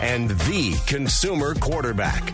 and 0.00 0.30
the 0.30 0.74
consumer 0.86 1.54
quarterback, 1.54 2.32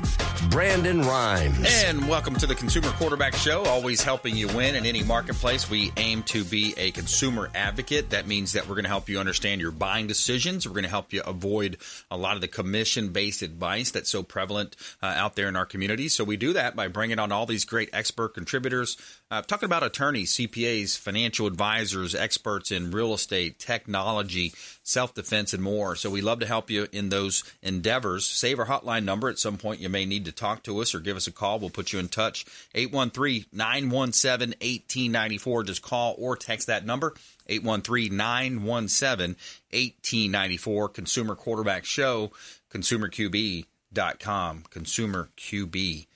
Brandon 0.50 1.00
Rhymes. 1.02 1.66
And 1.84 2.08
welcome 2.08 2.36
to 2.36 2.46
the 2.46 2.54
Consumer 2.54 2.90
Quarterback 2.90 3.34
Show, 3.34 3.64
always 3.64 4.02
helping 4.02 4.36
you 4.36 4.46
win 4.48 4.76
in 4.76 4.86
any 4.86 5.02
marketplace. 5.02 5.68
We 5.68 5.92
aim 5.96 6.22
to 6.24 6.44
be 6.44 6.74
a 6.76 6.92
consumer 6.92 7.50
advocate. 7.54 8.10
That 8.10 8.28
means 8.28 8.52
that 8.52 8.68
we're 8.68 8.76
going 8.76 8.84
to 8.84 8.90
help 8.90 9.08
you 9.08 9.18
understand 9.18 9.60
your 9.60 9.72
buying 9.72 10.06
decisions. 10.06 10.66
We're 10.66 10.74
going 10.74 10.84
to 10.84 10.90
help 10.90 11.12
you 11.12 11.22
avoid 11.22 11.78
a 12.08 12.16
lot 12.16 12.36
of 12.36 12.40
the 12.40 12.48
commission 12.48 13.08
based 13.08 13.42
advice 13.42 13.90
that's 13.90 14.10
so 14.10 14.22
prevalent 14.22 14.76
uh, 15.02 15.06
out 15.06 15.34
there 15.34 15.48
in 15.48 15.56
our 15.56 15.66
community. 15.66 16.08
So 16.08 16.22
we 16.22 16.36
do 16.36 16.52
that 16.52 16.76
by 16.76 16.86
bringing 16.86 17.18
on 17.18 17.32
all 17.32 17.46
these 17.46 17.64
great 17.64 17.90
expert 17.92 18.34
contributors, 18.34 18.96
uh, 19.30 19.42
talking 19.42 19.66
about 19.66 19.82
attorneys, 19.82 20.32
CPAs, 20.34 20.96
financial 20.96 21.48
advisors, 21.48 22.14
experts 22.14 22.70
in 22.70 22.92
real 22.92 23.12
estate, 23.12 23.58
technology, 23.58 24.52
self 24.84 25.14
defense, 25.14 25.52
and 25.52 25.62
more. 25.62 25.96
So 25.96 26.10
we 26.10 26.20
love 26.20 26.38
to 26.40 26.46
help 26.46 26.70
you 26.70 26.86
in 26.92 27.08
those 27.08 27.42
endeavors. 27.62 28.24
Save 28.26 28.58
our 28.58 28.66
hotline 28.66 29.04
number. 29.04 29.28
At 29.28 29.38
some 29.38 29.58
point, 29.58 29.80
you 29.80 29.88
may 29.88 30.06
need 30.06 30.24
to 30.26 30.32
talk 30.32 30.62
to 30.64 30.80
us 30.80 30.94
or 30.94 31.00
give 31.00 31.16
us 31.16 31.26
a 31.26 31.32
call. 31.32 31.58
We'll 31.58 31.70
put 31.70 31.92
you 31.92 31.98
in 31.98 32.08
touch. 32.08 32.44
813 32.74 33.46
917 33.52 34.50
1894. 34.50 35.64
Just 35.64 35.82
call 35.82 36.14
or 36.18 36.36
text 36.36 36.66
that 36.68 36.84
number. 36.86 37.14
813 37.48 38.16
917 38.16 39.36
1894. 39.70 40.88
Consumer 40.90 41.34
Quarterback 41.34 41.84
Show, 41.84 42.32
consumerqb.com. 42.70 44.64
Consumerqb.com. 44.70 46.06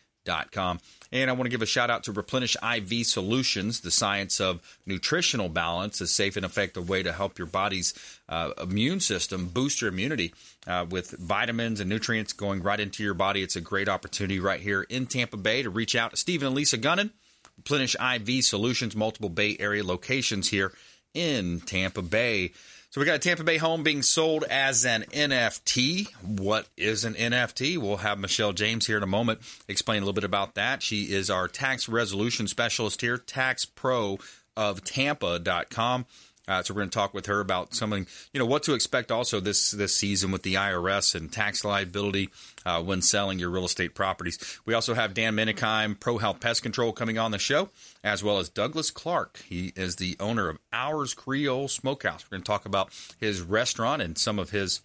And 1.12 1.28
I 1.28 1.32
want 1.32 1.46
to 1.46 1.50
give 1.50 1.62
a 1.62 1.66
shout 1.66 1.90
out 1.90 2.04
to 2.04 2.12
Replenish 2.12 2.56
IV 2.62 3.04
Solutions, 3.06 3.80
the 3.80 3.90
science 3.90 4.40
of 4.40 4.60
nutritional 4.86 5.48
balance, 5.48 6.00
a 6.00 6.06
safe 6.06 6.36
and 6.36 6.46
effective 6.46 6.88
way 6.88 7.02
to 7.02 7.12
help 7.12 7.36
your 7.36 7.48
body's 7.48 7.94
uh, 8.28 8.52
immune 8.62 9.00
system 9.00 9.46
boost 9.46 9.80
your 9.80 9.90
immunity 9.90 10.32
uh, 10.66 10.86
with 10.88 11.10
vitamins 11.12 11.80
and 11.80 11.88
nutrients 11.88 12.32
going 12.32 12.62
right 12.62 12.80
into 12.80 13.02
your 13.02 13.14
body. 13.14 13.42
It's 13.42 13.56
a 13.56 13.60
great 13.60 13.88
opportunity 13.88 14.40
right 14.40 14.60
here 14.60 14.82
in 14.82 15.06
Tampa 15.06 15.36
Bay 15.36 15.62
to 15.62 15.70
reach 15.70 15.94
out 15.96 16.10
to 16.10 16.16
Stephen 16.16 16.48
and 16.48 16.56
Lisa 16.56 16.78
Gunnan, 16.78 17.10
Replenish 17.56 17.96
IV 17.96 18.44
Solutions, 18.44 18.94
multiple 18.94 19.30
Bay 19.30 19.56
Area 19.58 19.84
locations 19.84 20.48
here 20.48 20.72
in 21.14 21.60
Tampa 21.60 22.02
Bay. 22.02 22.52
So 22.90 23.00
we 23.00 23.04
got 23.04 23.14
a 23.14 23.20
Tampa 23.20 23.44
Bay 23.44 23.56
home 23.56 23.84
being 23.84 24.02
sold 24.02 24.42
as 24.42 24.84
an 24.84 25.02
NFT. 25.12 26.12
What 26.24 26.68
is 26.76 27.04
an 27.04 27.14
NFT? 27.14 27.78
We'll 27.78 27.98
have 27.98 28.18
Michelle 28.18 28.52
James 28.52 28.84
here 28.84 28.96
in 28.96 29.04
a 29.04 29.06
moment 29.06 29.40
explain 29.68 29.98
a 29.98 30.00
little 30.00 30.12
bit 30.12 30.24
about 30.24 30.56
that. 30.56 30.82
She 30.82 31.04
is 31.04 31.30
our 31.30 31.46
tax 31.46 31.88
resolution 31.88 32.48
specialist 32.48 33.00
here, 33.00 33.16
tax 33.16 33.64
pro 33.64 34.18
of 34.56 34.82
tampa.com. 34.82 36.04
Uh, 36.50 36.64
so 36.64 36.74
we're 36.74 36.80
going 36.80 36.90
to 36.90 36.98
talk 36.98 37.14
with 37.14 37.26
her 37.26 37.38
about 37.38 37.74
something, 37.74 38.08
you 38.32 38.40
know, 38.40 38.44
what 38.44 38.64
to 38.64 38.74
expect 38.74 39.12
also 39.12 39.38
this 39.38 39.70
this 39.70 39.94
season 39.94 40.32
with 40.32 40.42
the 40.42 40.54
IRS 40.54 41.14
and 41.14 41.32
tax 41.32 41.64
liability 41.64 42.28
uh, 42.66 42.82
when 42.82 43.00
selling 43.00 43.38
your 43.38 43.50
real 43.50 43.64
estate 43.64 43.94
properties. 43.94 44.60
We 44.66 44.74
also 44.74 44.94
have 44.94 45.14
Dan 45.14 45.36
Menikheim, 45.36 46.00
Pro 46.00 46.18
Health 46.18 46.40
Pest 46.40 46.64
Control, 46.64 46.92
coming 46.92 47.18
on 47.18 47.30
the 47.30 47.38
show, 47.38 47.68
as 48.02 48.24
well 48.24 48.40
as 48.40 48.48
Douglas 48.48 48.90
Clark. 48.90 49.40
He 49.48 49.72
is 49.76 49.94
the 49.96 50.16
owner 50.18 50.48
of 50.48 50.58
Ours 50.72 51.14
Creole 51.14 51.68
Smokehouse. 51.68 52.24
We're 52.24 52.38
going 52.38 52.42
to 52.42 52.50
talk 52.50 52.66
about 52.66 52.90
his 53.20 53.40
restaurant 53.40 54.02
and 54.02 54.18
some 54.18 54.40
of 54.40 54.50
his 54.50 54.80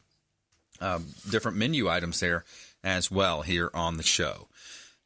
um, 0.79 1.07
different 1.31 1.57
menu 1.57 1.89
items 1.89 2.19
there 2.19 2.45
as 2.83 3.09
well 3.09 3.41
here 3.41 3.71
on 3.73 3.97
the 3.97 4.03
show. 4.03 4.47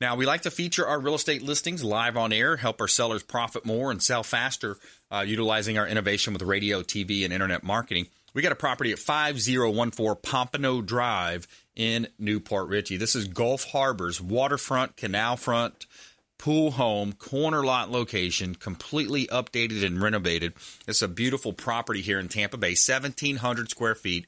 Now, 0.01 0.15
we 0.15 0.25
like 0.25 0.43
to 0.43 0.51
feature 0.51 0.87
our 0.87 0.99
real 0.99 1.15
estate 1.15 1.41
listings 1.41 1.83
live 1.83 2.15
on 2.15 2.31
air, 2.31 2.55
help 2.55 2.79
our 2.79 2.87
sellers 2.87 3.21
profit 3.21 3.65
more 3.65 3.91
and 3.91 4.01
sell 4.01 4.23
faster, 4.23 4.77
uh, 5.11 5.23
utilizing 5.25 5.77
our 5.77 5.87
innovation 5.87 6.33
with 6.33 6.41
radio, 6.41 6.81
TV, 6.81 7.23
and 7.23 7.33
internet 7.33 7.63
marketing. 7.63 8.07
We 8.33 8.41
got 8.41 8.51
a 8.51 8.55
property 8.55 8.91
at 8.91 8.99
5014 8.99 10.21
Pompano 10.21 10.81
Drive 10.81 11.47
in 11.75 12.07
New 12.19 12.39
Port 12.39 12.69
Richey. 12.69 12.97
This 12.97 13.15
is 13.15 13.27
Gulf 13.27 13.65
Harbor's 13.65 14.21
waterfront, 14.21 14.95
canal 14.97 15.35
front, 15.35 15.87
pool 16.37 16.71
home, 16.71 17.13
corner 17.13 17.63
lot 17.63 17.91
location, 17.91 18.55
completely 18.55 19.27
updated 19.27 19.83
and 19.85 20.01
renovated. 20.01 20.53
It's 20.87 21.01
a 21.01 21.07
beautiful 21.07 21.53
property 21.53 22.01
here 22.01 22.19
in 22.19 22.29
Tampa 22.29 22.57
Bay, 22.57 22.69
1,700 22.69 23.69
square 23.69 23.95
feet. 23.95 24.27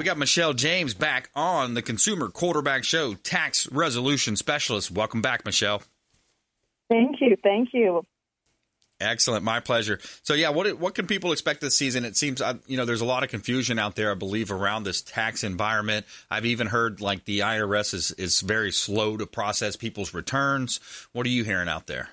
we 0.04 0.06
got 0.06 0.18
Michelle 0.18 0.52
James 0.52 0.92
back 0.92 1.30
on 1.34 1.72
the 1.72 1.80
Consumer 1.80 2.28
Quarterback 2.28 2.84
Show, 2.84 3.14
tax 3.14 3.66
resolution 3.72 4.36
specialist. 4.36 4.90
Welcome 4.90 5.22
back, 5.22 5.46
Michelle. 5.46 5.82
Thank 6.90 7.22
you. 7.22 7.38
Thank 7.42 7.70
you. 7.72 8.04
Excellent, 9.00 9.44
my 9.44 9.60
pleasure. 9.60 9.98
So, 10.22 10.34
yeah, 10.34 10.50
what 10.50 10.78
what 10.78 10.94
can 10.94 11.06
people 11.06 11.32
expect 11.32 11.62
this 11.62 11.74
season? 11.74 12.04
It 12.04 12.18
seems 12.18 12.42
uh, 12.42 12.58
you 12.66 12.76
know 12.76 12.84
there's 12.84 13.00
a 13.00 13.06
lot 13.06 13.24
of 13.24 13.30
confusion 13.30 13.78
out 13.78 13.96
there, 13.96 14.10
I 14.10 14.14
believe, 14.14 14.50
around 14.52 14.82
this 14.82 15.00
tax 15.00 15.42
environment. 15.42 16.04
I've 16.30 16.44
even 16.44 16.66
heard 16.66 17.00
like 17.00 17.24
the 17.24 17.38
IRS 17.38 17.94
is 17.94 18.10
is 18.10 18.42
very 18.42 18.72
slow 18.72 19.16
to 19.16 19.24
process 19.24 19.74
people's 19.74 20.12
returns. 20.12 20.80
What 21.12 21.24
are 21.24 21.30
you 21.30 21.44
hearing 21.44 21.70
out 21.70 21.86
there? 21.86 22.10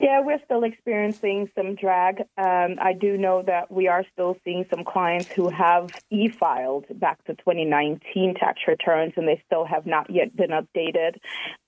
Yeah, 0.00 0.22
we're 0.22 0.40
still 0.46 0.64
experiencing 0.64 1.50
some 1.54 1.74
drag. 1.74 2.20
Um, 2.38 2.78
I 2.80 2.94
do 2.98 3.18
know 3.18 3.42
that 3.42 3.70
we 3.70 3.86
are 3.86 4.02
still 4.14 4.34
seeing 4.44 4.64
some 4.70 4.82
clients 4.82 5.28
who 5.28 5.50
have 5.50 5.90
e 6.08 6.28
filed 6.28 6.86
back 6.98 7.22
to 7.24 7.34
2019 7.34 8.34
tax 8.34 8.62
returns 8.66 9.12
and 9.16 9.28
they 9.28 9.42
still 9.44 9.66
have 9.66 9.84
not 9.84 10.08
yet 10.08 10.34
been 10.34 10.52
updated. 10.52 11.16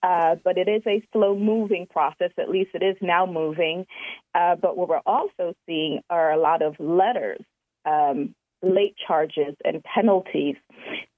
Uh, 0.03 0.37
but 0.43 0.57
it 0.57 0.67
is 0.67 0.83
a 0.87 1.07
slow 1.13 1.37
moving 1.39 1.87
process, 1.87 2.31
at 2.39 2.49
least 2.49 2.71
it 2.73 2.83
is 2.83 2.97
now 3.03 3.27
moving. 3.27 3.85
Uh, 4.35 4.57
but 4.57 4.79
what 4.79 4.89
we're 4.89 5.03
also 5.05 5.53
seeing 5.67 6.01
are 6.09 6.33
a 6.33 6.39
lot 6.39 6.63
of 6.63 6.81
letters 6.81 7.45
um, 7.85 8.35
late 8.63 8.95
charges 9.07 9.55
and 9.65 9.83
penalties. 9.83 10.57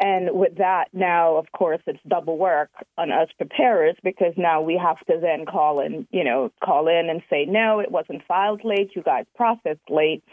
And 0.01 0.31
with 0.33 0.57
that, 0.57 0.87
now, 0.93 1.37
of 1.37 1.47
course, 1.53 1.81
it's 1.87 1.99
double 2.09 2.39
work 2.39 2.71
on 2.97 3.13
us 3.13 3.29
preparers 3.37 3.97
because 4.03 4.33
now 4.37 4.63
we 4.63 4.81
have 4.83 4.99
to 5.07 5.19
then 5.21 5.47
call 5.47 5.81
in, 5.81 6.07
you 6.11 6.25
know, 6.25 6.51
call 6.65 6.89
in 6.89 7.09
and 7.11 7.23
say, 7.31 7.45
no, 7.45 7.81
it 7.81 7.91
wasn't 7.91 8.23
filed 8.27 8.63
late, 8.65 8.91
you 8.97 9.03
guys 9.03 9.27
processed 9.37 9.89
late. 9.89 10.25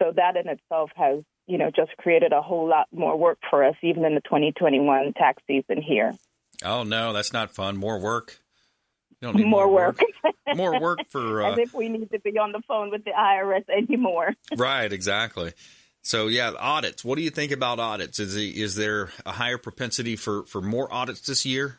So 0.00 0.12
that 0.16 0.36
in 0.36 0.48
itself 0.48 0.90
has, 0.96 1.22
you 1.46 1.58
know, 1.58 1.70
just 1.74 1.96
created 1.98 2.32
a 2.32 2.40
whole 2.40 2.68
lot 2.68 2.86
more 2.92 3.16
work 3.16 3.38
for 3.50 3.64
us, 3.64 3.76
even 3.82 4.04
in 4.04 4.14
the 4.14 4.20
2021 4.22 5.12
tax 5.14 5.42
season 5.46 5.82
here. 5.82 6.14
Oh, 6.64 6.84
no, 6.84 7.12
that's 7.12 7.32
not 7.32 7.54
fun. 7.54 7.76
More 7.76 7.98
work. 7.98 8.38
more, 9.22 9.32
more, 9.32 9.68
work. 9.68 10.00
work. 10.24 10.34
more 10.56 10.80
work 10.80 10.98
for. 11.08 11.42
Uh, 11.42 11.52
As 11.52 11.58
if 11.58 11.74
we 11.74 11.88
need 11.88 12.10
to 12.10 12.20
be 12.20 12.38
on 12.38 12.52
the 12.52 12.62
phone 12.66 12.90
with 12.90 13.04
the 13.04 13.10
IRS 13.10 13.64
anymore. 13.68 14.34
right, 14.56 14.92
exactly. 14.92 15.52
So 16.10 16.26
yeah, 16.26 16.50
audits. 16.58 17.04
What 17.04 17.18
do 17.18 17.22
you 17.22 17.30
think 17.30 17.52
about 17.52 17.78
audits? 17.78 18.18
Is 18.18 18.34
is 18.34 18.74
there 18.74 19.10
a 19.24 19.30
higher 19.30 19.58
propensity 19.58 20.16
for 20.16 20.44
for 20.44 20.60
more 20.60 20.92
audits 20.92 21.20
this 21.20 21.46
year? 21.46 21.78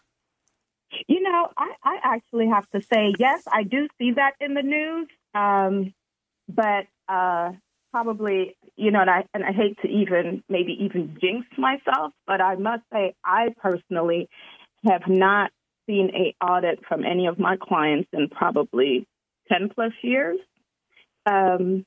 You 1.06 1.22
know, 1.22 1.50
I, 1.58 1.74
I 1.84 1.98
actually 2.02 2.48
have 2.48 2.66
to 2.70 2.82
say 2.82 3.14
yes, 3.20 3.44
I 3.52 3.64
do 3.64 3.90
see 3.98 4.14
that 4.14 4.36
in 4.40 4.54
the 4.54 4.62
news, 4.62 5.10
um, 5.36 5.94
but 6.48 6.88
uh, 7.10 7.52
probably 7.92 8.56
you 8.78 8.92
know, 8.92 9.02
and 9.02 9.10
I 9.10 9.26
and 9.34 9.44
I 9.44 9.52
hate 9.52 9.78
to 9.82 9.90
even 9.90 10.46
maybe 10.48 10.78
even 10.80 11.18
jinx 11.20 11.46
myself, 11.58 12.14
but 12.26 12.40
I 12.40 12.56
must 12.56 12.84
say 12.94 13.14
I 13.26 13.50
personally 13.62 14.30
have 14.86 15.10
not 15.10 15.52
seen 15.88 16.10
a 16.16 16.34
audit 16.42 16.80
from 16.88 17.04
any 17.04 17.28
of 17.28 17.38
my 17.38 17.58
clients 17.62 18.08
in 18.14 18.30
probably 18.30 19.06
ten 19.52 19.68
plus 19.76 19.92
years. 20.02 20.40
Um, 21.26 21.86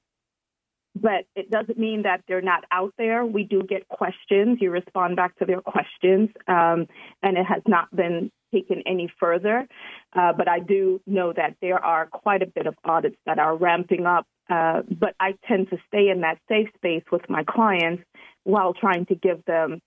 but 0.94 1.26
it 1.34 1.50
doesn't 1.50 1.78
mean 1.78 2.02
that 2.02 2.22
they're 2.28 2.40
not 2.40 2.64
out 2.70 2.94
there. 2.98 3.24
We 3.24 3.44
do 3.44 3.62
get 3.62 3.88
questions. 3.88 4.58
You 4.60 4.70
respond 4.70 5.16
back 5.16 5.36
to 5.38 5.44
their 5.44 5.60
questions, 5.60 6.30
um, 6.46 6.86
and 7.22 7.36
it 7.36 7.44
has 7.44 7.62
not 7.66 7.94
been 7.94 8.30
taken 8.52 8.82
any 8.86 9.12
further, 9.18 9.66
uh, 10.14 10.32
but 10.32 10.48
I 10.48 10.60
do 10.60 11.00
know 11.06 11.32
that 11.32 11.56
there 11.60 11.84
are 11.84 12.06
quite 12.06 12.42
a 12.42 12.46
bit 12.46 12.66
of 12.66 12.74
audits 12.84 13.16
that 13.26 13.38
are 13.38 13.56
ramping 13.56 14.06
up. 14.06 14.26
Uh, 14.48 14.82
but 14.88 15.14
I 15.18 15.34
tend 15.48 15.70
to 15.70 15.78
stay 15.88 16.10
in 16.10 16.20
that 16.20 16.38
safe 16.48 16.68
space 16.76 17.02
with 17.10 17.28
my 17.28 17.44
clients 17.44 18.04
while 18.44 18.74
trying 18.74 19.06
to 19.06 19.14
give 19.14 19.44
them, 19.46 19.80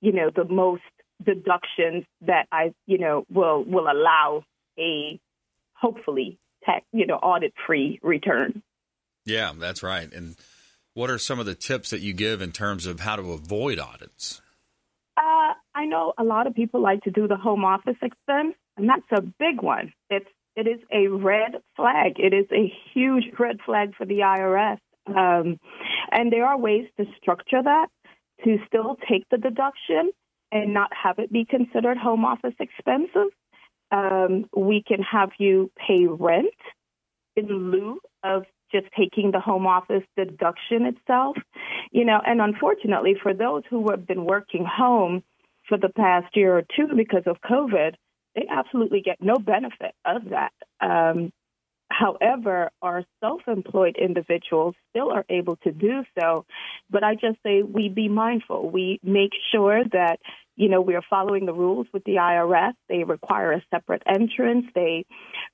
you 0.00 0.12
know, 0.12 0.30
the 0.34 0.44
most 0.44 0.82
deductions 1.24 2.04
that 2.20 2.46
I, 2.52 2.74
you 2.86 2.98
know, 2.98 3.24
will 3.30 3.64
will 3.64 3.90
allow 3.90 4.44
a 4.78 5.18
hopefully 5.74 6.38
tax, 6.64 6.84
you 6.92 7.06
know, 7.06 7.16
audit 7.16 7.54
free 7.66 7.98
return. 8.02 8.62
Yeah, 9.24 9.52
that's 9.56 9.82
right. 9.82 10.12
And 10.12 10.36
what 10.94 11.10
are 11.10 11.18
some 11.18 11.38
of 11.38 11.46
the 11.46 11.54
tips 11.54 11.90
that 11.90 12.00
you 12.00 12.12
give 12.12 12.40
in 12.40 12.52
terms 12.52 12.86
of 12.86 13.00
how 13.00 13.16
to 13.16 13.32
avoid 13.32 13.78
audits? 13.78 14.42
Uh, 15.16 15.54
I 15.74 15.86
know 15.86 16.12
a 16.18 16.24
lot 16.24 16.46
of 16.46 16.54
people 16.54 16.80
like 16.80 17.02
to 17.02 17.10
do 17.10 17.28
the 17.28 17.36
home 17.36 17.64
office 17.64 17.96
expense, 18.02 18.54
and 18.76 18.88
that's 18.88 19.10
a 19.10 19.20
big 19.20 19.62
one. 19.62 19.92
It's 20.10 20.28
it 20.54 20.66
is 20.66 20.80
a 20.92 21.08
red 21.08 21.52
flag. 21.76 22.18
It 22.18 22.34
is 22.34 22.46
a 22.52 22.72
huge 22.92 23.24
red 23.38 23.58
flag 23.64 23.94
for 23.96 24.04
the 24.04 24.18
IRS. 24.18 24.78
Um, 25.06 25.58
and 26.10 26.32
there 26.32 26.46
are 26.46 26.58
ways 26.58 26.86
to 26.98 27.06
structure 27.20 27.62
that 27.62 27.88
to 28.44 28.58
still 28.66 28.96
take 29.08 29.24
the 29.30 29.38
deduction 29.38 30.12
and 30.50 30.74
not 30.74 30.90
have 30.94 31.18
it 31.18 31.32
be 31.32 31.44
considered 31.44 31.96
home 31.96 32.24
office 32.24 32.54
expenses. 32.60 33.32
Um, 33.90 34.46
we 34.54 34.82
can 34.86 35.02
have 35.02 35.30
you 35.38 35.70
pay 35.76 36.06
rent 36.06 36.54
in 37.36 37.46
lieu 37.46 38.00
of 38.22 38.44
just 38.72 38.86
taking 38.96 39.30
the 39.30 39.40
home 39.40 39.66
office 39.66 40.04
deduction 40.16 40.86
itself. 40.86 41.36
You 41.90 42.04
know, 42.04 42.20
and 42.24 42.40
unfortunately, 42.40 43.14
for 43.22 43.34
those 43.34 43.62
who 43.68 43.90
have 43.90 44.06
been 44.06 44.24
working 44.24 44.64
home 44.64 45.22
for 45.68 45.78
the 45.78 45.90
past 45.90 46.34
year 46.36 46.56
or 46.56 46.62
two 46.76 46.88
because 46.96 47.24
of 47.26 47.36
COVID, 47.40 47.94
they 48.34 48.46
absolutely 48.50 49.00
get 49.00 49.18
no 49.20 49.36
benefit 49.36 49.94
of 50.04 50.22
that. 50.30 50.52
Um, 50.80 51.32
however, 51.90 52.70
our 52.80 53.04
self 53.20 53.42
employed 53.46 53.96
individuals 53.96 54.74
still 54.90 55.12
are 55.12 55.24
able 55.28 55.56
to 55.56 55.72
do 55.72 56.04
so. 56.18 56.46
But 56.90 57.04
I 57.04 57.14
just 57.14 57.38
say 57.44 57.62
we 57.62 57.88
be 57.88 58.08
mindful. 58.08 58.70
We 58.70 58.98
make 59.02 59.32
sure 59.52 59.84
that 59.92 60.18
you 60.56 60.68
know, 60.68 60.80
we 60.80 60.94
are 60.94 61.02
following 61.08 61.46
the 61.46 61.54
rules 61.54 61.86
with 61.92 62.04
the 62.04 62.16
IRS. 62.16 62.74
They 62.88 63.04
require 63.04 63.52
a 63.52 63.64
separate 63.70 64.02
entrance. 64.06 64.66
They 64.74 65.06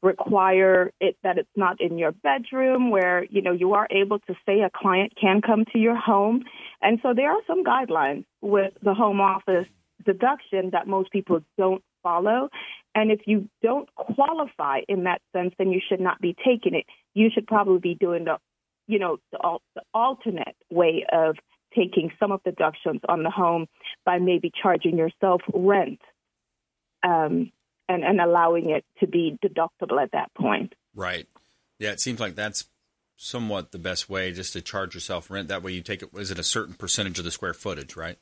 require 0.03 0.91
it 1.01 1.17
that 1.23 1.39
it's 1.39 1.49
not 1.57 1.81
in 1.81 1.99
your 1.99 2.13
bedroom 2.13 2.91
where, 2.91 3.25
you 3.25 3.41
know, 3.43 3.53
you 3.53 3.75
are 3.75 3.87
able 3.91 4.19
to 4.21 4.35
say 4.45 4.61
a 4.61 4.71
client 4.75 5.13
can 5.21 5.41
come 5.41 5.65
to 5.73 5.79
your 5.79 5.97
home. 5.97 6.45
And 6.83 6.99
so 7.03 7.15
there 7.15 7.31
are 7.31 7.41
some 7.47 7.65
guidelines 7.65 8.25
with 8.41 8.73
the 8.83 8.95
home 8.95 9.21
office 9.21 9.67
deduction 10.05 10.71
that 10.73 10.87
most 10.87 11.11
people 11.13 11.41
don't 11.57 11.83
follow. 12.03 12.49
And 12.95 13.13
if 13.13 13.21
you 13.27 13.49
don't 13.63 13.89
qualify 13.95 14.81
in 14.89 15.05
that 15.05 15.21
sense, 15.33 15.55
then 15.59 15.71
you 15.71 15.81
should 15.89 16.01
not 16.01 16.21
be 16.21 16.35
taking 16.45 16.75
it. 16.75 16.87
You 17.15 17.29
should 17.33 17.47
probably 17.47 17.79
be 17.79 17.95
doing 17.95 18.25
the, 18.25 18.39
you 18.87 18.99
know, 18.99 19.19
the, 19.31 19.59
the 19.77 19.83
alternate 19.95 20.57
way 20.71 21.05
of 21.13 21.37
taking 21.79 22.11
some 22.19 22.33
of 22.33 22.41
the 22.45 22.51
deductions 22.51 23.01
on 23.09 23.23
the 23.23 23.31
home 23.31 23.67
by 24.05 24.19
maybe 24.19 24.51
charging 24.63 24.99
yourself 24.99 25.43
rent 25.53 26.01
um, 27.03 27.53
and, 27.89 28.05
and 28.05 28.21
allowing 28.21 28.71
it 28.71 28.85
to 29.01 29.07
be 29.07 29.39
deductible 29.45 30.03
at 30.03 30.13
that 30.13 30.33
point. 30.35 30.75
Right. 30.95 31.27
Yeah, 31.79 31.93
it 31.93 32.01
seems 32.01 32.19
like 32.19 32.35
that's 32.35 32.65
somewhat 33.17 33.73
the 33.73 33.79
best 33.79 34.09
way 34.09 34.33
just 34.33 34.53
to 34.53 34.61
charge 34.61 34.95
yourself 34.95 35.31
rent. 35.31 35.49
That 35.49 35.63
way 35.63 35.73
you 35.73 35.83
take 35.83 36.03
it, 36.03 36.11
is 36.17 36.31
it 36.31 36.39
a 36.39 36.45
certain 36.45 36.75
percentage 36.75 37.19
of 37.19 37.25
the 37.25 37.31
square 37.31 37.55
footage, 37.55 37.97
right? 37.97 38.19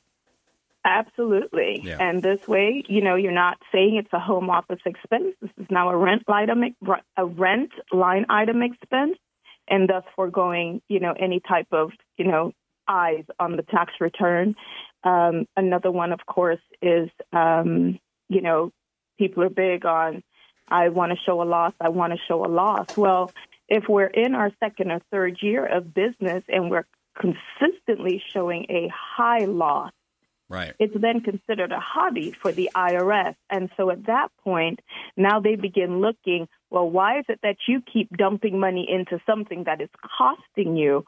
Absolutely. 0.85 1.81
Yeah. 1.83 1.97
And 1.99 2.23
this 2.23 2.47
way, 2.47 2.83
you 2.87 3.01
know, 3.01 3.15
you're 3.15 3.31
not 3.31 3.57
saying 3.71 3.97
it's 3.97 4.13
a 4.13 4.19
home 4.19 4.49
office 4.49 4.79
expense. 4.85 5.35
This 5.41 5.51
is 5.57 5.67
now 5.69 5.89
a 5.89 5.97
rent 5.97 6.23
item, 6.27 6.63
a 7.17 7.25
rent 7.25 7.71
line 7.91 8.25
item 8.29 8.61
expense, 8.61 9.17
and 9.67 9.89
thus 9.89 10.03
foregoing, 10.15 10.81
you 10.87 10.99
know, 10.99 11.13
any 11.19 11.41
type 11.41 11.67
of, 11.71 11.91
you 12.17 12.25
know, 12.25 12.53
eyes 12.87 13.25
on 13.39 13.55
the 13.55 13.63
tax 13.63 13.93
return. 13.99 14.55
Um, 15.03 15.45
another 15.55 15.91
one, 15.91 16.11
of 16.11 16.25
course, 16.25 16.61
is 16.81 17.09
um, 17.33 17.99
you 18.29 18.41
know 18.41 18.71
people 19.17 19.43
are 19.43 19.49
big 19.49 19.85
on 19.85 20.23
I 20.69 20.89
want 20.89 21.11
to 21.11 21.17
show 21.25 21.41
a 21.41 21.45
loss. 21.45 21.73
I 21.79 21.89
want 21.89 22.13
to 22.13 22.19
show 22.27 22.45
a 22.45 22.47
loss. 22.47 22.97
Well, 22.97 23.31
if 23.69 23.85
we're 23.87 24.07
in 24.07 24.35
our 24.35 24.51
second 24.59 24.91
or 24.91 25.01
third 25.11 25.37
year 25.41 25.65
of 25.65 25.93
business 25.93 26.43
and 26.47 26.69
we're 26.69 26.85
consistently 27.17 28.21
showing 28.33 28.65
a 28.69 28.91
high 28.93 29.45
loss, 29.45 29.91
right. 30.49 30.73
it's 30.79 30.93
then 30.99 31.21
considered 31.21 31.71
a 31.71 31.79
hobby 31.79 32.35
for 32.41 32.51
the 32.51 32.69
IRS. 32.75 33.35
And 33.49 33.69
so 33.77 33.89
at 33.89 34.05
that 34.07 34.29
point, 34.43 34.81
now 35.15 35.39
they 35.39 35.55
begin 35.55 35.99
looking, 35.99 36.47
well, 36.69 36.89
why 36.89 37.19
is 37.19 37.25
it 37.29 37.39
that 37.43 37.57
you 37.67 37.81
keep 37.81 38.09
dumping 38.15 38.59
money 38.59 38.87
into 38.89 39.21
something 39.25 39.63
that 39.65 39.81
is 39.81 39.89
costing 40.17 40.75
you 40.75 41.05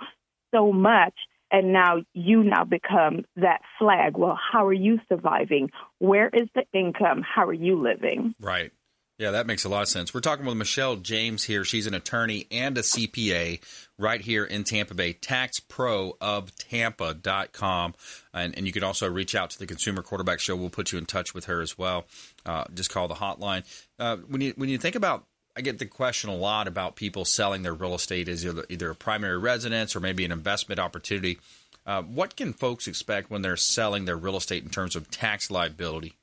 so 0.53 0.71
much 0.71 1.13
and 1.51 1.73
now 1.73 2.01
you 2.13 2.43
now 2.43 2.63
become 2.63 3.25
that 3.35 3.61
flag. 3.77 4.17
Well, 4.17 4.39
how 4.51 4.67
are 4.67 4.73
you 4.73 4.99
surviving? 5.09 5.69
Where 5.99 6.29
is 6.29 6.47
the 6.55 6.63
income? 6.73 7.23
How 7.23 7.47
are 7.47 7.53
you 7.53 7.81
living? 7.81 8.33
Right. 8.39 8.71
Yeah, 9.19 9.29
that 9.31 9.47
makes 9.47 9.65
a 9.65 9.69
lot 9.69 9.81
of 9.81 9.89
sense. 9.89 10.13
We're 10.13 10.21
talking 10.21 10.45
with 10.45 10.55
Michelle 10.55 10.95
James 10.95 11.43
here. 11.43 11.65
She's 11.65 11.87
an 11.87 11.93
attorney 11.93 12.47
and 12.51 12.77
a 12.77 12.81
CPA 12.81 13.59
right 13.97 14.21
here 14.21 14.45
in 14.45 14.63
Tampa 14.63 14.93
Bay. 14.93 15.13
TaxProofTampa.com. 15.13 17.95
And, 18.33 18.57
and 18.57 18.65
you 18.65 18.71
can 18.71 18.85
also 18.85 19.09
reach 19.09 19.35
out 19.35 19.49
to 19.49 19.59
the 19.59 19.67
Consumer 19.67 20.03
Quarterback 20.03 20.39
Show. 20.39 20.55
We'll 20.55 20.69
put 20.69 20.93
you 20.93 20.97
in 20.97 21.05
touch 21.05 21.33
with 21.33 21.43
her 21.45 21.61
as 21.61 21.77
well. 21.77 22.05
Uh, 22.45 22.63
just 22.73 22.91
call 22.91 23.09
the 23.09 23.15
hotline. 23.15 23.65
Uh, 23.99 24.15
when 24.27 24.39
you 24.39 24.53
when 24.55 24.69
you 24.69 24.77
think 24.77 24.95
about 24.95 25.25
I 25.59 25.61
get 25.61 25.77
the 25.77 25.85
question 25.85 26.29
a 26.29 26.35
lot 26.37 26.69
about 26.69 26.95
people 26.95 27.25
selling 27.25 27.63
their 27.63 27.73
real 27.73 27.93
estate 27.93 28.29
as 28.29 28.45
either 28.45 28.91
a 28.91 28.95
primary 28.95 29.37
residence 29.37 29.93
or 29.93 29.99
maybe 29.99 30.23
an 30.23 30.31
investment 30.31 30.79
opportunity. 30.79 31.37
Uh, 31.85 32.01
what 32.01 32.37
can 32.37 32.53
folks 32.53 32.87
expect 32.87 33.29
when 33.29 33.41
they're 33.41 33.57
selling 33.57 34.05
their 34.05 34.15
real 34.15 34.37
estate 34.37 34.63
in 34.63 34.69
terms 34.69 34.95
of 34.95 35.11
tax 35.11 35.51
liability? 35.51 36.13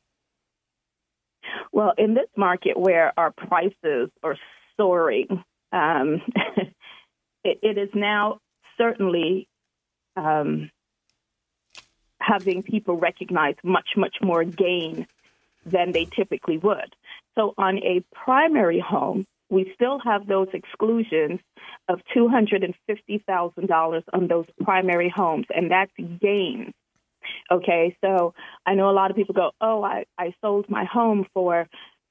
Well, 1.71 1.93
in 1.99 2.15
this 2.15 2.31
market 2.35 2.79
where 2.79 3.13
our 3.19 3.31
prices 3.31 4.09
are 4.23 4.39
soaring, 4.79 5.45
um, 5.71 6.23
it, 7.45 7.59
it 7.63 7.77
is 7.77 7.91
now 7.93 8.39
certainly 8.79 9.49
um, 10.17 10.71
having 12.23 12.63
people 12.63 12.97
recognize 12.97 13.57
much, 13.63 13.91
much 13.99 14.17
more 14.23 14.45
gain 14.45 15.07
than 15.67 15.93
they 15.93 16.07
typically 16.07 16.57
would. 16.57 16.97
So 17.37 17.55
on 17.59 17.79
a 17.79 18.03
primary 18.15 18.81
home, 18.81 19.27
we 19.51 19.71
still 19.75 20.01
have 20.01 20.27
those 20.27 20.49
exclusions 20.53 21.41
of 21.89 22.01
$250,000 22.17 24.03
on 24.13 24.29
those 24.29 24.47
primary 24.63 25.13
homes, 25.15 25.47
and 25.55 25.71
that's 25.71 25.93
gains. 26.21 26.73
Okay, 27.51 27.97
so 28.05 28.35
I 28.65 28.75
know 28.75 28.91
a 28.91 28.93
lot 28.93 29.11
of 29.11 29.17
people 29.17 29.35
go, 29.35 29.53
oh, 29.61 29.83
I, 29.83 30.05
I 30.19 30.35
sold 30.41 30.69
my 30.69 30.85
home 30.85 31.27
for, 31.35 31.69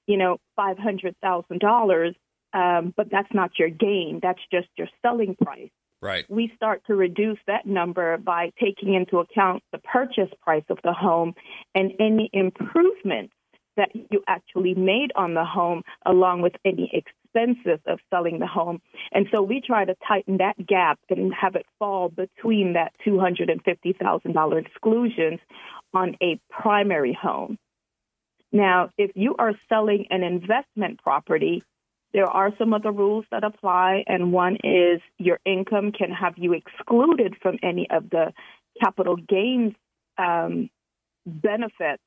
you 0.07 0.17
know, 0.17 0.38
$500,000, 0.57 2.15
um, 2.53 2.93
but 2.95 3.07
that's 3.11 3.33
not 3.33 3.51
your 3.57 3.69
gain. 3.69 4.19
That's 4.21 4.39
just 4.51 4.67
your 4.77 4.88
selling 5.01 5.35
price. 5.41 5.69
Right. 6.01 6.25
We 6.29 6.51
start 6.55 6.83
to 6.88 6.95
reduce 6.95 7.39
that 7.47 7.65
number 7.65 8.17
by 8.17 8.51
taking 8.61 8.93
into 8.93 9.19
account 9.19 9.63
the 9.71 9.79
purchase 9.79 10.29
price 10.41 10.65
of 10.69 10.77
the 10.83 10.93
home 10.93 11.33
and 11.73 11.93
any 12.00 12.29
improvements 12.31 13.33
that 13.77 13.89
you 13.94 14.24
actually 14.27 14.74
made 14.74 15.12
on 15.15 15.34
the 15.34 15.46
home 15.46 15.84
along 16.05 16.41
with 16.41 16.53
any 16.63 16.91
expenses 16.94 17.79
of 17.88 18.00
selling 18.10 18.39
the 18.39 18.48
home. 18.48 18.82
And 19.12 19.27
so 19.34 19.41
we 19.41 19.62
try 19.62 19.86
to 19.86 19.96
tighten 20.08 20.38
that 20.38 20.65
gap 20.65 21.00
and 21.10 21.34
have 21.34 21.55
it 21.55 21.65
fall 21.79 22.10
between 22.10 22.74
that 22.74 22.94
$250,000 23.05 24.65
exclusions 24.65 25.39
on 25.94 26.15
a 26.22 26.39
primary 26.50 27.17
home. 27.20 27.58
Now, 28.51 28.89
if 28.98 29.12
you 29.15 29.36
are 29.38 29.53
selling 29.67 30.05
an 30.10 30.24
investment 30.24 31.01
property, 31.01 31.63
there 32.13 32.27
are 32.27 32.51
some 32.58 32.74
other 32.74 32.91
rules 32.91 33.25
that 33.32 33.44
apply, 33.44 34.05
and 34.08 34.32
one 34.32 34.55
is 34.63 35.01
your 35.17 35.39
income 35.46 35.91
can 35.91 36.12
have 36.12 36.36
you 36.38 36.53
excluded 36.53 37.36
from 37.41 37.58
any 37.62 37.89
of 37.89 38.10
the 38.10 38.32
capital 38.82 39.17
gains 39.17 39.74
um, 40.17 40.70
benefits 41.25 42.01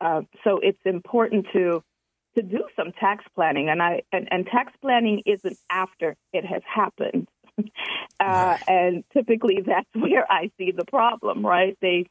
uh, 0.00 0.22
so 0.44 0.58
it's 0.62 0.80
important 0.84 1.46
to 1.52 1.82
to 2.36 2.42
do 2.42 2.64
some 2.76 2.92
tax 2.92 3.24
planning, 3.34 3.68
and 3.68 3.82
I 3.82 4.02
and, 4.12 4.28
and 4.30 4.46
tax 4.46 4.72
planning 4.80 5.22
isn't 5.26 5.58
after 5.70 6.16
it 6.32 6.44
has 6.44 6.62
happened, 6.64 7.28
uh, 8.20 8.56
and 8.68 9.04
typically 9.12 9.62
that's 9.66 9.88
where 9.94 10.30
I 10.30 10.50
see 10.58 10.72
the 10.72 10.84
problem. 10.84 11.44
Right? 11.44 11.76
They 11.80 12.06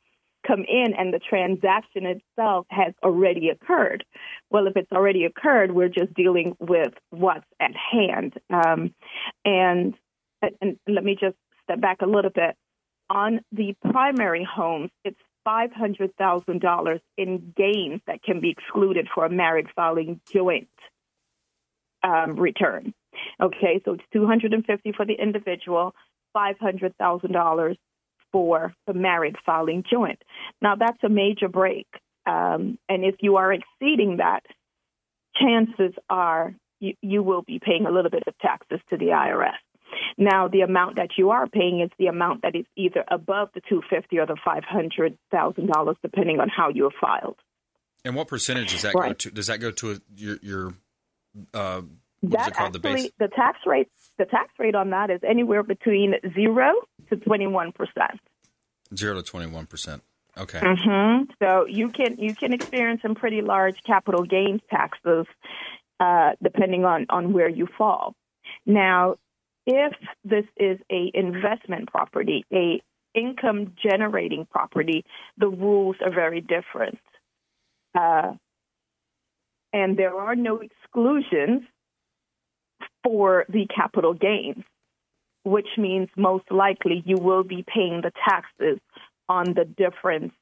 come 0.46 0.64
in 0.68 0.94
and 0.98 1.14
the 1.14 1.20
transaction 1.20 2.06
itself 2.06 2.66
has 2.70 2.94
already 3.04 3.50
occurred. 3.50 4.06
Well, 4.50 4.68
if 4.68 4.78
it's 4.78 4.92
already 4.92 5.26
occurred, 5.26 5.72
we're 5.72 5.90
just 5.90 6.14
dealing 6.14 6.56
with 6.60 6.94
what's 7.10 7.46
at 7.60 7.72
hand. 7.76 8.34
Um, 8.50 8.94
and, 9.44 9.96
and 10.62 10.78
let 10.88 11.04
me 11.04 11.18
just 11.20 11.36
step 11.64 11.82
back 11.82 11.98
a 12.02 12.06
little 12.06 12.32
bit. 12.32 12.56
On 13.10 13.42
the 13.52 13.76
primary 13.92 14.48
homes, 14.50 14.92
it's 15.04 15.20
$500,000 15.48 17.00
in 17.18 17.54
gains 17.56 18.02
that 18.08 18.24
can 18.24 18.40
be 18.40 18.50
excluded 18.50 19.08
for 19.14 19.26
a 19.26 19.30
married 19.30 19.68
filing 19.76 20.20
joint 20.32 20.70
um, 22.04 22.36
return. 22.40 22.94
Okay, 23.42 23.82
so 23.86 23.94
it's 23.94 24.04
250 24.14 24.92
for 24.94 25.06
the 25.06 25.14
individual, 25.14 25.94
$500,000 26.36 27.76
for 28.32 28.74
the 28.86 28.94
married 28.94 29.36
filing 29.46 29.84
joint. 29.90 30.22
Now 30.62 30.76
that's 30.76 31.04
a 31.04 31.10
major 31.10 31.48
break. 31.48 31.88
Um, 32.26 32.78
and 32.88 33.04
if 33.04 33.16
you 33.22 33.38
are 33.38 33.52
exceeding 33.52 34.18
that, 34.18 34.44
chances 35.36 35.94
are 36.10 36.54
you, 36.80 36.94
you 37.02 37.24
will 37.24 37.42
be 37.42 37.60
paying 37.60 37.86
a 37.86 37.92
little 37.92 38.12
bit 38.12 38.24
of 38.28 38.38
taxes 38.38 38.80
to 38.90 38.98
the 38.98 39.08
IRS. 39.08 39.58
Now, 40.18 40.48
the 40.48 40.62
amount 40.62 40.98
that 40.98 41.10
you 41.18 41.30
are 41.32 41.48
paying 41.48 41.82
is 41.82 41.90
the 41.98 42.08
amount 42.08 42.42
that 42.44 42.56
is 42.56 42.66
either 42.76 43.04
above 43.10 43.50
the 43.54 43.62
250 43.70 44.20
or 44.20 44.26
the 44.26 44.38
$500,000, 44.46 45.96
depending 46.02 46.40
on 46.40 46.50
how 46.50 46.70
you 46.70 46.84
have 46.84 46.94
filed. 47.00 47.38
And 48.06 48.16
what 48.16 48.28
percentage 48.28 48.72
does 48.72 48.84
that 48.84 48.96
Right. 48.96 49.10
go 49.10 49.14
to? 49.14 49.32
Does 49.32 49.48
that 49.48 49.60
go 49.60 49.72
to 49.72 49.92
a, 49.92 49.96
your 50.16 50.38
your 50.42 50.74
uh, 51.54 51.82
That 52.24 52.48
it 52.48 52.54
called? 52.54 52.74
The 52.74 52.80
actually, 52.80 53.04
base. 53.04 53.12
the 53.20 53.28
tax 53.28 53.60
rate, 53.66 53.90
the 54.18 54.26
tax 54.26 54.52
rate 54.58 54.76
on 54.76 54.92
that 54.92 55.10
is 55.10 55.20
anywhere 55.28 55.64
between 55.64 56.16
zero 56.34 56.74
to 57.10 57.18
21 57.18 57.72
percent. 57.74 58.20
Zero 58.96 59.16
to 59.16 59.22
twenty 59.24 59.48
one 59.48 59.66
percent. 59.66 60.02
Okay. 60.38 60.60
hmm 60.64 61.24
So 61.44 61.66
you 61.68 61.90
can 61.90 62.18
you 62.18 62.34
can 62.36 62.54
experience 62.54 63.02
some 63.02 63.16
pretty 63.16 63.42
large 63.42 63.76
capital 63.86 64.24
gains 64.24 64.62
taxes, 64.70 65.26
uh, 66.00 66.32
depending 66.42 66.86
on 66.86 67.06
on 67.10 67.34
where 67.34 67.50
you 67.50 67.68
fall. 67.78 68.16
Now, 68.66 69.16
if 69.70 69.94
this 70.26 70.46
is 70.58 70.80
a 70.92 71.12
investment 71.14 71.92
property, 71.92 72.44
a 72.52 72.82
income 73.14 73.76
generating 73.82 74.48
property, 74.50 75.06
the 75.38 75.48
rules 75.48 75.96
are 76.04 76.12
very 76.12 76.42
different, 76.42 76.98
uh, 77.96 78.34
and 79.72 79.96
there 79.96 80.16
are 80.16 80.36
no 80.36 80.60
exclusions 80.60 81.62
for 83.04 83.46
the 83.48 83.68
capital 83.68 84.16
gains, 84.16 84.64
which 85.44 85.68
means 85.78 86.10
most 86.18 86.52
likely 86.52 87.04
you 87.06 87.18
will 87.18 87.44
be 87.44 87.64
paying 87.64 88.02
the 88.02 88.12
taxes 88.28 88.80
on 89.28 89.54
the 89.54 89.66
difference 89.66 90.34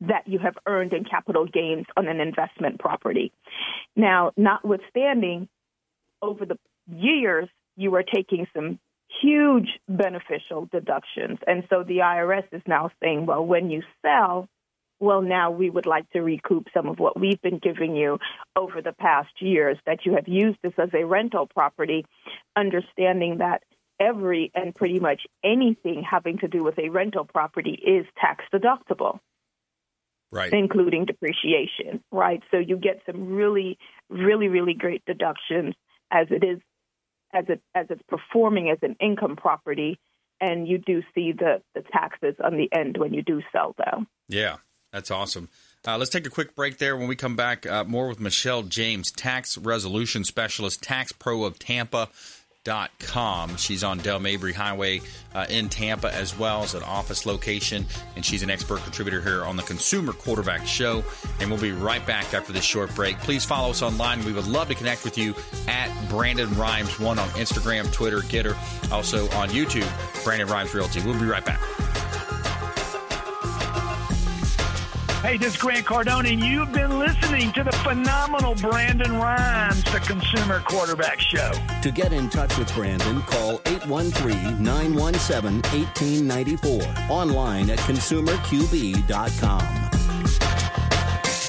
that 0.00 0.26
you 0.26 0.38
have 0.38 0.56
earned 0.64 0.94
in 0.94 1.04
capital 1.04 1.44
gains 1.44 1.84
on 1.98 2.08
an 2.08 2.18
investment 2.18 2.78
property. 2.80 3.30
Now, 3.94 4.32
notwithstanding, 4.38 5.50
over 6.22 6.46
the 6.46 6.56
years, 6.90 7.50
you 7.76 7.94
are 7.94 8.02
taking 8.02 8.46
some 8.54 8.78
huge 9.22 9.68
beneficial 9.88 10.68
deductions. 10.70 11.38
And 11.46 11.64
so 11.68 11.82
the 11.82 11.98
IRS 11.98 12.44
is 12.52 12.62
now 12.66 12.90
saying, 13.02 13.26
well, 13.26 13.44
when 13.44 13.70
you 13.70 13.82
sell, 14.02 14.48
well, 15.00 15.22
now 15.22 15.50
we 15.50 15.70
would 15.70 15.86
like 15.86 16.08
to 16.10 16.20
recoup 16.20 16.66
some 16.74 16.86
of 16.86 16.98
what 16.98 17.18
we've 17.18 17.40
been 17.40 17.58
giving 17.58 17.96
you 17.96 18.18
over 18.54 18.82
the 18.82 18.92
past 18.92 19.30
years 19.40 19.78
that 19.86 20.04
you 20.04 20.14
have 20.14 20.28
used 20.28 20.58
this 20.62 20.74
as 20.78 20.90
a 20.94 21.04
rental 21.04 21.46
property, 21.46 22.04
understanding 22.54 23.38
that 23.38 23.62
every 23.98 24.50
and 24.54 24.74
pretty 24.74 25.00
much 25.00 25.22
anything 25.44 26.02
having 26.08 26.38
to 26.38 26.48
do 26.48 26.62
with 26.62 26.78
a 26.78 26.88
rental 26.88 27.24
property 27.24 27.72
is 27.72 28.06
tax 28.20 28.44
deductible 28.52 29.20
Right. 30.32 30.52
including 30.52 31.06
depreciation, 31.06 32.04
right? 32.12 32.40
So 32.52 32.58
you 32.58 32.76
get 32.76 33.02
some 33.04 33.34
really, 33.34 33.78
really, 34.08 34.46
really 34.46 34.74
great 34.74 35.04
deductions 35.04 35.74
as 36.12 36.28
it 36.30 36.44
is, 36.44 36.60
as 37.32 37.44
it 37.48 37.60
as 37.74 37.86
it's 37.90 38.02
performing 38.08 38.70
as 38.70 38.78
an 38.82 38.96
income 39.00 39.36
property, 39.36 39.98
and 40.40 40.66
you 40.66 40.78
do 40.78 41.02
see 41.14 41.32
the 41.32 41.62
the 41.74 41.82
taxes 41.92 42.34
on 42.42 42.56
the 42.56 42.68
end 42.72 42.96
when 42.96 43.14
you 43.14 43.22
do 43.22 43.42
sell, 43.52 43.74
though. 43.78 44.04
Yeah, 44.28 44.56
that's 44.92 45.10
awesome. 45.10 45.48
Uh, 45.86 45.96
let's 45.96 46.10
take 46.10 46.26
a 46.26 46.30
quick 46.30 46.54
break 46.54 46.76
there. 46.76 46.96
When 46.96 47.08
we 47.08 47.16
come 47.16 47.36
back, 47.36 47.66
uh, 47.66 47.84
more 47.84 48.08
with 48.08 48.20
Michelle 48.20 48.62
James, 48.62 49.10
tax 49.10 49.56
resolution 49.56 50.24
specialist, 50.24 50.82
tax 50.82 51.12
pro 51.12 51.44
of 51.44 51.58
Tampa. 51.58 52.10
Com. 52.62 53.56
She's 53.56 53.82
on 53.82 53.96
Dale 53.98 54.20
Mabry 54.20 54.52
Highway 54.52 55.00
uh, 55.34 55.46
in 55.48 55.70
Tampa 55.70 56.14
as 56.14 56.38
well 56.38 56.62
as 56.62 56.74
an 56.74 56.82
office 56.82 57.24
location, 57.24 57.86
and 58.16 58.24
she's 58.24 58.42
an 58.42 58.50
expert 58.50 58.82
contributor 58.82 59.22
here 59.22 59.46
on 59.46 59.56
the 59.56 59.62
Consumer 59.62 60.12
Quarterback 60.12 60.66
Show. 60.66 61.02
And 61.40 61.50
we'll 61.50 61.58
be 61.58 61.72
right 61.72 62.06
back 62.06 62.34
after 62.34 62.52
this 62.52 62.62
short 62.62 62.94
break. 62.94 63.16
Please 63.20 63.46
follow 63.46 63.70
us 63.70 63.80
online. 63.80 64.22
We 64.26 64.34
would 64.34 64.46
love 64.46 64.68
to 64.68 64.74
connect 64.74 65.04
with 65.04 65.16
you 65.16 65.34
at 65.68 65.90
Brandon 66.10 66.54
Rhymes 66.54 67.00
one 67.00 67.18
on 67.18 67.30
Instagram, 67.30 67.90
Twitter, 67.94 68.18
Gettr, 68.18 68.54
also 68.92 69.24
on 69.30 69.48
YouTube, 69.48 69.88
Brandon 70.22 70.46
Rhymes 70.46 70.74
Realty. 70.74 71.00
We'll 71.00 71.18
be 71.18 71.24
right 71.24 71.44
back. 71.44 71.60
Hey, 75.22 75.36
this 75.36 75.54
is 75.54 75.60
Grant 75.60 75.84
Cardone, 75.84 76.32
and 76.32 76.42
you've 76.42 76.72
been 76.72 76.98
listening 76.98 77.52
to 77.52 77.62
the 77.62 77.72
phenomenal 77.72 78.54
Brandon 78.54 79.18
Rhymes, 79.18 79.84
the 79.84 80.00
Consumer 80.00 80.60
Quarterback 80.60 81.20
Show. 81.20 81.52
To 81.82 81.90
get 81.90 82.14
in 82.14 82.30
touch 82.30 82.56
with 82.56 82.74
Brandon, 82.74 83.20
call 83.22 83.60
813 83.66 84.62
917 84.62 85.60
1894. 85.78 86.80
Online 87.10 87.68
at 87.68 87.78
consumerqb.com. 87.80 89.89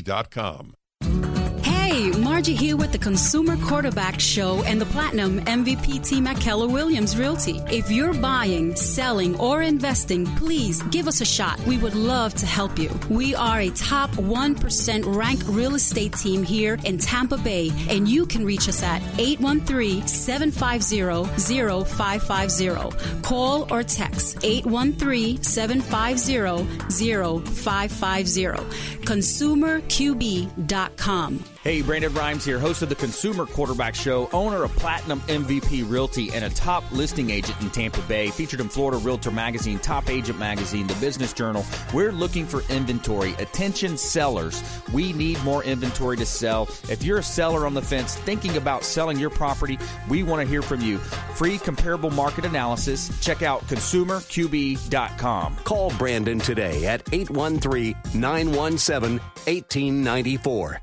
consumerqb.com. 0.00 1.31
Margie 2.10 2.54
here 2.54 2.76
with 2.76 2.90
the 2.90 2.98
Consumer 2.98 3.56
Quarterback 3.58 4.18
Show 4.18 4.64
and 4.64 4.80
the 4.80 4.86
Platinum 4.86 5.40
MVP 5.42 6.04
team 6.04 6.26
at 6.26 6.40
Keller 6.40 6.66
Williams 6.66 7.16
Realty. 7.16 7.60
If 7.70 7.88
you're 7.90 8.14
buying, 8.14 8.74
selling, 8.74 9.38
or 9.38 9.62
investing, 9.62 10.26
please 10.36 10.82
give 10.84 11.06
us 11.06 11.20
a 11.20 11.24
shot. 11.24 11.60
We 11.60 11.78
would 11.78 11.94
love 11.94 12.34
to 12.36 12.46
help 12.46 12.78
you. 12.78 12.90
We 13.08 13.34
are 13.36 13.60
a 13.60 13.70
top 13.70 14.10
1% 14.12 15.14
ranked 15.14 15.46
real 15.46 15.74
estate 15.76 16.14
team 16.14 16.42
here 16.42 16.78
in 16.84 16.98
Tampa 16.98 17.38
Bay, 17.38 17.70
and 17.88 18.08
you 18.08 18.26
can 18.26 18.44
reach 18.44 18.68
us 18.68 18.82
at 18.82 19.00
813 19.18 20.08
750 20.08 21.84
0550. 21.84 23.22
Call 23.22 23.72
or 23.72 23.84
text 23.84 24.38
813 24.42 25.42
750 25.42 26.64
0550. 27.52 28.42
ConsumerQB.com. 29.04 31.51
Hey, 31.62 31.80
Brandon 31.80 32.12
Rhymes 32.12 32.44
here, 32.44 32.58
host 32.58 32.82
of 32.82 32.88
the 32.88 32.96
Consumer 32.96 33.46
Quarterback 33.46 33.94
Show, 33.94 34.28
owner 34.32 34.64
of 34.64 34.72
Platinum 34.72 35.20
MVP 35.20 35.88
Realty, 35.88 36.32
and 36.32 36.44
a 36.44 36.50
top 36.50 36.82
listing 36.90 37.30
agent 37.30 37.60
in 37.60 37.70
Tampa 37.70 38.00
Bay, 38.02 38.30
featured 38.30 38.58
in 38.58 38.68
Florida 38.68 38.98
Realtor 38.98 39.30
Magazine, 39.30 39.78
Top 39.78 40.10
Agent 40.10 40.40
Magazine, 40.40 40.88
The 40.88 40.96
Business 40.96 41.32
Journal. 41.32 41.64
We're 41.94 42.10
looking 42.10 42.46
for 42.46 42.62
inventory. 42.68 43.34
Attention 43.34 43.96
sellers, 43.96 44.60
we 44.92 45.12
need 45.12 45.40
more 45.44 45.62
inventory 45.62 46.16
to 46.16 46.26
sell. 46.26 46.64
If 46.88 47.04
you're 47.04 47.18
a 47.18 47.22
seller 47.22 47.64
on 47.64 47.74
the 47.74 47.82
fence 47.82 48.16
thinking 48.16 48.56
about 48.56 48.82
selling 48.82 49.20
your 49.20 49.30
property, 49.30 49.78
we 50.08 50.24
want 50.24 50.42
to 50.42 50.48
hear 50.48 50.62
from 50.62 50.80
you. 50.80 50.98
Free 50.98 51.58
comparable 51.58 52.10
market 52.10 52.44
analysis. 52.44 53.08
Check 53.20 53.42
out 53.42 53.64
consumerqb.com. 53.68 55.56
Call 55.62 55.90
Brandon 55.90 56.40
today 56.40 56.86
at 56.86 57.08
813 57.12 57.94
917 58.14 59.20
1894. 59.44 60.82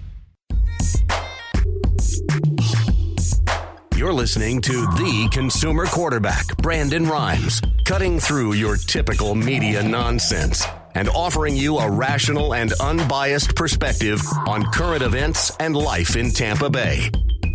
You're 3.95 4.13
listening 4.13 4.61
to 4.61 4.71
the 4.71 5.29
consumer 5.31 5.85
quarterback, 5.85 6.57
Brandon 6.57 7.05
Rhymes, 7.05 7.61
cutting 7.85 8.19
through 8.19 8.53
your 8.53 8.75
typical 8.75 9.35
media 9.35 9.83
nonsense. 9.83 10.65
and 10.93 11.07
offering 11.09 11.55
you 11.55 11.77
a 11.77 11.89
rational 11.89 12.53
and 12.53 12.73
unbiased 12.81 13.55
perspective 13.55 14.21
on 14.45 14.63
current 14.71 15.01
events 15.01 15.55
and 15.59 15.73
life 15.75 16.15
in 16.17 16.31
Tampa 16.31 16.69
Bay. 16.69 17.09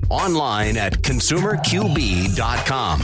Online 0.09 0.77
at 0.79 0.95
consumerqb.com. 1.03 3.01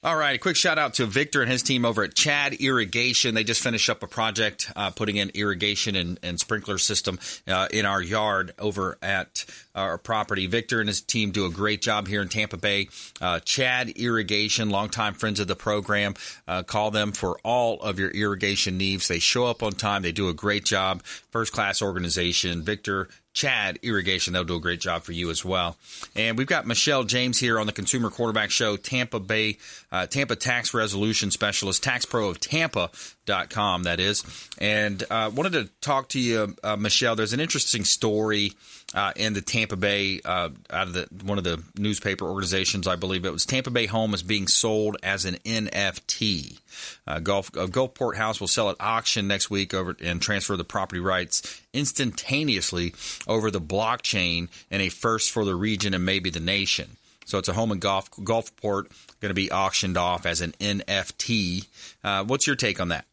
All 0.07 0.15
right, 0.15 0.35
a 0.35 0.37
quick 0.37 0.55
shout 0.55 0.79
out 0.79 0.93
to 0.93 1.05
Victor 1.05 1.41
and 1.41 1.51
his 1.51 1.63
team 1.63 1.83
over 1.83 2.01
at 2.01 2.15
Chad 2.15 2.53
Irrigation. 2.53 3.35
They 3.35 3.43
just 3.43 3.61
finished 3.61 3.89
up 3.89 4.03
a 4.03 4.07
project 4.07 4.71
uh, 4.73 4.89
putting 4.89 5.17
in 5.17 5.31
irrigation 5.33 5.97
and, 5.97 6.17
and 6.23 6.39
sprinkler 6.39 6.77
system 6.77 7.19
uh, 7.45 7.67
in 7.73 7.85
our 7.85 8.01
yard 8.01 8.53
over 8.57 8.97
at 9.01 9.43
our 9.75 9.97
property. 9.97 10.47
Victor 10.47 10.79
and 10.79 10.87
his 10.87 11.01
team 11.01 11.31
do 11.31 11.45
a 11.45 11.49
great 11.49 11.81
job 11.81 12.07
here 12.07 12.21
in 12.21 12.29
Tampa 12.29 12.55
Bay. 12.55 12.87
Uh, 13.19 13.41
Chad 13.41 13.89
Irrigation, 13.89 14.69
longtime 14.69 15.13
friends 15.13 15.41
of 15.41 15.49
the 15.49 15.57
program. 15.57 16.13
Uh, 16.47 16.63
call 16.63 16.89
them 16.89 17.11
for 17.11 17.37
all 17.43 17.81
of 17.81 17.99
your 17.99 18.11
irrigation 18.11 18.77
needs. 18.77 19.09
They 19.09 19.19
show 19.19 19.47
up 19.47 19.61
on 19.61 19.73
time. 19.73 20.03
They 20.03 20.13
do 20.13 20.29
a 20.29 20.33
great 20.33 20.63
job. 20.63 21.03
First 21.03 21.51
class 21.51 21.81
organization. 21.81 22.61
Victor 22.63 23.09
Chad 23.37 23.77
Irrigation. 23.83 24.33
They'll 24.33 24.43
do 24.43 24.55
a 24.55 24.59
great 24.59 24.79
job 24.79 25.03
for 25.03 25.11
you 25.11 25.29
as 25.29 25.45
well. 25.45 25.77
And 26.15 26.39
we've 26.39 26.47
got 26.47 26.65
Michelle 26.65 27.03
James 27.03 27.39
here 27.39 27.59
on 27.59 27.67
the 27.67 27.71
Consumer 27.71 28.09
Quarterback 28.09 28.49
Show, 28.49 28.77
Tampa 28.77 29.19
Bay, 29.19 29.59
uh, 29.91 30.07
Tampa 30.07 30.35
Tax 30.35 30.73
Resolution 30.73 31.29
Specialist, 31.29 31.83
Tax 31.83 32.03
Pro 32.03 32.29
of 32.29 32.39
Tampa.com, 32.39 33.83
that 33.83 33.99
is. 33.99 34.23
And 34.57 35.03
uh, 35.11 35.29
wanted 35.31 35.51
to 35.53 35.69
talk 35.81 36.09
to 36.09 36.19
you, 36.19 36.55
uh, 36.63 36.77
Michelle. 36.77 37.15
There's 37.15 37.33
an 37.33 37.39
interesting 37.39 37.83
story 37.85 38.53
uh, 38.93 39.11
in 39.15 39.33
the 39.33 39.41
Tampa 39.41 39.75
Bay, 39.75 40.21
uh, 40.23 40.49
out 40.69 40.87
of 40.87 40.93
the 40.93 41.07
one 41.23 41.37
of 41.37 41.43
the 41.43 41.61
newspaper 41.77 42.25
organizations, 42.25 42.87
I 42.87 42.95
believe 42.95 43.25
it 43.25 43.33
was 43.33 43.45
Tampa 43.45 43.69
Bay 43.69 43.85
Home 43.85 44.13
is 44.13 44.23
being 44.23 44.47
sold 44.47 44.95
as 45.03 45.25
an 45.25 45.35
NFT. 45.45 46.59
Uh, 47.05 47.19
Gulf 47.19 47.51
uh, 47.57 47.67
Gulfport 47.67 48.15
House 48.15 48.39
will 48.39 48.47
sell 48.47 48.69
at 48.69 48.77
auction 48.79 49.27
next 49.27 49.49
week 49.49 49.73
over 49.73 49.95
and 50.01 50.21
transfer 50.21 50.55
the 50.55 50.63
property 50.63 51.01
rights 51.01 51.61
instantaneously 51.73 52.93
over 53.27 53.51
the 53.51 53.61
blockchain 53.61 54.47
in 54.71 54.79
a 54.79 54.89
first 54.89 55.31
for 55.31 55.43
the 55.43 55.55
region 55.55 55.93
and 55.93 56.05
maybe 56.05 56.29
the 56.29 56.39
nation. 56.39 56.95
So 57.25 57.37
it's 57.37 57.49
a 57.49 57.53
home 57.53 57.73
in 57.73 57.79
Gulf 57.79 58.09
Gulfport 58.11 58.89
going 59.19 59.29
to 59.29 59.33
be 59.33 59.51
auctioned 59.51 59.97
off 59.97 60.25
as 60.25 60.39
an 60.39 60.53
NFT. 60.61 61.67
Uh, 62.05 62.23
what's 62.23 62.47
your 62.47 62.55
take 62.55 62.79
on 62.79 62.87
that? 62.89 63.05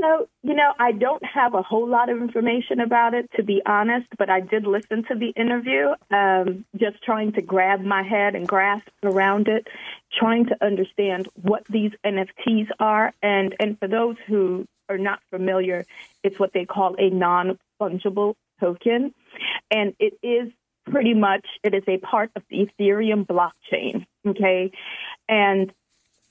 So, 0.00 0.28
you 0.42 0.54
know, 0.54 0.72
I 0.78 0.92
don't 0.92 1.22
have 1.24 1.54
a 1.54 1.62
whole 1.62 1.86
lot 1.86 2.08
of 2.08 2.16
information 2.18 2.80
about 2.80 3.12
it, 3.12 3.30
to 3.36 3.42
be 3.42 3.60
honest, 3.66 4.06
but 4.18 4.30
I 4.30 4.40
did 4.40 4.66
listen 4.66 5.04
to 5.08 5.14
the 5.14 5.28
interview, 5.36 5.88
um, 6.10 6.64
just 6.76 7.02
trying 7.04 7.32
to 7.32 7.42
grab 7.42 7.82
my 7.82 8.02
head 8.02 8.34
and 8.34 8.48
grasp 8.48 8.88
around 9.02 9.48
it, 9.48 9.66
trying 10.18 10.46
to 10.46 10.56
understand 10.64 11.28
what 11.42 11.64
these 11.68 11.92
NFTs 12.04 12.68
are. 12.78 13.12
And, 13.22 13.54
and 13.60 13.78
for 13.78 13.88
those 13.88 14.16
who 14.26 14.66
are 14.88 14.98
not 14.98 15.20
familiar, 15.30 15.84
it's 16.24 16.38
what 16.38 16.54
they 16.54 16.64
call 16.64 16.96
a 16.98 17.10
non 17.10 17.58
fungible 17.78 18.34
token. 18.58 19.12
And 19.70 19.94
it 19.98 20.14
is 20.22 20.50
pretty 20.86 21.14
much, 21.14 21.46
it 21.62 21.74
is 21.74 21.84
a 21.86 21.98
part 21.98 22.30
of 22.36 22.42
the 22.48 22.66
Ethereum 22.66 23.26
blockchain. 23.26 24.06
Okay. 24.26 24.72
And 25.28 25.72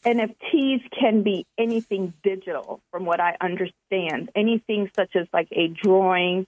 NFTs 0.05 0.89
can 0.97 1.23
be 1.23 1.45
anything 1.57 2.13
digital, 2.23 2.81
from 2.91 3.05
what 3.05 3.19
I 3.19 3.35
understand. 3.41 4.29
Anything 4.35 4.89
such 4.95 5.15
as 5.15 5.27
like 5.33 5.49
a 5.51 5.67
drawing 5.67 6.47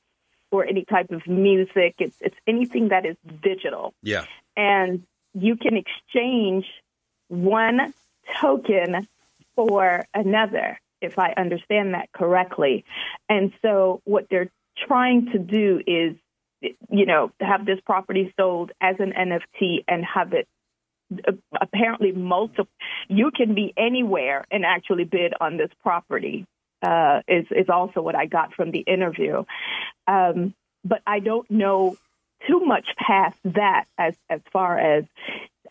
or 0.52 0.66
any 0.66 0.86
type 0.86 1.12
of 1.12 1.26
music. 1.28 1.96
It's 2.00 2.18
it's 2.22 2.36
anything 2.46 2.90
that 2.90 3.06
is 3.06 3.16
digital. 3.42 3.94
Yeah. 4.04 4.26
And 4.56 5.04
you 5.34 5.56
can 5.56 5.78
exchange 5.78 6.66
one 7.30 7.94
token 8.40 9.08
for 9.56 10.06
another, 10.14 10.80
if 11.02 11.18
I 11.18 11.34
understand 11.36 11.94
that 11.94 12.12
correctly. 12.12 12.86
And 13.30 13.54
so 13.62 14.02
what 14.04 14.28
they're 14.30 14.52
trying 14.88 15.32
to 15.32 15.40
do 15.40 15.82
is, 15.88 16.16
you 16.90 17.06
know, 17.06 17.32
have 17.40 17.66
this 17.66 17.80
property 17.86 18.34
sold 18.38 18.72
as 18.82 18.98
an 19.00 19.14
NFT 19.14 19.86
and 19.88 20.06
have 20.06 20.34
it 20.34 20.48
apparently 21.60 22.12
multiple. 22.12 22.67
You 23.08 23.32
can 23.36 23.56
be 23.56 23.74
anywhere 23.78 24.45
and 24.52 24.65
actually 24.65 25.04
bid 25.06 25.34
on 25.39 25.58
this 25.58 25.71
property. 25.82 26.45
Uh, 26.84 27.21
is 27.28 27.45
is 27.52 27.69
also 27.69 28.02
what 28.02 28.15
I 28.15 28.26
got 28.26 28.56
from 28.56 28.71
the 28.71 28.80
interview, 28.80 29.43
um, 30.08 30.56
but 30.84 31.04
I 31.06 31.19
don't 31.19 31.50
know 31.52 31.95
too 32.47 32.62
much 32.62 32.88
past 32.97 33.38
that 33.45 33.86
as 34.00 34.15
as 34.32 34.41
far 34.52 34.80
as 34.80 35.04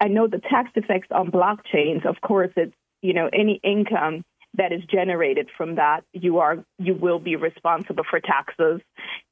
I 0.00 0.06
know 0.06 0.28
the 0.28 0.38
tax 0.38 0.70
effects 0.76 1.08
on 1.10 1.32
blockchains. 1.32 2.06
Of 2.06 2.20
course, 2.20 2.52
it's 2.56 2.74
you 3.02 3.12
know 3.12 3.28
any 3.32 3.60
income 3.64 4.24
that 4.60 4.72
is 4.72 4.84
generated 4.84 5.48
from 5.56 5.76
that, 5.76 6.04
you 6.12 6.38
are 6.40 6.62
you 6.78 6.92
will 6.92 7.18
be 7.18 7.34
responsible 7.34 8.04
for 8.04 8.20
taxes. 8.20 8.82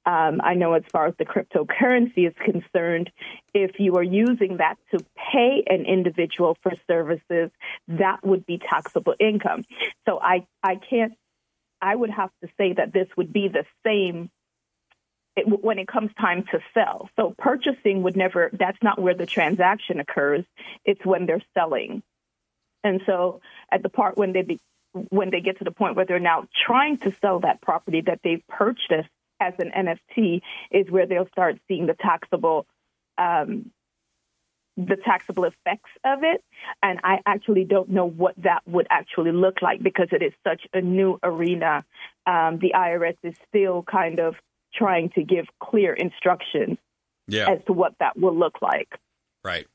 Um, 0.07 0.41
I 0.43 0.55
know 0.55 0.73
as 0.73 0.85
far 0.91 1.07
as 1.07 1.15
the 1.19 1.27
cryptocurrency 1.27 2.27
is 2.27 2.35
concerned, 2.43 3.11
if 3.53 3.73
you 3.79 3.97
are 3.97 4.03
using 4.03 4.57
that 4.57 4.77
to 4.91 5.05
pay 5.31 5.63
an 5.67 5.85
individual 5.85 6.57
for 6.63 6.73
services, 6.87 7.51
that 7.89 8.25
would 8.25 8.47
be 8.47 8.57
taxable 8.57 9.15
income. 9.21 9.67
So 10.09 10.19
I 10.19 10.47
I 10.63 10.77
can't. 10.77 11.13
I 11.83 11.95
would 11.95 12.11
have 12.11 12.31
to 12.43 12.49
say 12.57 12.73
that 12.73 12.95
this 12.95 13.09
would 13.19 13.31
be 13.31 13.49
the 13.49 13.67
same 13.85 14.31
when 15.47 15.79
it 15.79 15.87
comes 15.87 16.11
time 16.19 16.45
to 16.53 16.59
sell. 16.73 17.11
So 17.17 17.35
purchasing 17.39 18.03
would 18.03 18.17
never, 18.17 18.51
that's 18.53 18.83
not 18.83 19.01
where 19.01 19.15
the 19.15 19.27
transaction 19.27 20.01
occurs. 20.01 20.45
It's 20.85 21.05
when 21.07 21.27
they're 21.27 21.45
selling. 21.55 22.03
And 22.83 23.01
so 23.07 23.41
at 23.71 23.85
the 23.85 23.89
part 23.89 24.17
when 24.17 24.33
they 24.33 24.43
be, 24.43 24.59
when 24.93 25.31
they 25.31 25.41
get 25.41 25.59
to 25.59 25.65
the 25.65 25.71
point 25.71 25.97
where 25.97 26.05
they're 26.05 26.19
now 26.19 26.47
trying 26.67 26.99
to 26.99 27.15
sell 27.21 27.41
that 27.41 27.61
property 27.61 28.03
that 28.07 28.21
they've 28.23 28.43
purchased 28.49 29.09
as 29.41 29.55
an 29.59 29.71
NFT 29.77 30.41
is 30.71 30.91
where 30.91 31.07
they'll 31.07 31.29
start 31.29 31.59
seeing 31.69 31.87
the 31.87 31.95
taxable 31.95 32.67
um, 33.17 33.71
the 34.79 34.97
taxable 34.97 35.45
effects 35.45 35.91
of 36.05 36.21
it. 36.23 36.43
And 36.83 37.01
I 37.03 37.19
actually 37.27 37.65
don't 37.65 37.89
know 37.89 38.07
what 38.07 38.35
that 38.39 38.63
would 38.67 38.87
actually 38.91 39.33
look 39.33 39.61
like 39.61 39.83
because 39.83 40.09
it 40.13 40.23
is 40.23 40.33
such 40.47 40.63
a 40.73 40.81
new 40.81 41.19
arena. 41.23 41.85
Um, 42.27 42.59
the 42.61 42.75
IRS 42.77 43.17
is 43.25 43.35
still 43.49 43.83
kind 43.83 44.21
of 44.21 44.37
trying 44.73 45.11
to 45.11 45.25
give 45.25 45.47
clear 45.61 45.93
instructions 45.95 46.79
yeah. 47.27 47.51
as 47.51 47.59
to 47.67 47.73
what 47.73 47.95
that 47.99 48.17
will 48.17 48.37
look 48.37 48.63
like. 48.63 48.89
Right. 49.45 49.67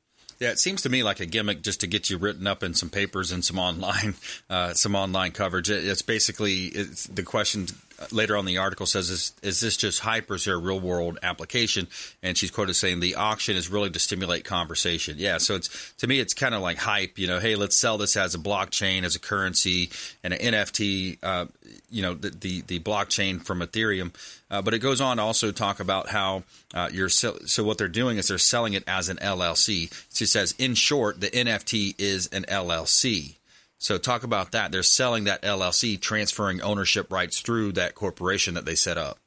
Yeah, 0.43 0.51
it 0.51 0.59
seems 0.59 0.81
to 0.81 0.89
me 0.89 1.03
like 1.03 1.21
a 1.21 1.25
gimmick 1.25 1.61
just 1.61 1.79
to 1.79 1.87
get 1.87 2.09
you 2.09 2.17
written 2.17 2.47
up 2.47 2.63
in 2.63 2.73
some 2.73 2.89
papers 2.89 3.31
and 3.31 3.45
some 3.45 3.57
online, 3.57 4.15
uh, 4.49 4.73
some 4.73 4.93
online 4.93 5.31
coverage. 5.31 5.69
It's 5.69 6.01
basically 6.01 6.65
it's, 6.65 7.07
the 7.07 7.23
question 7.23 7.67
later 8.11 8.37
on 8.37 8.45
the 8.45 8.57
article 8.57 8.85
says, 8.85 9.09
is, 9.09 9.33
is 9.41 9.59
this 9.59 9.77
just 9.77 9.99
hype 9.99 10.29
or 10.29 10.35
is 10.35 10.45
there 10.45 10.55
a 10.55 10.59
real 10.59 10.79
world 10.79 11.19
application? 11.23 11.87
And 12.21 12.37
she's 12.37 12.51
quoted 12.51 12.73
saying 12.75 12.99
the 12.99 13.15
auction 13.15 13.55
is 13.55 13.69
really 13.69 13.89
to 13.89 13.99
stimulate 13.99 14.45
conversation. 14.45 15.15
Yeah, 15.17 15.37
so 15.37 15.55
it's 15.55 15.93
to 15.99 16.07
me 16.07 16.19
it's 16.19 16.33
kind 16.33 16.55
of 16.55 16.61
like 16.61 16.77
hype. 16.77 17.17
You 17.17 17.27
know, 17.27 17.39
hey, 17.39 17.55
let's 17.55 17.77
sell 17.77 17.97
this 17.97 18.17
as 18.17 18.35
a 18.35 18.39
blockchain, 18.39 19.03
as 19.03 19.15
a 19.15 19.19
currency, 19.19 19.89
and 20.23 20.33
an 20.33 20.53
NFT. 20.53 21.17
Uh, 21.23 21.45
you 21.89 22.01
know, 22.01 22.13
the, 22.13 22.29
the, 22.29 22.61
the 22.61 22.79
blockchain 22.79 23.41
from 23.41 23.59
Ethereum. 23.59 24.13
Uh, 24.49 24.61
but 24.61 24.73
it 24.73 24.79
goes 24.79 25.01
on 25.01 25.17
to 25.17 25.23
also 25.23 25.51
talk 25.51 25.79
about 25.79 26.09
how 26.09 26.43
uh, 26.73 26.89
you're 26.91 27.09
so, 27.09 27.37
so 27.45 27.63
what 27.63 27.77
they're 27.77 27.87
doing 27.87 28.17
is 28.17 28.27
they're 28.27 28.37
selling 28.37 28.73
it 28.73 28.83
as 28.87 29.09
an 29.09 29.17
LLC. 29.17 29.91
She 30.13 30.25
says, 30.25 30.55
in 30.57 30.73
short, 30.75 31.21
the 31.21 31.29
NFT 31.29 31.95
is 31.99 32.27
an 32.27 32.43
LLC. 32.43 33.35
So 33.83 33.97
talk 33.97 34.23
about 34.23 34.53
that. 34.53 34.71
They're 34.71 34.81
selling 34.81 35.25
that 35.25 35.41
LLC, 35.41 35.99
transferring 35.99 36.61
ownership 36.61 37.11
rights 37.11 37.41
through 37.41 37.73
that 37.73 37.95
corporation 37.95 38.53
that 38.53 38.63
they 38.63 38.75
set 38.75 38.97
up. 38.97 39.19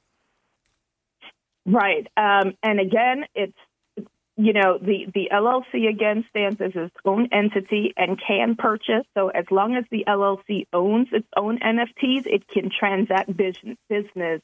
Right. 1.66 2.07
Um, 2.16 2.55
and 2.62 2.81
again, 2.81 3.27
it's 3.35 3.57
you 4.38 4.53
know, 4.53 4.79
the, 4.79 5.07
the 5.14 5.31
LLC 5.33 5.88
again 5.88 6.25
stands 6.31 6.61
as 6.61 6.73
its 6.75 6.95
own 7.05 7.29
entity 7.33 7.92
and 7.97 8.21
can 8.21 8.55
purchase. 8.55 9.05
So 9.14 9.29
as 9.29 9.45
long 9.51 9.77
as 9.77 9.85
the 9.90 10.05
LLC 10.07 10.66
owns 10.73 11.09
its 11.12 11.29
own 11.37 11.59
NFTs, 11.59 12.27
it 12.27 12.47
can 12.49 12.71
transact 12.71 13.35
business, 13.35 14.42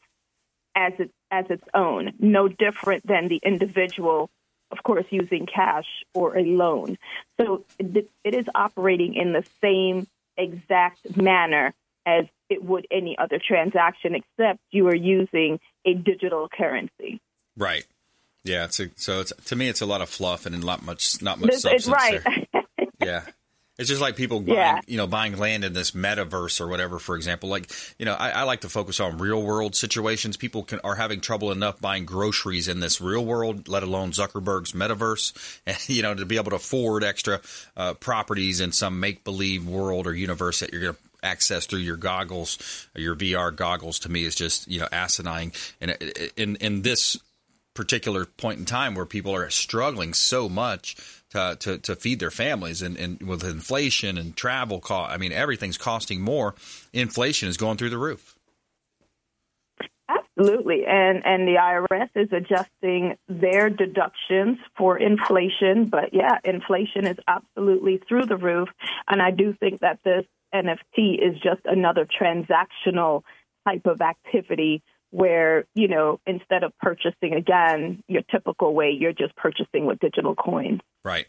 as 0.74 0.92
it 0.98 1.10
as 1.30 1.46
its 1.48 1.64
own. 1.74 2.12
No 2.18 2.48
different 2.48 3.06
than 3.06 3.28
the 3.28 3.40
individual, 3.42 4.30
of 4.72 4.82
course, 4.82 5.04
using 5.10 5.46
cash 5.46 5.86
or 6.14 6.36
a 6.36 6.42
loan. 6.42 6.98
So 7.40 7.64
it, 7.78 8.08
is 8.24 8.46
operating 8.54 9.14
in 9.14 9.32
the 9.32 9.44
same 9.60 10.06
exact 10.36 11.16
manner 11.16 11.74
as 12.06 12.24
it 12.48 12.64
would 12.64 12.86
any 12.90 13.16
other 13.16 13.38
transaction, 13.38 14.14
except 14.14 14.58
you 14.70 14.88
are 14.88 14.96
using 14.96 15.60
a 15.84 15.94
digital 15.94 16.48
currency. 16.48 17.20
Right. 17.56 17.84
Yeah. 18.42 18.64
It's 18.64 18.80
a, 18.80 18.88
so 18.96 19.20
it's 19.20 19.32
to 19.46 19.56
me, 19.56 19.68
it's 19.68 19.82
a 19.82 19.86
lot 19.86 20.00
of 20.00 20.08
fluff 20.08 20.46
and 20.46 20.64
not 20.64 20.82
much, 20.82 21.22
not 21.22 21.38
much 21.38 21.50
this, 21.50 21.62
substance 21.62 21.88
right. 21.88 22.48
yeah. 23.00 23.22
It's 23.82 23.88
just 23.88 24.00
like 24.00 24.14
people 24.14 24.40
buying, 24.40 24.56
yeah. 24.56 24.80
you 24.86 24.96
know, 24.96 25.08
buying 25.08 25.36
land 25.36 25.64
in 25.64 25.72
this 25.72 25.90
metaverse 25.90 26.60
or 26.60 26.68
whatever. 26.68 27.00
For 27.00 27.16
example, 27.16 27.48
like 27.48 27.68
you 27.98 28.04
know, 28.04 28.14
I, 28.14 28.30
I 28.30 28.42
like 28.44 28.60
to 28.60 28.68
focus 28.68 29.00
on 29.00 29.18
real 29.18 29.42
world 29.42 29.74
situations. 29.74 30.36
People 30.36 30.62
can, 30.62 30.78
are 30.84 30.94
having 30.94 31.20
trouble 31.20 31.50
enough 31.50 31.80
buying 31.80 32.04
groceries 32.04 32.68
in 32.68 32.78
this 32.78 33.00
real 33.00 33.24
world, 33.24 33.66
let 33.66 33.82
alone 33.82 34.12
Zuckerberg's 34.12 34.72
metaverse. 34.72 35.32
And 35.66 35.76
you 35.88 36.02
know, 36.02 36.14
to 36.14 36.24
be 36.24 36.36
able 36.36 36.50
to 36.50 36.56
afford 36.56 37.02
extra 37.02 37.40
uh, 37.76 37.94
properties 37.94 38.60
in 38.60 38.70
some 38.70 39.00
make 39.00 39.24
believe 39.24 39.66
world 39.66 40.06
or 40.06 40.14
universe 40.14 40.60
that 40.60 40.72
you're 40.72 40.82
going 40.82 40.94
to 40.94 41.00
access 41.24 41.66
through 41.66 41.80
your 41.80 41.96
goggles, 41.96 42.88
your 42.94 43.16
VR 43.16 43.54
goggles, 43.54 43.98
to 44.00 44.08
me 44.08 44.24
is 44.24 44.36
just 44.36 44.68
you 44.68 44.78
know 44.78 44.88
asinine. 44.92 45.50
And 45.80 45.96
in 46.36 46.54
in 46.56 46.82
this 46.82 47.18
particular 47.74 48.26
point 48.26 48.58
in 48.58 48.64
time 48.64 48.94
where 48.94 49.06
people 49.06 49.34
are 49.34 49.48
struggling 49.50 50.14
so 50.14 50.48
much 50.48 50.96
to, 51.32 51.56
to, 51.60 51.78
to 51.78 51.96
feed 51.96 52.20
their 52.20 52.30
families 52.30 52.82
and, 52.82 52.96
and 52.96 53.22
with 53.22 53.42
inflation 53.44 54.18
and 54.18 54.36
travel 54.36 54.80
cost, 54.80 55.12
I 55.12 55.16
mean, 55.16 55.32
everything's 55.32 55.78
costing 55.78 56.20
more. 56.20 56.54
Inflation 56.92 57.48
is 57.48 57.56
going 57.56 57.78
through 57.78 57.90
the 57.90 57.98
roof. 57.98 58.36
Absolutely, 60.08 60.84
and 60.86 61.24
and 61.24 61.46
the 61.46 61.56
IRS 61.56 62.08
is 62.16 62.28
adjusting 62.32 63.16
their 63.28 63.70
deductions 63.70 64.58
for 64.76 64.98
inflation. 64.98 65.86
But 65.86 66.12
yeah, 66.12 66.38
inflation 66.44 67.06
is 67.06 67.16
absolutely 67.28 68.00
through 68.08 68.26
the 68.26 68.36
roof, 68.36 68.68
and 69.08 69.22
I 69.22 69.30
do 69.30 69.54
think 69.58 69.80
that 69.80 70.00
this 70.04 70.24
NFT 70.54 71.18
is 71.18 71.40
just 71.42 71.60
another 71.64 72.06
transactional 72.06 73.22
type 73.66 73.86
of 73.86 74.00
activity 74.00 74.82
where, 75.12 75.66
you 75.74 75.88
know, 75.88 76.20
instead 76.26 76.64
of 76.64 76.72
purchasing 76.78 77.34
again 77.34 78.02
your 78.08 78.22
typical 78.30 78.74
way, 78.74 78.96
you're 78.98 79.12
just 79.12 79.36
purchasing 79.36 79.84
with 79.86 80.00
digital 80.00 80.34
coins. 80.34 80.80
Right. 81.04 81.26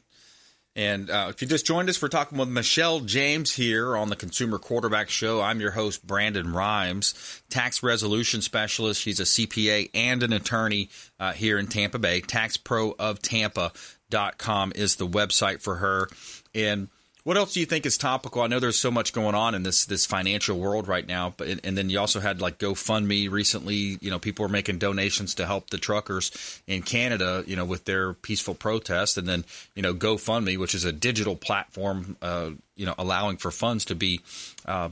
And 0.76 1.12
uh, 1.12 1.28
if 1.30 1.40
you 1.42 1.48
just 1.48 1.66
joined 1.68 1.88
us, 1.90 2.02
we're 2.02 2.08
talking 2.08 2.40
with 2.40 2.50
Michelle 2.50 3.02
James 3.02 3.56
here 3.56 3.96
on 3.96 4.10
the 4.10 4.16
Consumer 4.16 4.58
Quarterback 4.58 5.10
Show. 5.10 5.40
I'm 5.40 5.60
your 5.60 5.70
host, 5.72 6.08
Brandon 6.08 6.52
Rhymes, 6.52 7.44
tax 7.50 7.84
resolution 7.84 8.42
specialist. 8.42 9.00
She's 9.00 9.20
a 9.20 9.24
CPA 9.24 9.92
and 9.94 10.24
an 10.24 10.34
attorney 10.34 10.90
uh, 11.20 11.34
here 11.34 11.60
in 11.60 11.68
Tampa 11.68 12.00
Bay. 12.00 12.22
TaxProofTampa.com 12.22 14.72
is 14.76 14.96
the 14.96 15.08
website 15.08 15.62
for 15.62 15.76
her. 15.76 16.10
And 16.56 16.88
what 17.24 17.38
else 17.38 17.54
do 17.54 17.62
you 17.62 17.66
think 17.66 17.86
is 17.86 17.98
topical? 17.98 18.42
I 18.42 18.48
know 18.48 18.60
there's 18.60 18.80
so 18.80 18.92
much 18.92 19.14
going 19.14 19.34
on 19.34 19.56
in 19.56 19.64
this 19.64 19.86
this 19.86 20.06
financial 20.06 20.60
world 20.60 20.90
right 20.90 21.08
now, 21.08 21.34
but 21.38 21.48
and 21.64 21.78
then 21.78 21.90
you 21.90 21.98
also 22.00 22.20
had 22.20 22.42
like 22.42 22.60
GoFundMe 22.60 23.32
recently. 23.32 23.98
You 24.02 24.12
know, 24.12 24.20
people 24.20 24.44
were 24.44 24.50
making 24.50 24.80
donations 24.80 25.36
to 25.36 25.46
help 25.46 25.70
the 25.70 25.78
truckers 25.78 26.62
in 26.68 26.82
Canada. 26.82 27.44
You 27.48 27.56
know, 27.56 27.64
with 27.64 27.86
their 27.86 28.14
peaceful 28.14 28.56
protest, 28.56 29.18
and 29.18 29.26
then 29.28 29.46
you 29.74 29.82
know 29.82 29.94
GoFundMe, 29.94 30.58
which 30.58 30.76
is 30.76 30.84
a 30.84 30.92
digital 30.92 31.38
platform. 31.38 32.18
Uh, 32.22 32.52
you 32.76 32.86
know, 32.86 32.96
allowing 32.98 33.38
for 33.38 33.52
funds 33.52 33.86
to 33.86 33.96
be. 33.96 34.20
Uh, 34.66 34.90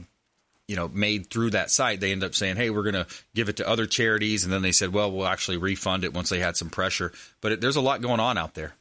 you 0.68 0.76
know, 0.76 0.88
made 0.88 1.28
through 1.28 1.50
that 1.50 1.70
site, 1.70 2.00
they 2.00 2.12
end 2.12 2.24
up 2.24 2.34
saying, 2.34 2.56
"Hey, 2.56 2.70
we're 2.70 2.84
going 2.84 2.94
to 2.94 3.06
give 3.34 3.50
it 3.50 3.56
to 3.56 3.68
other 3.68 3.84
charities," 3.84 4.44
and 4.44 4.52
then 4.52 4.62
they 4.62 4.72
said, 4.72 4.92
"Well, 4.92 5.12
we'll 5.12 5.26
actually 5.26 5.58
refund 5.58 6.04
it 6.04 6.14
once 6.14 6.30
they 6.30 6.38
had 6.38 6.56
some 6.56 6.70
pressure." 6.70 7.12
But 7.42 7.52
it, 7.52 7.60
there's 7.60 7.76
a 7.76 7.82
lot 7.82 8.00
going 8.00 8.20
on 8.20 8.38
out 8.38 8.54
there 8.54 8.72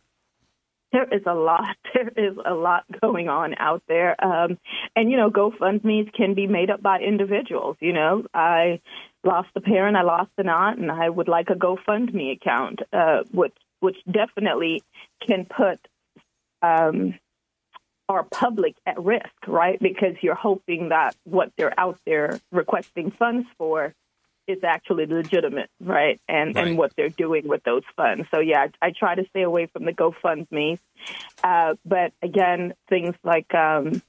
there 0.92 1.08
is 1.12 1.24
a 1.26 1.34
lot. 1.34 1.76
There 1.94 2.08
is 2.16 2.38
a 2.46 2.54
lot 2.54 2.86
going 3.02 3.28
on 3.28 3.54
out 3.58 3.84
there, 3.88 4.16
um, 4.24 4.58
and 4.96 5.12
you 5.12 5.18
know, 5.18 5.30
GoFundmes 5.30 6.14
can 6.14 6.36
be 6.36 6.48
made 6.48 6.70
up 6.70 6.82
by 6.82 7.00
individuals. 7.00 7.76
You 7.82 7.92
know, 7.92 8.24
I 8.34 8.80
lost 9.26 9.50
a 9.58 9.62
parent, 9.62 9.98
I 9.98 10.04
lost 10.04 10.32
an 10.38 10.48
aunt, 10.48 10.80
and 10.80 10.90
I 10.90 11.10
would 11.10 11.28
like 11.28 11.50
a 11.50 11.56
GoFundMe 11.56 12.32
account, 12.32 12.80
uh, 12.94 13.24
which 13.32 13.54
which 13.82 13.98
definitely 14.10 14.84
can 15.28 15.46
put 15.46 15.86
um, 16.62 17.16
our 18.08 18.24
public 18.24 18.76
at 18.86 19.04
risk, 19.04 19.48
right? 19.48 19.80
Because 19.80 20.16
you're 20.22 20.36
hoping 20.36 20.90
that 20.90 21.16
what 21.26 21.52
they're 21.58 21.78
out 21.78 22.00
there 22.06 22.40
requesting 22.52 23.12
funds 23.12 23.48
for 23.58 23.94
is 24.48 24.64
actually 24.64 25.06
legitimate, 25.06 25.70
right? 25.80 26.20
And 26.28 26.56
right. 26.56 26.68
and 26.68 26.78
what 26.78 26.96
they're 26.96 27.10
doing 27.10 27.48
with 27.48 27.64
those 27.64 27.84
funds. 27.96 28.28
So 28.32 28.40
yeah, 28.40 28.68
I, 28.82 28.88
I 28.88 28.92
try 28.92 29.16
to 29.16 29.26
stay 29.30 29.44
away 29.44 29.68
from 29.68 29.86
the 29.86 29.94
GoFundMe. 29.94 30.80
Uh, 31.44 31.76
but 31.86 32.14
again, 32.22 32.74
things 32.90 33.16
like 33.24 33.54
um, 33.54 34.02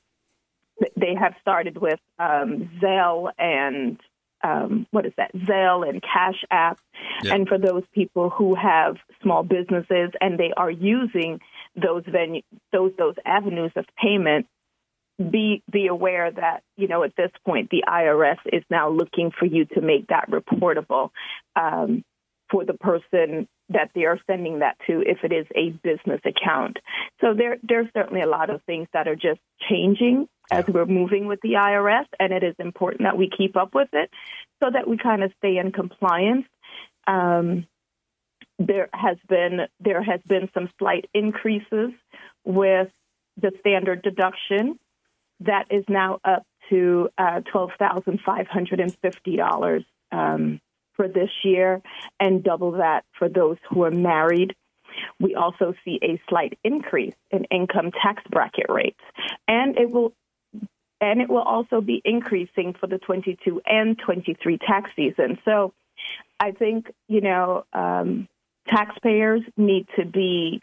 they 0.96 1.14
have 1.14 1.34
started 1.40 1.78
with 1.78 2.00
um, 2.18 2.70
Zelle 2.80 3.30
and 3.38 3.98
um, 4.44 4.86
what 4.90 5.06
is 5.06 5.12
that? 5.16 5.32
Zelle 5.34 5.88
and 5.88 6.02
Cash 6.02 6.44
App. 6.50 6.80
Yeah. 7.22 7.34
And 7.34 7.48
for 7.48 7.58
those 7.58 7.84
people 7.92 8.30
who 8.30 8.54
have 8.54 8.96
small 9.22 9.44
businesses 9.44 10.10
and 10.20 10.38
they 10.38 10.52
are 10.56 10.70
using 10.70 11.40
those 11.76 12.02
venue, 12.06 12.42
those 12.72 12.92
those 12.98 13.14
avenues 13.24 13.72
of 13.76 13.86
payment, 13.96 14.46
be 15.18 15.62
be 15.70 15.86
aware 15.86 16.30
that 16.30 16.62
you 16.76 16.88
know 16.88 17.02
at 17.02 17.14
this 17.16 17.30
point 17.44 17.70
the 17.70 17.84
IRS 17.86 18.38
is 18.52 18.62
now 18.70 18.88
looking 18.88 19.30
for 19.38 19.46
you 19.46 19.64
to 19.66 19.80
make 19.80 20.06
that 20.08 20.30
reportable 20.30 21.10
um, 21.54 22.04
for 22.50 22.64
the 22.64 22.74
person 22.74 23.48
that 23.68 23.90
they 23.94 24.04
are 24.04 24.18
sending 24.26 24.60
that 24.60 24.76
to 24.86 25.02
if 25.04 25.18
it 25.22 25.32
is 25.32 25.46
a 25.54 25.70
business 25.82 26.20
account. 26.24 26.78
So 27.20 27.34
there 27.34 27.56
there's 27.62 27.88
certainly 27.94 28.22
a 28.22 28.28
lot 28.28 28.50
of 28.50 28.62
things 28.62 28.88
that 28.92 29.08
are 29.08 29.16
just 29.16 29.40
changing 29.68 30.28
as 30.50 30.66
we're 30.66 30.86
moving 30.86 31.26
with 31.26 31.40
the 31.42 31.54
IRS, 31.54 32.06
and 32.18 32.32
it 32.32 32.42
is 32.42 32.54
important 32.58 33.02
that 33.02 33.16
we 33.16 33.30
keep 33.36 33.56
up 33.56 33.74
with 33.74 33.88
it 33.92 34.10
so 34.62 34.70
that 34.70 34.88
we 34.88 34.96
kind 34.96 35.22
of 35.22 35.32
stay 35.38 35.56
in 35.56 35.72
compliance. 35.72 36.46
Um, 37.06 37.66
there 38.58 38.88
has 38.92 39.16
been 39.28 39.60
there 39.80 40.02
has 40.02 40.20
been 40.26 40.48
some 40.54 40.68
slight 40.78 41.06
increases 41.14 41.90
with 42.44 42.88
the 43.40 43.52
standard 43.60 44.02
deduction 44.02 44.78
that 45.46 45.66
is 45.70 45.84
now 45.88 46.18
up 46.24 46.44
to 46.70 47.08
uh, 47.18 47.40
$12,550 47.54 49.84
um, 50.10 50.60
for 50.94 51.06
this 51.08 51.28
year 51.44 51.82
and 52.20 52.44
double 52.44 52.72
that 52.72 53.04
for 53.18 53.28
those 53.28 53.58
who 53.68 53.84
are 53.84 53.90
married. 53.90 54.54
We 55.18 55.34
also 55.34 55.74
see 55.84 55.98
a 56.02 56.20
slight 56.28 56.58
increase 56.62 57.14
in 57.30 57.44
income 57.44 57.92
tax 58.02 58.22
bracket 58.30 58.66
rates, 58.68 59.00
and 59.48 59.78
it 59.78 59.90
will 59.90 60.12
and 61.00 61.20
it 61.20 61.28
will 61.28 61.42
also 61.42 61.80
be 61.80 62.00
increasing 62.04 62.74
for 62.78 62.86
the 62.86 62.98
22 62.98 63.60
and 63.66 63.98
23 63.98 64.58
tax 64.58 64.88
season. 64.94 65.38
So, 65.44 65.74
I 66.38 66.52
think 66.52 66.92
you 67.08 67.22
know 67.22 67.64
um, 67.72 68.28
taxpayers 68.68 69.40
need 69.56 69.88
to 69.96 70.04
be 70.04 70.62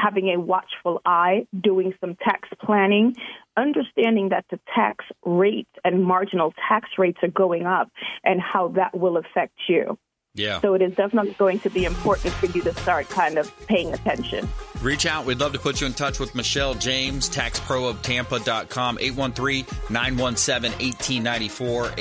having 0.00 0.28
a 0.28 0.40
watchful 0.40 1.00
eye, 1.04 1.46
doing 1.60 1.94
some 2.00 2.16
tax 2.16 2.48
planning, 2.64 3.14
understanding 3.56 4.30
that 4.30 4.44
the 4.50 4.60
tax 4.74 5.04
rates 5.24 5.70
and 5.84 6.04
marginal 6.04 6.54
tax 6.68 6.90
rates 6.98 7.18
are 7.22 7.28
going 7.28 7.66
up 7.66 7.90
and 8.24 8.40
how 8.40 8.68
that 8.68 8.96
will 8.96 9.16
affect 9.16 9.54
you. 9.68 9.98
Yeah. 10.38 10.60
So 10.60 10.74
it 10.74 10.82
is 10.82 10.94
definitely 10.94 11.32
going 11.32 11.58
to 11.60 11.70
be 11.70 11.84
important 11.84 12.34
for 12.34 12.46
you 12.46 12.62
to 12.62 12.72
start 12.74 13.08
kind 13.08 13.38
of 13.38 13.52
paying 13.66 13.92
attention. 13.92 14.48
Reach 14.80 15.06
out. 15.06 15.26
We'd 15.26 15.40
love 15.40 15.54
to 15.54 15.58
put 15.58 15.80
you 15.80 15.88
in 15.88 15.92
touch 15.92 16.20
with 16.20 16.36
Michelle 16.36 16.74
James, 16.74 17.28
taxprooftampa.com, 17.28 18.98
813-917-1894, 18.98 21.98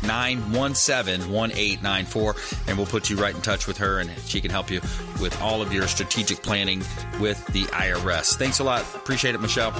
813-917-1894, 0.00 2.68
and 2.68 2.78
we'll 2.78 2.86
put 2.86 3.10
you 3.10 3.16
right 3.16 3.34
in 3.34 3.42
touch 3.42 3.66
with 3.66 3.76
her, 3.76 3.98
and 3.98 4.10
she 4.24 4.40
can 4.40 4.50
help 4.50 4.70
you 4.70 4.80
with 5.20 5.38
all 5.42 5.60
of 5.60 5.74
your 5.74 5.86
strategic 5.86 6.42
planning 6.42 6.78
with 7.20 7.46
the 7.48 7.64
IRS. 7.64 8.36
Thanks 8.36 8.60
a 8.60 8.64
lot. 8.64 8.80
Appreciate 8.94 9.34
it, 9.34 9.42
Michelle. 9.42 9.72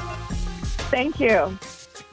Thank 0.90 1.21
you. 1.21 1.59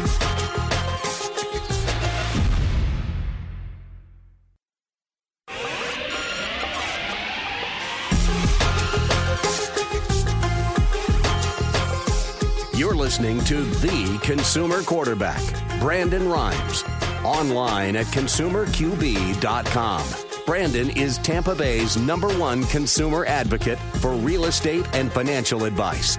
You're 12.82 12.96
listening 12.96 13.38
to 13.44 13.62
The 13.62 14.18
Consumer 14.24 14.82
Quarterback, 14.82 15.40
Brandon 15.78 16.28
Rhymes. 16.28 16.82
Online 17.24 17.94
at 17.94 18.06
consumerqb.com. 18.06 20.04
Brandon 20.44 20.90
is 20.90 21.18
Tampa 21.18 21.54
Bay's 21.54 21.96
number 21.96 22.36
one 22.40 22.64
consumer 22.64 23.24
advocate 23.26 23.78
for 24.00 24.14
real 24.14 24.46
estate 24.46 24.84
and 24.94 25.12
financial 25.12 25.62
advice. 25.64 26.18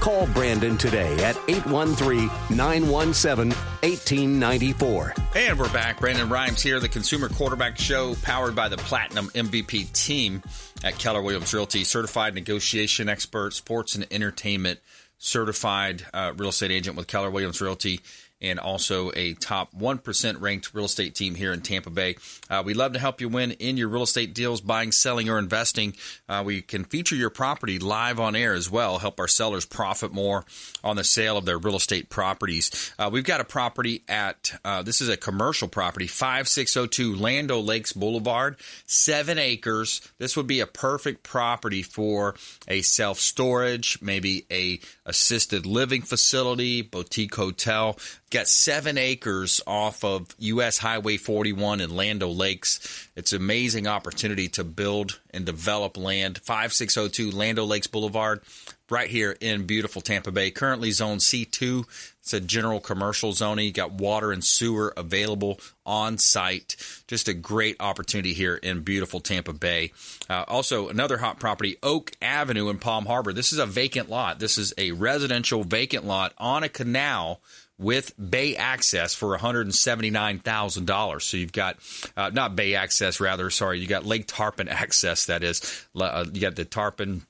Call 0.00 0.26
Brandon 0.26 0.76
today 0.76 1.14
at 1.24 1.38
813 1.48 2.26
917 2.54 3.56
1894. 3.80 5.14
And 5.34 5.58
we're 5.58 5.72
back. 5.72 5.98
Brandon 5.98 6.28
Rhymes 6.28 6.60
here, 6.60 6.78
the 6.78 6.90
Consumer 6.90 7.30
Quarterback 7.30 7.78
Show, 7.78 8.16
powered 8.20 8.54
by 8.54 8.68
the 8.68 8.76
Platinum 8.76 9.28
MVP 9.28 9.90
team 9.92 10.42
at 10.84 10.98
Keller 10.98 11.22
Williams 11.22 11.54
Realty, 11.54 11.84
certified 11.84 12.34
negotiation 12.34 13.08
expert, 13.08 13.54
sports 13.54 13.94
and 13.94 14.06
entertainment 14.10 14.78
certified 15.22 16.04
uh, 16.12 16.32
real 16.36 16.48
estate 16.48 16.72
agent 16.72 16.96
with 16.96 17.06
Keller 17.06 17.30
Williams 17.30 17.60
Realty 17.60 18.00
and 18.42 18.58
also 18.58 19.10
a 19.14 19.34
top 19.34 19.72
1% 19.72 20.40
ranked 20.40 20.74
real 20.74 20.84
estate 20.84 21.14
team 21.14 21.34
here 21.34 21.52
in 21.52 21.62
Tampa 21.62 21.90
Bay. 21.90 22.16
Uh, 22.50 22.62
we 22.66 22.74
love 22.74 22.92
to 22.92 22.98
help 22.98 23.20
you 23.20 23.28
win 23.28 23.52
in 23.52 23.76
your 23.76 23.88
real 23.88 24.02
estate 24.02 24.34
deals, 24.34 24.60
buying, 24.60 24.92
selling, 24.92 25.30
or 25.30 25.38
investing. 25.38 25.94
Uh, 26.28 26.42
we 26.44 26.60
can 26.60 26.84
feature 26.84 27.14
your 27.14 27.30
property 27.30 27.78
live 27.78 28.18
on 28.20 28.36
air 28.36 28.52
as 28.52 28.70
well, 28.70 28.98
help 28.98 29.18
our 29.20 29.28
sellers 29.28 29.64
profit 29.64 30.12
more 30.12 30.44
on 30.82 30.96
the 30.96 31.04
sale 31.04 31.38
of 31.38 31.44
their 31.44 31.58
real 31.58 31.76
estate 31.76 32.10
properties. 32.10 32.92
Uh, 32.98 33.08
we've 33.10 33.24
got 33.24 33.40
a 33.40 33.44
property 33.44 34.02
at, 34.08 34.52
uh, 34.64 34.82
this 34.82 35.00
is 35.00 35.08
a 35.08 35.16
commercial 35.16 35.68
property, 35.68 36.06
5602 36.06 37.14
Land 37.14 37.50
O' 37.50 37.60
Lakes 37.60 37.92
Boulevard, 37.92 38.56
seven 38.86 39.38
acres. 39.38 40.00
This 40.18 40.36
would 40.36 40.48
be 40.48 40.60
a 40.60 40.66
perfect 40.66 41.22
property 41.22 41.82
for 41.82 42.34
a 42.66 42.82
self 42.82 43.18
storage, 43.18 43.98
maybe 44.02 44.46
a 44.50 44.80
assisted 45.06 45.66
living 45.66 46.02
facility, 46.02 46.82
boutique 46.82 47.34
hotel. 47.34 47.96
Got 48.32 48.48
seven 48.48 48.96
acres 48.96 49.60
off 49.66 50.02
of 50.04 50.34
US 50.38 50.78
Highway 50.78 51.18
41 51.18 51.82
in 51.82 51.94
Land 51.94 52.22
O' 52.22 52.30
Lakes. 52.30 53.06
It's 53.14 53.34
an 53.34 53.42
amazing 53.42 53.86
opportunity 53.86 54.48
to 54.48 54.64
build 54.64 55.20
and 55.34 55.44
develop 55.44 55.98
land. 55.98 56.38
5602 56.38 57.30
Land 57.30 57.58
O' 57.58 57.66
Lakes 57.66 57.88
Boulevard, 57.88 58.40
right 58.88 59.10
here 59.10 59.36
in 59.42 59.66
beautiful 59.66 60.00
Tampa 60.00 60.32
Bay. 60.32 60.50
Currently 60.50 60.92
zone 60.92 61.18
C2. 61.18 61.84
It's 62.22 62.32
a 62.32 62.40
general 62.40 62.80
commercial 62.80 63.32
zoning. 63.32 63.66
You 63.66 63.72
got 63.72 63.92
water 63.92 64.30
and 64.30 64.44
sewer 64.44 64.94
available 64.96 65.60
on 65.84 66.18
site. 66.18 66.76
Just 67.08 67.26
a 67.26 67.34
great 67.34 67.76
opportunity 67.80 68.32
here 68.32 68.54
in 68.54 68.82
beautiful 68.82 69.20
Tampa 69.20 69.52
Bay. 69.52 69.92
Uh, 70.30 70.44
also, 70.46 70.88
another 70.88 71.18
hot 71.18 71.40
property, 71.40 71.76
Oak 71.82 72.12
Avenue 72.22 72.68
in 72.68 72.78
Palm 72.78 73.06
Harbor. 73.06 73.32
This 73.32 73.52
is 73.52 73.58
a 73.58 73.66
vacant 73.66 74.08
lot. 74.08 74.38
This 74.38 74.56
is 74.56 74.72
a 74.78 74.92
residential 74.92 75.64
vacant 75.64 76.04
lot 76.04 76.32
on 76.38 76.62
a 76.62 76.68
canal 76.68 77.40
with 77.76 78.14
bay 78.30 78.54
access 78.54 79.14
for 79.14 79.36
$179,000. 79.36 81.22
So 81.22 81.36
you've 81.36 81.52
got, 81.52 81.76
uh, 82.16 82.30
not 82.32 82.54
bay 82.54 82.76
access, 82.76 83.18
rather, 83.18 83.50
sorry, 83.50 83.80
you 83.80 83.88
got 83.88 84.06
Lake 84.06 84.26
Tarpon 84.28 84.68
access, 84.68 85.26
that 85.26 85.42
is. 85.42 85.86
Uh, 85.98 86.24
you 86.32 86.40
got 86.40 86.54
the 86.54 86.64
Tarpon 86.64 87.26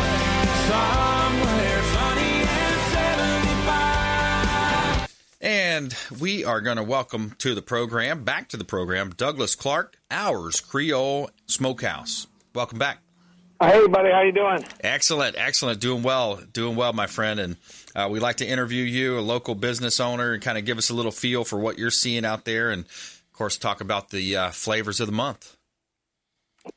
somewhere 0.69 1.83
and 2.45 2.93
75. 2.93 5.15
And 5.41 5.93
we 6.21 6.45
are 6.45 6.61
going 6.61 6.77
to 6.77 6.83
welcome 6.83 7.35
to 7.39 7.53
the 7.53 7.61
program, 7.61 8.23
back 8.23 8.47
to 8.49 8.57
the 8.57 8.63
program, 8.63 9.09
Douglas 9.09 9.55
Clark, 9.55 9.97
Ours 10.09 10.61
Creole 10.61 11.29
Smokehouse. 11.47 12.27
Welcome 12.55 12.79
back. 12.79 12.99
Hey, 13.65 13.87
buddy, 13.87 14.11
how 14.11 14.21
you 14.23 14.33
doing? 14.33 14.65
Excellent, 14.81 15.37
excellent. 15.37 15.79
Doing 15.79 16.03
well, 16.03 16.35
doing 16.51 16.75
well, 16.75 16.91
my 16.91 17.07
friend. 17.07 17.39
And 17.39 17.57
uh, 17.95 18.09
we'd 18.11 18.19
like 18.19 18.37
to 18.37 18.45
interview 18.45 18.83
you, 18.83 19.17
a 19.17 19.21
local 19.21 19.55
business 19.55 20.01
owner, 20.01 20.33
and 20.33 20.43
kind 20.43 20.57
of 20.57 20.65
give 20.65 20.77
us 20.77 20.89
a 20.89 20.93
little 20.93 21.11
feel 21.11 21.45
for 21.45 21.57
what 21.57 21.77
you're 21.77 21.89
seeing 21.89 22.25
out 22.25 22.43
there, 22.43 22.71
and 22.71 22.83
of 22.83 23.29
course, 23.31 23.57
talk 23.57 23.79
about 23.79 24.09
the 24.09 24.35
uh, 24.35 24.51
flavors 24.51 24.99
of 24.99 25.07
the 25.07 25.13
month. 25.13 25.55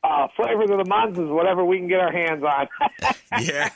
Uh, 0.01 0.27
flavors 0.35 0.69
of 0.69 0.77
the 0.77 0.89
month 0.89 1.17
is 1.17 1.29
whatever 1.29 1.65
we 1.65 1.77
can 1.77 1.89
get 1.89 1.99
our 1.99 2.11
hands 2.11 2.43
on. 2.43 2.67
yeah. 3.41 3.69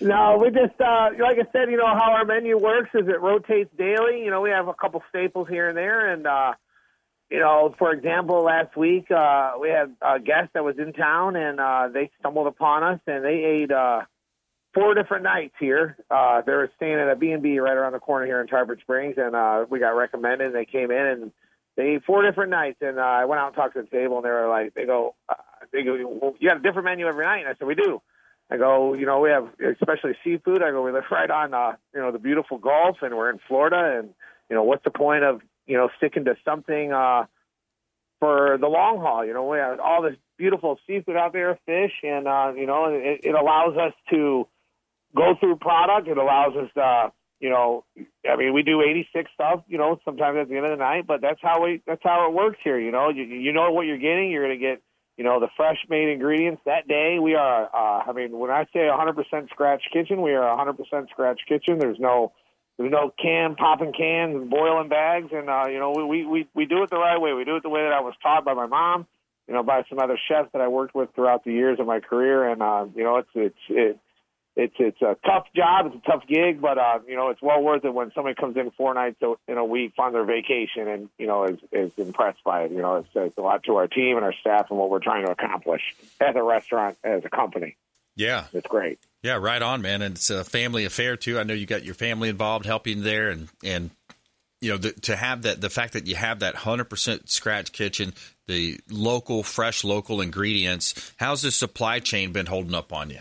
no, 0.00 0.38
we 0.40 0.50
just 0.50 0.80
uh, 0.80 1.10
like 1.18 1.38
I 1.38 1.50
said, 1.52 1.68
you 1.68 1.76
know 1.76 1.86
how 1.86 2.12
our 2.12 2.24
menu 2.24 2.58
works 2.58 2.90
is 2.94 3.08
it 3.08 3.20
rotates 3.20 3.70
daily. 3.76 4.22
You 4.22 4.30
know, 4.30 4.40
we 4.40 4.50
have 4.50 4.68
a 4.68 4.74
couple 4.74 5.02
staples 5.08 5.48
here 5.48 5.68
and 5.68 5.76
there, 5.76 6.12
and 6.12 6.26
uh, 6.26 6.52
you 7.30 7.38
know, 7.38 7.74
for 7.78 7.92
example, 7.92 8.42
last 8.42 8.76
week 8.76 9.10
uh, 9.10 9.52
we 9.60 9.68
had 9.68 9.94
a 10.02 10.18
guest 10.18 10.50
that 10.54 10.64
was 10.64 10.76
in 10.78 10.92
town, 10.92 11.36
and 11.36 11.60
uh, 11.60 11.88
they 11.92 12.10
stumbled 12.18 12.48
upon 12.48 12.82
us, 12.82 13.00
and 13.06 13.24
they 13.24 13.44
ate 13.44 13.70
uh, 13.70 14.00
four 14.74 14.94
different 14.94 15.22
nights 15.22 15.54
here. 15.60 15.96
Uh, 16.10 16.42
they 16.44 16.52
were 16.52 16.70
staying 16.76 16.98
at 16.98 17.08
a 17.08 17.14
B 17.14 17.30
and 17.30 17.42
B 17.42 17.58
right 17.60 17.76
around 17.76 17.92
the 17.92 18.00
corner 18.00 18.26
here 18.26 18.40
in 18.40 18.48
Tarpon 18.48 18.78
Springs, 18.80 19.14
and 19.16 19.36
uh, 19.36 19.64
we 19.70 19.78
got 19.78 19.90
recommended. 19.90 20.46
And 20.48 20.54
they 20.54 20.64
came 20.64 20.90
in 20.90 21.06
and 21.06 21.32
they 21.76 21.94
ate 21.94 22.04
four 22.04 22.22
different 22.22 22.50
nights, 22.50 22.78
and 22.80 22.98
uh, 22.98 23.02
I 23.02 23.24
went 23.26 23.40
out 23.40 23.48
and 23.48 23.56
talked 23.56 23.74
to 23.74 23.82
the 23.82 23.88
table, 23.88 24.16
and 24.16 24.24
they 24.24 24.30
were 24.30 24.48
like, 24.48 24.74
they 24.74 24.84
go, 24.84 25.14
uh, 25.28 25.34
they 25.72 25.84
go, 25.84 25.96
well, 26.20 26.34
you 26.40 26.48
got 26.48 26.58
a 26.58 26.60
different 26.60 26.86
menu 26.86 27.06
every 27.06 27.24
night, 27.24 27.40
and 27.40 27.48
I 27.48 27.54
said, 27.56 27.68
we 27.68 27.76
do. 27.76 28.02
I 28.50 28.56
go, 28.56 28.94
you 28.94 29.06
know, 29.06 29.20
we 29.20 29.30
have 29.30 29.48
especially 29.80 30.16
seafood. 30.24 30.62
I 30.62 30.72
go, 30.72 30.82
we 30.82 30.90
live 30.90 31.04
right 31.12 31.30
on, 31.30 31.54
uh, 31.54 31.76
you 31.94 32.00
know, 32.00 32.10
the 32.10 32.18
beautiful 32.18 32.58
Gulf, 32.58 32.96
and 33.02 33.16
we're 33.16 33.30
in 33.30 33.38
Florida, 33.46 33.98
and 34.00 34.10
you 34.48 34.56
know, 34.56 34.64
what's 34.64 34.82
the 34.82 34.90
point 34.90 35.22
of 35.22 35.40
you 35.70 35.76
know 35.76 35.88
sticking 35.96 36.24
to 36.24 36.34
something 36.44 36.92
uh, 36.92 37.24
for 38.18 38.58
the 38.60 38.66
long 38.66 38.98
haul? 38.98 39.24
You 39.24 39.32
know, 39.32 39.46
we 39.46 39.58
have 39.58 39.78
all 39.78 40.02
this 40.02 40.16
beautiful 40.36 40.78
seafood 40.86 41.16
out 41.16 41.32
there, 41.32 41.58
fish, 41.64 41.92
and 42.02 42.26
uh, 42.26 42.52
you 42.56 42.66
know, 42.66 42.86
it, 42.86 43.20
it 43.22 43.34
allows 43.34 43.76
us 43.76 43.92
to 44.10 44.46
go 45.14 45.34
through 45.38 45.56
product. 45.56 46.08
It 46.08 46.18
allows 46.18 46.54
us, 46.56 46.70
uh, 46.76 47.10
you 47.40 47.50
know, 47.50 47.84
I 48.30 48.36
mean, 48.36 48.52
we 48.52 48.62
do 48.62 48.82
86 48.82 49.30
stuff, 49.34 49.62
you 49.68 49.78
know, 49.78 49.98
sometimes 50.04 50.38
at 50.40 50.48
the 50.48 50.56
end 50.56 50.66
of 50.66 50.72
the 50.72 50.76
night, 50.84 51.06
but 51.06 51.20
that's 51.20 51.40
how 51.42 51.64
we, 51.64 51.82
that's 51.86 52.02
how 52.02 52.28
it 52.28 52.34
works 52.34 52.58
here. 52.62 52.78
You 52.78 52.92
know, 52.92 53.10
you, 53.10 53.24
you 53.24 53.52
know 53.52 53.70
what 53.70 53.86
you're 53.86 53.98
getting. 53.98 54.30
You're 54.30 54.46
going 54.46 54.58
to 54.58 54.64
get, 54.64 54.82
you 55.16 55.24
know, 55.24 55.40
the 55.40 55.48
fresh 55.56 55.78
made 55.88 56.08
ingredients 56.08 56.62
that 56.66 56.86
day. 56.86 57.18
We 57.20 57.34
are, 57.34 57.64
uh, 57.64 58.10
I 58.10 58.12
mean, 58.12 58.38
when 58.38 58.50
I 58.50 58.64
say 58.72 58.80
100% 58.80 59.48
scratch 59.50 59.82
kitchen, 59.92 60.22
we 60.22 60.32
are 60.32 60.56
100% 60.56 61.08
scratch 61.10 61.40
kitchen. 61.48 61.78
There's 61.78 61.98
no, 61.98 62.32
there's 62.80 62.92
no 62.92 63.12
can 63.20 63.56
popping 63.56 63.92
cans 63.92 64.34
and 64.34 64.48
boiling 64.48 64.88
bags, 64.88 65.28
and 65.32 65.50
uh, 65.50 65.64
you 65.68 65.78
know, 65.78 65.90
we, 65.90 66.24
we 66.24 66.48
we 66.54 66.64
do 66.64 66.82
it 66.82 66.88
the 66.88 66.96
right 66.96 67.20
way. 67.20 67.34
We 67.34 67.44
do 67.44 67.56
it 67.56 67.62
the 67.62 67.68
way 67.68 67.82
that 67.82 67.92
I 67.92 68.00
was 68.00 68.14
taught 68.22 68.46
by 68.46 68.54
my 68.54 68.64
mom, 68.64 69.06
you 69.46 69.52
know, 69.52 69.62
by 69.62 69.82
some 69.90 69.98
other 69.98 70.18
chefs 70.28 70.48
that 70.54 70.62
I 70.62 70.68
worked 70.68 70.94
with 70.94 71.14
throughout 71.14 71.44
the 71.44 71.52
years 71.52 71.78
of 71.78 71.86
my 71.86 72.00
career, 72.00 72.48
and 72.48 72.62
uh, 72.62 72.86
you 72.96 73.04
know, 73.04 73.16
it's 73.18 73.28
it's 73.34 73.58
it, 73.68 73.98
it's 74.56 74.74
it's 74.78 75.02
a 75.02 75.14
tough 75.26 75.44
job, 75.54 75.86
it's 75.86 75.96
a 75.96 76.10
tough 76.10 76.26
gig, 76.26 76.62
but 76.62 76.78
uh, 76.78 77.00
you 77.06 77.16
know, 77.16 77.28
it's 77.28 77.42
well 77.42 77.62
worth 77.62 77.84
it 77.84 77.92
when 77.92 78.12
somebody 78.14 78.34
comes 78.34 78.56
in 78.56 78.70
four 78.70 78.94
nights 78.94 79.20
in 79.46 79.58
a 79.58 79.64
week 79.64 79.92
on 79.98 80.14
their 80.14 80.24
vacation 80.24 80.88
and 80.88 81.10
you 81.18 81.26
know 81.26 81.44
is 81.44 81.58
is 81.72 81.92
impressed 81.98 82.42
by 82.44 82.62
it. 82.62 82.70
You 82.70 82.80
know, 82.80 82.96
it's, 82.96 83.08
it's 83.14 83.36
a 83.36 83.42
lot 83.42 83.62
to 83.64 83.76
our 83.76 83.88
team 83.88 84.16
and 84.16 84.24
our 84.24 84.34
staff 84.40 84.68
and 84.70 84.78
what 84.78 84.88
we're 84.88 85.00
trying 85.00 85.26
to 85.26 85.32
accomplish 85.32 85.82
as 86.18 86.34
a 86.34 86.42
restaurant, 86.42 86.96
as 87.04 87.26
a 87.26 87.28
company. 87.28 87.76
Yeah, 88.20 88.44
it's 88.52 88.66
great. 88.66 88.98
Yeah, 89.22 89.36
right 89.36 89.62
on, 89.62 89.80
man. 89.80 90.02
And 90.02 90.14
it's 90.14 90.28
a 90.28 90.44
family 90.44 90.84
affair 90.84 91.16
too. 91.16 91.38
I 91.38 91.42
know 91.42 91.54
you 91.54 91.64
got 91.64 91.84
your 91.84 91.94
family 91.94 92.28
involved 92.28 92.66
helping 92.66 93.02
there, 93.02 93.30
and 93.30 93.48
and 93.64 93.90
you 94.60 94.72
know 94.72 94.76
the, 94.76 94.92
to 94.92 95.16
have 95.16 95.42
that 95.42 95.62
the 95.62 95.70
fact 95.70 95.94
that 95.94 96.06
you 96.06 96.16
have 96.16 96.40
that 96.40 96.54
hundred 96.54 96.90
percent 96.90 97.30
scratch 97.30 97.72
kitchen, 97.72 98.12
the 98.46 98.78
local, 98.90 99.42
fresh, 99.42 99.84
local 99.84 100.20
ingredients. 100.20 101.14
How's 101.16 101.40
the 101.40 101.50
supply 101.50 101.98
chain 101.98 102.32
been 102.32 102.44
holding 102.44 102.74
up 102.74 102.92
on 102.92 103.08
you? 103.08 103.20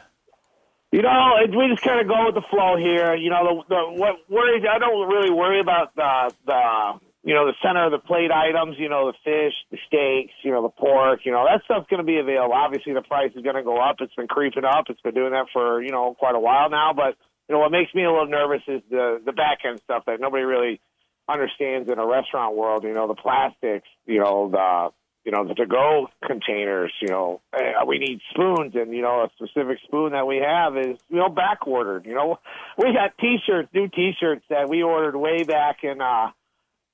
You 0.92 1.04
know, 1.04 1.38
it, 1.44 1.52
we 1.52 1.70
just 1.70 1.82
kind 1.82 2.02
of 2.02 2.08
go 2.08 2.26
with 2.26 2.36
the 2.36 2.50
flow 2.50 2.76
here. 2.76 3.16
You 3.16 3.30
know, 3.30 3.64
the, 3.70 3.76
the 3.76 4.00
what 4.02 4.16
worries 4.30 4.66
I 4.70 4.80
don't 4.80 5.08
really 5.08 5.32
worry 5.32 5.62
about 5.62 5.96
the 5.96 6.34
the 6.46 7.00
you 7.24 7.34
know 7.34 7.46
the 7.46 7.56
center 7.62 7.86
of 7.86 7.92
the 7.92 8.00
plate 8.00 8.32
items. 8.32 8.78
You 8.80 8.90
know, 8.90 9.12
the 9.12 9.18
fish, 9.24 9.54
the 9.72 9.78
steaks, 9.88 10.34
you 10.44 10.52
know, 10.52 10.62
the 10.64 10.70
pork. 10.70 11.22
You 11.26 11.32
know, 11.32 11.46
that 11.46 11.64
stuff's 11.66 11.88
going 11.90 12.00
to 12.00 12.08
be 12.08 12.18
available. 12.18 12.54
Obviously, 12.54 12.94
the 12.94 13.02
price 13.02 13.32
is 13.36 13.44
going 13.44 13.56
to 13.56 13.64
go 13.64 13.78
up. 13.78 13.98
It's 14.00 14.14
been 14.16 14.28
creeping 14.28 14.64
up. 14.64 14.86
It's 14.90 15.02
been 15.02 15.14
doing 15.14 15.32
that 15.32 15.48
for 15.52 15.82
you 15.82 15.92
know 15.92 16.16
quite 16.18 16.36
a 16.36 16.40
while 16.40 16.70
now. 16.70 16.94
But 16.96 17.16
you 17.48 17.56
know, 17.56 17.60
what 17.60 17.72
makes 17.72 17.94
me 17.94 18.04
a 18.04 18.12
little 18.12 18.28
nervous 18.28 18.62
is 18.68 18.82
the 18.90 19.22
the 19.26 19.34
back 19.34 19.60
end 19.68 19.82
stuff 19.84 20.04
that 20.08 20.22
nobody 20.22 20.44
really 20.44 20.80
understands 21.28 21.92
in 21.92 22.00
a 22.00 22.06
restaurant 22.06 22.56
world. 22.56 22.84
You 22.84 22.94
know, 22.94 23.08
the 23.08 23.16
plastics. 23.16 23.88
You 24.06 24.20
know, 24.20 24.50
the 24.50 24.90
you 25.26 25.34
know, 25.34 25.46
the 25.46 25.54
to-go 25.56 26.08
containers. 26.26 26.94
You 27.02 27.10
know, 27.10 27.42
uh, 27.54 27.86
we 27.86 28.00
need 28.00 28.22
spoons, 28.32 28.76
and 28.76 28.96
you 28.96 29.02
know, 29.02 29.26
a 29.26 29.30
specific 29.36 29.80
spoon 29.84 30.14
that 30.14 30.26
we 30.26 30.38
have 30.38 30.78
is 30.78 30.98
you 31.10 31.18
know 31.18 31.28
back 31.28 31.68
ordered. 31.68 32.06
You 32.06 32.16
know, 32.16 32.40
we 32.78 32.94
got 32.94 33.18
T-shirts, 33.20 33.68
new 33.74 33.90
T-shirts 33.90 34.46
that 34.50 34.70
we 34.70 34.84
ordered 34.84 35.18
way 35.18 35.44
back 35.44 35.84
in. 35.84 36.00
uh 36.00 36.32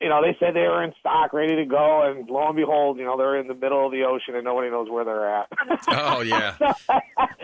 you 0.01 0.09
know, 0.09 0.21
they 0.21 0.35
said 0.39 0.53
they 0.53 0.67
were 0.67 0.83
in 0.83 0.93
stock, 0.99 1.31
ready 1.31 1.55
to 1.55 1.65
go, 1.65 2.03
and 2.03 2.29
lo 2.29 2.47
and 2.47 2.55
behold, 2.55 2.97
you 2.97 3.05
know, 3.05 3.17
they're 3.17 3.39
in 3.39 3.47
the 3.47 3.53
middle 3.53 3.85
of 3.85 3.91
the 3.91 4.03
ocean 4.03 4.35
and 4.35 4.43
nobody 4.43 4.69
knows 4.69 4.89
where 4.89 5.05
they're 5.05 5.35
at. 5.35 5.47
oh 5.87 6.21
yeah, 6.21 6.55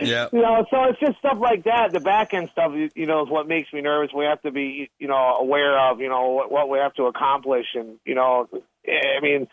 yeah. 0.01 0.27
You 0.33 0.41
know, 0.41 0.65
so 0.69 0.83
it's 0.85 0.99
just 0.99 1.17
stuff 1.19 1.37
like 1.39 1.63
that. 1.63 1.93
The 1.93 2.01
back 2.01 2.33
end 2.33 2.49
stuff, 2.51 2.73
you 2.73 3.05
know, 3.05 3.23
is 3.23 3.29
what 3.29 3.47
makes 3.47 3.71
me 3.71 3.81
nervous. 3.81 4.11
We 4.15 4.25
have 4.25 4.41
to 4.41 4.51
be, 4.51 4.89
you 4.99 5.07
know, 5.07 5.15
aware 5.15 5.79
of, 5.79 6.01
you 6.01 6.09
know, 6.09 6.29
what, 6.31 6.51
what 6.51 6.69
we 6.69 6.79
have 6.79 6.93
to 6.95 7.03
accomplish, 7.03 7.67
and 7.73 7.99
you 8.05 8.15
know, 8.15 8.49
I 8.85 9.21
mean, 9.21 9.47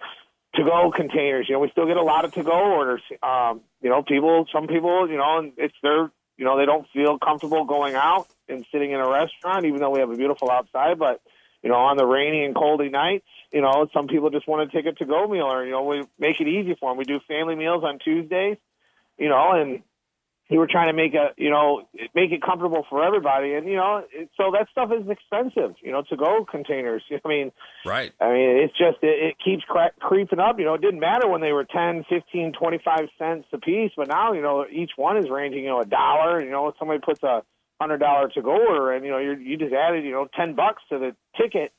to 0.57 0.65
go 0.65 0.91
containers. 0.91 1.47
You 1.49 1.55
know, 1.55 1.61
we 1.61 1.71
still 1.71 1.87
get 1.87 1.97
a 1.97 2.03
lot 2.03 2.25
of 2.25 2.33
to 2.35 2.43
go 2.43 2.51
orders. 2.51 3.03
Um, 3.23 3.61
you 3.81 3.91
know, 3.91 4.03
people, 4.03 4.47
some 4.53 4.67
people, 4.67 5.09
you 5.09 5.17
know, 5.17 5.39
and 5.39 5.53
it's 5.57 5.77
their, 5.83 6.11
you 6.37 6.45
know, 6.45 6.59
they 6.59 6.67
don't 6.67 6.87
feel 6.93 7.19
comfortable 7.19 7.65
going 7.65 7.95
out 7.95 8.27
and 8.49 8.67
sitting 8.73 8.91
in 8.91 8.99
a 8.99 9.09
restaurant, 9.09 9.67
even 9.67 9.81
though 9.81 9.91
we 9.91 10.01
have 10.01 10.11
a 10.11 10.17
beautiful 10.17 10.51
outside, 10.51 10.99
but 10.99 11.21
you 11.63 11.71
know, 11.71 11.77
on 11.77 11.97
the 11.97 12.07
rainy 12.07 12.45
and 12.45 12.55
coldy 12.55 12.91
nights, 12.91 13.27
you 13.53 13.61
know, 13.61 13.89
some 13.93 14.07
people 14.07 14.31
just 14.31 14.47
want 14.47 14.71
to 14.71 14.77
take 14.77 14.87
a 14.87 14.93
to-go 14.93 15.27
meal, 15.27 15.47
or 15.47 15.65
you 15.65 15.73
know, 15.73 15.85
we 15.85 16.05
make 16.19 16.41
it 16.41 16.49
easy 16.49 16.77
for 16.79 16.91
them. 16.91 16.99
We 16.99 17.05
do 17.05 17.21
family 17.27 17.57
meals 17.57 17.83
on 17.85 17.99
Tuesdays, 17.99 18.59
you 19.19 19.29
know, 19.29 19.53
and 19.53 19.83
we 20.51 20.57
were 20.57 20.67
trying 20.67 20.89
to 20.89 20.95
make 20.95 21.13
a, 21.13 21.35
you 21.37 21.51
know, 21.51 21.87
make 22.15 22.33
it 22.33 22.41
comfortable 22.41 22.87
for 22.89 23.05
everybody, 23.05 23.53
and 23.53 23.67
you 23.67 23.77
know, 23.77 24.03
it, 24.11 24.31
so 24.37 24.53
that 24.53 24.69
stuff 24.71 24.91
is 24.99 25.07
expensive, 25.09 25.75
you 25.83 25.93
know, 25.93 26.03
to-go 26.09 26.47
containers. 26.51 27.03
I 27.13 27.29
mean, 27.29 27.53
right? 27.85 28.13
I 28.19 28.33
mean, 28.33 28.51
it's 28.65 28.73
just 28.73 28.97
it, 29.03 29.23
it 29.23 29.37
keeps 29.45 29.63
cre- 29.65 29.99
creeping 30.01 30.39
up. 30.39 30.59
You 30.59 30.65
know, 30.65 30.75
it 30.75 30.81
didn't 30.81 31.01
matter 31.01 31.29
when 31.29 31.43
they 31.43 31.53
were 31.53 31.65
ten, 31.65 32.05
fifteen, 32.09 32.53
twenty-five 32.53 33.09
cents 33.19 33.47
a 33.53 33.59
piece, 33.59 33.93
but 33.95 34.09
now, 34.09 34.33
you 34.33 34.41
know, 34.41 34.65
each 34.71 34.93
one 34.97 35.19
is 35.19 35.29
ranging, 35.29 35.65
you 35.65 35.69
know, 35.69 35.83
a 35.83 35.87
dollar. 35.87 36.43
You 36.43 36.51
know, 36.51 36.73
somebody 36.79 37.01
puts 37.01 37.23
a 37.23 37.43
hundred 37.81 37.99
dollar 37.99 38.29
to 38.29 38.43
go 38.43 38.51
order, 38.51 38.93
and 38.93 39.05
you 39.05 39.11
know 39.11 39.19
you 39.19 39.33
you 39.37 39.57
just 39.57 39.73
added 39.73 40.05
you 40.05 40.13
know 40.13 40.29
ten 40.37 40.55
bucks 40.55 40.83
to 40.91 40.99
the 40.99 41.15
ticket, 41.41 41.73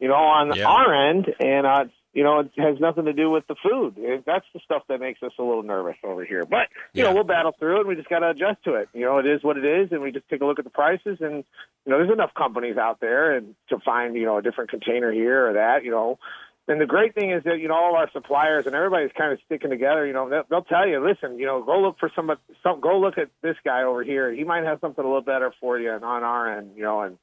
you 0.00 0.08
know 0.08 0.14
on 0.14 0.54
Yeah. 0.56 0.66
our 0.68 1.08
end, 1.10 1.26
and 1.40 1.66
uh, 1.66 1.84
you 2.12 2.22
know 2.24 2.40
it 2.40 2.50
has 2.56 2.80
nothing 2.80 3.04
to 3.04 3.12
do 3.12 3.30
with 3.30 3.46
the 3.46 3.54
food. 3.62 3.94
It, 3.98 4.24
that's 4.26 4.46
the 4.54 4.60
stuff 4.64 4.82
that 4.88 5.00
makes 5.00 5.22
us 5.22 5.32
a 5.38 5.42
little 5.42 5.62
nervous 5.62 5.96
over 6.02 6.24
here. 6.24 6.44
But 6.44 6.68
you 6.92 7.02
know 7.04 7.12
we'll 7.12 7.24
battle 7.24 7.52
through 7.58 7.76
it. 7.76 7.80
and 7.80 7.88
We 7.88 7.94
just 7.96 8.08
got 8.08 8.20
to 8.20 8.30
adjust 8.30 8.64
to 8.64 8.74
it. 8.74 8.88
You 8.94 9.02
know 9.04 9.18
it 9.18 9.26
is 9.26 9.42
what 9.42 9.56
it 9.58 9.64
is, 9.64 9.92
and 9.92 10.00
we 10.00 10.12
just 10.12 10.28
take 10.28 10.40
a 10.40 10.46
look 10.46 10.58
at 10.58 10.64
the 10.64 10.70
prices, 10.70 11.18
and 11.20 11.44
you 11.84 11.90
know 11.92 11.98
there's 11.98 12.12
enough 12.12 12.32
companies 12.34 12.76
out 12.78 13.00
there, 13.00 13.36
and 13.36 13.54
to 13.68 13.78
find 13.84 14.14
you 14.16 14.24
know 14.24 14.38
a 14.38 14.42
different 14.42 14.70
container 14.70 15.12
here 15.12 15.48
or 15.48 15.52
that, 15.54 15.84
you 15.84 15.90
know. 15.90 16.18
And 16.66 16.80
the 16.80 16.86
great 16.86 17.14
thing 17.14 17.30
is 17.30 17.44
that 17.44 17.58
you 17.58 17.68
know 17.68 17.74
all 17.74 17.94
our 17.94 18.10
suppliers 18.12 18.64
and 18.66 18.74
everybody's 18.74 19.10
kind 19.16 19.32
of 19.32 19.38
sticking 19.44 19.68
together. 19.68 20.06
You 20.06 20.14
know 20.14 20.30
they'll, 20.30 20.44
they'll 20.48 20.64
tell 20.64 20.88
you, 20.88 21.04
listen, 21.06 21.38
you 21.38 21.44
know, 21.44 21.62
go 21.62 21.78
look 21.80 21.98
for 21.98 22.10
some, 22.16 22.30
some, 22.62 22.80
go 22.80 22.98
look 22.98 23.18
at 23.18 23.28
this 23.42 23.56
guy 23.64 23.82
over 23.82 24.02
here. 24.02 24.32
He 24.32 24.44
might 24.44 24.64
have 24.64 24.78
something 24.80 25.04
a 25.04 25.06
little 25.06 25.22
better 25.22 25.52
for 25.60 25.78
you 25.78 25.92
And 25.92 26.04
on 26.04 26.22
our 26.22 26.58
end. 26.58 26.72
You 26.76 26.84
know, 26.84 27.02
and 27.02 27.18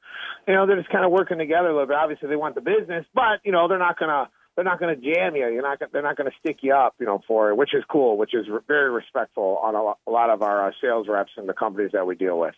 you 0.46 0.54
know 0.54 0.66
they're 0.66 0.76
just 0.76 0.90
kind 0.90 1.04
of 1.04 1.10
working 1.10 1.38
together 1.38 1.68
a 1.68 1.72
little 1.72 1.88
bit. 1.88 1.96
Obviously 1.96 2.28
they 2.28 2.36
want 2.36 2.54
the 2.54 2.60
business, 2.60 3.04
but 3.14 3.40
you 3.44 3.50
know 3.50 3.66
they're 3.66 3.78
not 3.78 3.98
gonna 3.98 4.28
they're 4.54 4.64
not 4.64 4.80
gonna 4.80 4.96
jam 4.96 5.34
you. 5.34 5.48
You're 5.48 5.62
not 5.62 5.80
they're 5.92 6.02
not 6.02 6.16
gonna 6.16 6.30
stick 6.40 6.58
you 6.62 6.74
up. 6.74 6.94
You 6.98 7.06
know 7.06 7.20
for 7.26 7.50
it, 7.50 7.56
which 7.56 7.74
is 7.74 7.84
cool, 7.88 8.16
which 8.16 8.34
is 8.34 8.46
very 8.68 8.90
respectful 8.90 9.58
on 9.62 9.74
a, 9.74 10.10
a 10.10 10.12
lot 10.12 10.30
of 10.30 10.42
our 10.42 10.68
uh, 10.68 10.72
sales 10.80 11.06
reps 11.08 11.32
and 11.36 11.48
the 11.48 11.54
companies 11.54 11.90
that 11.92 12.06
we 12.06 12.14
deal 12.14 12.38
with. 12.38 12.54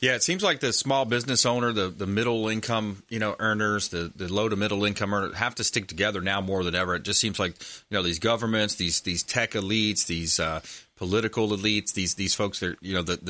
Yeah, 0.00 0.14
it 0.14 0.22
seems 0.22 0.42
like 0.42 0.60
the 0.60 0.74
small 0.74 1.06
business 1.06 1.46
owner, 1.46 1.72
the, 1.72 1.88
the 1.88 2.06
middle 2.06 2.48
income, 2.48 3.02
you 3.08 3.18
know, 3.18 3.34
earners, 3.38 3.88
the, 3.88 4.12
the 4.14 4.30
low 4.30 4.46
to 4.46 4.54
middle 4.54 4.84
income 4.84 5.14
earners 5.14 5.34
have 5.36 5.54
to 5.54 5.64
stick 5.64 5.86
together 5.86 6.20
now 6.20 6.42
more 6.42 6.62
than 6.64 6.74
ever. 6.74 6.96
It 6.96 7.02
just 7.02 7.18
seems 7.18 7.38
like, 7.38 7.54
you 7.88 7.96
know, 7.96 8.02
these 8.02 8.18
governments, 8.18 8.74
these 8.74 9.00
these 9.00 9.22
tech 9.22 9.52
elites, 9.52 10.06
these 10.06 10.38
uh, 10.38 10.60
political 10.96 11.48
elites, 11.48 11.92
these 11.92 12.14
these 12.14 12.34
folks 12.34 12.60
that 12.60 12.76
you 12.80 12.94
know 12.94 13.02
that 13.02 13.22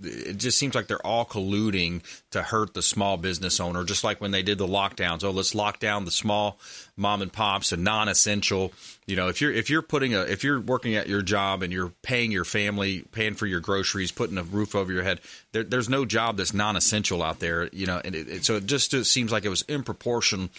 it 0.00 0.36
just 0.36 0.58
seems 0.58 0.74
like 0.74 0.86
they're 0.86 1.04
all 1.04 1.24
colluding 1.24 2.02
to 2.30 2.42
hurt 2.42 2.74
the 2.74 2.82
small 2.82 3.16
business 3.16 3.58
owner. 3.58 3.84
Just 3.84 4.04
like 4.04 4.20
when 4.20 4.30
they 4.30 4.42
did 4.42 4.58
the 4.58 4.66
lockdowns, 4.66 5.24
oh, 5.24 5.30
let's 5.30 5.54
lock 5.54 5.80
down 5.80 6.04
the 6.04 6.10
small 6.10 6.58
mom 6.96 7.22
and 7.22 7.32
pops 7.32 7.72
and 7.72 7.82
non-essential. 7.82 8.72
You 9.06 9.16
know, 9.16 9.28
if 9.28 9.40
you're 9.40 9.52
if 9.52 9.68
you're 9.68 9.82
putting 9.82 10.14
a 10.14 10.20
if 10.20 10.44
you're 10.44 10.60
working 10.60 10.94
at 10.94 11.08
your 11.08 11.22
job 11.22 11.62
and 11.62 11.72
you're 11.72 11.92
paying 12.02 12.30
your 12.30 12.44
family, 12.44 13.04
paying 13.10 13.34
for 13.34 13.46
your 13.46 13.60
groceries, 13.60 14.12
putting 14.12 14.38
a 14.38 14.44
roof 14.44 14.76
over 14.76 14.92
your 14.92 15.02
head, 15.02 15.20
there, 15.50 15.64
there's 15.64 15.88
no 15.88 16.04
job 16.04 16.36
that's 16.36 16.54
non-essential 16.54 17.22
out 17.22 17.40
there. 17.40 17.68
You 17.72 17.86
know, 17.86 18.00
and 18.04 18.14
it, 18.14 18.28
it, 18.28 18.44
so 18.44 18.56
it 18.56 18.66
just 18.66 18.94
it 18.94 19.04
seems 19.04 19.32
like 19.32 19.44
it 19.44 19.48
was 19.48 19.62
in 19.62 19.82
proportion, 19.82 20.50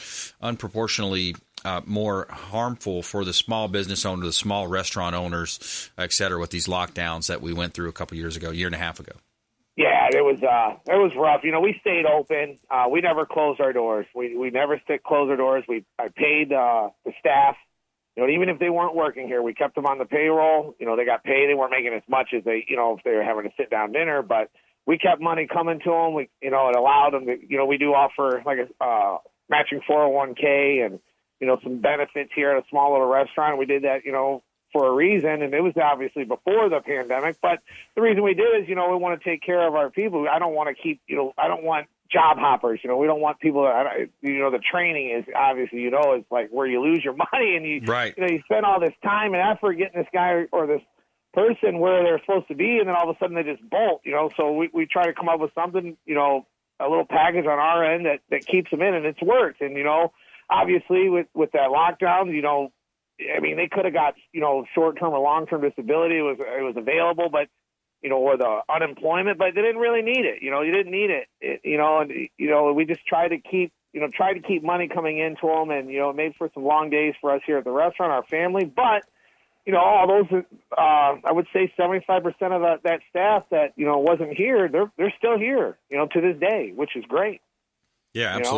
unproportionally 0.44 1.38
uh, 1.66 1.82
more 1.86 2.28
harmful 2.30 3.02
for 3.02 3.26
the 3.26 3.34
small 3.34 3.68
business 3.68 4.06
owner, 4.06 4.26
the 4.26 4.34
small 4.34 4.68
restaurant 4.68 5.16
owners, 5.16 5.90
et 5.98 6.14
cetera, 6.14 6.40
with 6.40 6.50
these 6.50 6.68
lockdowns 6.68 7.28
that 7.28 7.42
we 7.42 7.54
went 7.54 7.74
through 7.74 7.90
a 7.90 7.94
couple 7.94 8.18
years 8.18 8.36
ago, 8.36 8.52
year 8.52 8.68
and 8.68 8.76
a 8.76 8.80
half 8.80 9.00
ago. 9.00 9.14
Yeah, 9.78 10.10
it 10.12 10.22
was 10.22 10.42
uh 10.44 10.78
it 10.92 10.98
was 10.98 11.12
rough. 11.16 11.42
You 11.44 11.52
know, 11.52 11.62
we 11.62 11.76
stayed 11.80 12.06
open. 12.06 12.60
Uh 12.70 12.86
we 12.92 13.02
never 13.02 13.26
closed 13.26 13.62
our 13.62 13.74
doors. 13.74 14.06
We 14.14 14.36
we 14.36 14.50
never 14.50 14.80
stick 14.84 15.02
our 15.10 15.36
doors. 15.36 15.64
We 15.68 15.86
I 15.98 16.10
paid 16.10 16.52
uh 16.52 16.90
the 17.06 17.14
staff. 17.20 17.56
You 18.16 18.24
know, 18.24 18.34
even 18.34 18.50
if 18.50 18.60
they 18.60 18.70
weren't 18.70 18.94
working 18.94 19.28
here, 19.28 19.42
we 19.42 19.54
kept 19.54 19.76
them 19.76 19.86
on 19.86 19.98
the 19.98 20.06
payroll. 20.06 20.76
You 20.80 20.86
know, 20.86 20.98
they 20.98 21.06
got 21.06 21.24
paid. 21.24 21.48
They 21.50 21.54
weren't 21.54 21.72
making 21.72 21.94
as 21.94 22.04
much 22.10 22.30
as 22.36 22.44
they, 22.44 22.66
you 22.68 22.76
know, 22.76 22.98
if 22.98 23.04
they 23.06 23.12
were 23.12 23.24
having 23.24 23.46
a 23.46 23.50
sit 23.56 23.70
down 23.70 23.94
dinner, 23.94 24.22
but 24.22 24.50
we 24.86 24.98
kept 24.98 25.22
money 25.22 25.48
coming 25.48 25.80
to 25.80 25.90
them. 25.90 26.14
We, 26.14 26.30
you 26.42 26.52
know, 26.52 26.70
it 26.70 26.76
allowed 26.76 27.12
them 27.14 27.26
to, 27.28 27.38
you 27.48 27.58
know, 27.58 27.66
we 27.66 27.78
do 27.78 27.94
offer 27.94 28.44
like 28.46 28.58
a 28.60 28.84
uh, 28.84 29.18
matching 29.50 29.80
401k 29.90 30.86
and, 30.86 31.00
you 31.42 31.48
know, 31.48 31.60
some 31.64 31.82
benefits 31.82 32.32
here 32.34 32.52
at 32.52 32.64
a 32.64 32.66
small 32.70 32.94
little 32.94 33.08
restaurant. 33.08 33.58
We 33.58 33.66
did 33.66 33.84
that, 33.84 34.06
you 34.06 34.12
know, 34.14 34.44
for 34.72 34.88
a 34.88 34.92
reason, 34.94 35.42
and 35.42 35.54
it 35.54 35.62
was 35.62 35.74
obviously 35.82 36.24
before 36.24 36.70
the 36.70 36.80
pandemic. 36.80 37.38
But 37.42 37.60
the 37.96 38.02
reason 38.02 38.24
we 38.24 38.36
did 38.36 38.64
is, 38.64 38.70
you 38.70 38.76
know, 38.76 38.90
we 38.90 38.96
want 38.96 39.20
to 39.22 39.30
take 39.30 39.42
care 39.44 39.68
of 39.68 39.76
our 39.76 39.90
people. 39.90 40.28
I 40.32 40.40
don't 40.40 40.54
want 40.54 40.70
to 40.76 40.82
keep, 40.82 41.02
you 41.08 41.18
know, 41.18 41.34
I 41.38 41.50
don't 41.50 41.64
want 41.64 41.88
job 42.10 42.38
hoppers. 42.38 42.80
You 42.84 42.90
know, 42.90 42.98
we 42.98 43.08
don't 43.08 43.20
want 43.20 43.40
people. 43.40 43.64
That, 43.64 44.08
you 44.22 44.40
know, 44.40 44.52
the 44.52 44.60
training 44.60 45.10
is 45.18 45.26
obviously, 45.36 45.80
you 45.80 45.92
know, 45.92 46.16
is 46.18 46.24
like 46.32 46.50
where 46.52 46.68
you 46.68 46.82
lose 46.82 47.04
your 47.04 47.16
money 47.34 47.56
and 47.58 47.66
you, 47.66 47.82
Right. 47.86 48.14
you 48.16 48.24
know, 48.26 48.32
you 48.32 48.42
spend 48.46 48.66
all 48.66 48.80
this 48.80 48.94
time 49.04 49.34
and 49.34 49.42
effort 49.42 49.74
getting 49.74 50.00
this 50.00 50.10
guy 50.14 50.46
or 50.54 50.68
this 50.68 50.82
person 51.34 51.80
where 51.80 52.04
they're 52.04 52.20
supposed 52.20 52.48
to 52.50 52.56
be, 52.56 52.78
and 52.78 52.88
then 52.88 52.96
all 52.96 53.10
of 53.10 53.16
a 53.16 53.20
sudden 53.20 53.36
they 53.36 53.44
just 53.44 53.68
bolt. 53.70 54.02
You 54.06 54.12
know, 54.12 54.30
so 54.38 54.54
we 54.54 54.70
we 54.74 54.86
try 54.86 55.06
to 55.06 55.14
come 55.14 55.28
up 55.28 55.40
with 55.40 55.52
something, 55.56 55.98
you 56.06 56.16
know, 56.16 56.46
a 56.80 56.88
little 56.88 57.06
package 57.06 57.46
on 57.46 57.60
our 57.60 57.84
end 57.84 58.06
that 58.06 58.20
that 58.30 58.46
keeps 58.46 58.72
them 58.72 58.82
in, 58.82 58.94
and 58.94 59.06
it's 59.06 59.22
worked. 59.22 59.62
And 59.62 59.76
you 59.76 59.84
know, 59.84 60.12
obviously 60.52 61.10
with 61.10 61.28
with 61.34 61.52
that 61.54 61.70
lockdown, 61.70 62.34
you 62.34 62.42
know, 62.42 62.72
I 63.36 63.40
mean, 63.40 63.56
they 63.56 63.68
could 63.68 63.86
have 63.86 63.94
got 63.94 64.16
you 64.34 64.42
know 64.42 64.66
short 64.76 65.00
term 65.00 65.14
or 65.14 65.20
long 65.20 65.48
term 65.48 65.62
disability. 65.62 66.18
It 66.18 66.22
was 66.22 66.38
it 66.40 66.64
was 66.64 66.76
available, 66.78 67.30
but 67.32 67.48
you 68.02 68.10
know, 68.10 68.18
or 68.18 68.38
the 68.38 68.62
unemployment, 68.70 69.38
but 69.38 69.56
they 69.56 69.62
didn't 69.62 69.78
really 69.78 70.02
need 70.02 70.26
it. 70.26 70.42
You 70.42 70.52
know, 70.52 70.62
you 70.62 70.72
didn't 70.72 70.92
need 70.92 71.10
it. 71.10 71.28
it 71.40 71.62
you 71.64 71.78
know, 71.78 72.02
and 72.02 72.12
you 72.38 72.50
know, 72.50 72.74
we 72.74 72.86
just 72.86 73.06
try 73.06 73.28
to 73.28 73.38
keep 73.38 73.72
you 73.94 74.02
know 74.02 74.08
try 74.14 74.34
to 74.34 74.40
keep 74.40 74.64
money 74.64 74.88
coming 74.88 75.18
into 75.18 75.48
them, 75.48 75.72
and 75.72 75.90
you 75.90 76.00
know, 76.00 76.10
it 76.10 76.16
made 76.16 76.34
for 76.38 76.50
some 76.54 76.66
long 76.66 76.90
days 76.90 77.14
for 77.22 77.34
us 77.34 77.42
here 77.46 77.58
at 77.58 77.64
the 77.64 77.72
restaurant, 77.72 78.12
our 78.12 78.24
family, 78.24 78.66
but. 78.66 79.04
You 79.64 79.74
know, 79.74 79.80
all 79.80 80.08
those, 80.08 80.44
uh, 80.76 80.82
I 80.82 81.32
would 81.32 81.46
say 81.54 81.72
75% 81.80 82.26
of 82.26 82.34
that, 82.64 82.80
that 82.84 83.02
staff 83.12 83.44
that, 83.52 83.74
you 83.76 83.86
know, 83.86 84.00
wasn't 84.00 84.36
here, 84.36 84.68
they're, 84.68 84.92
they're 84.98 85.14
still 85.20 85.38
here, 85.38 85.78
you 85.88 85.98
know, 85.98 86.08
to 86.08 86.20
this 86.20 86.40
day, 86.40 86.72
which 86.76 86.96
is 86.96 87.06
great. 87.08 87.42
Yeah, 88.16 88.38
You 88.38 88.42
know? 88.42 88.50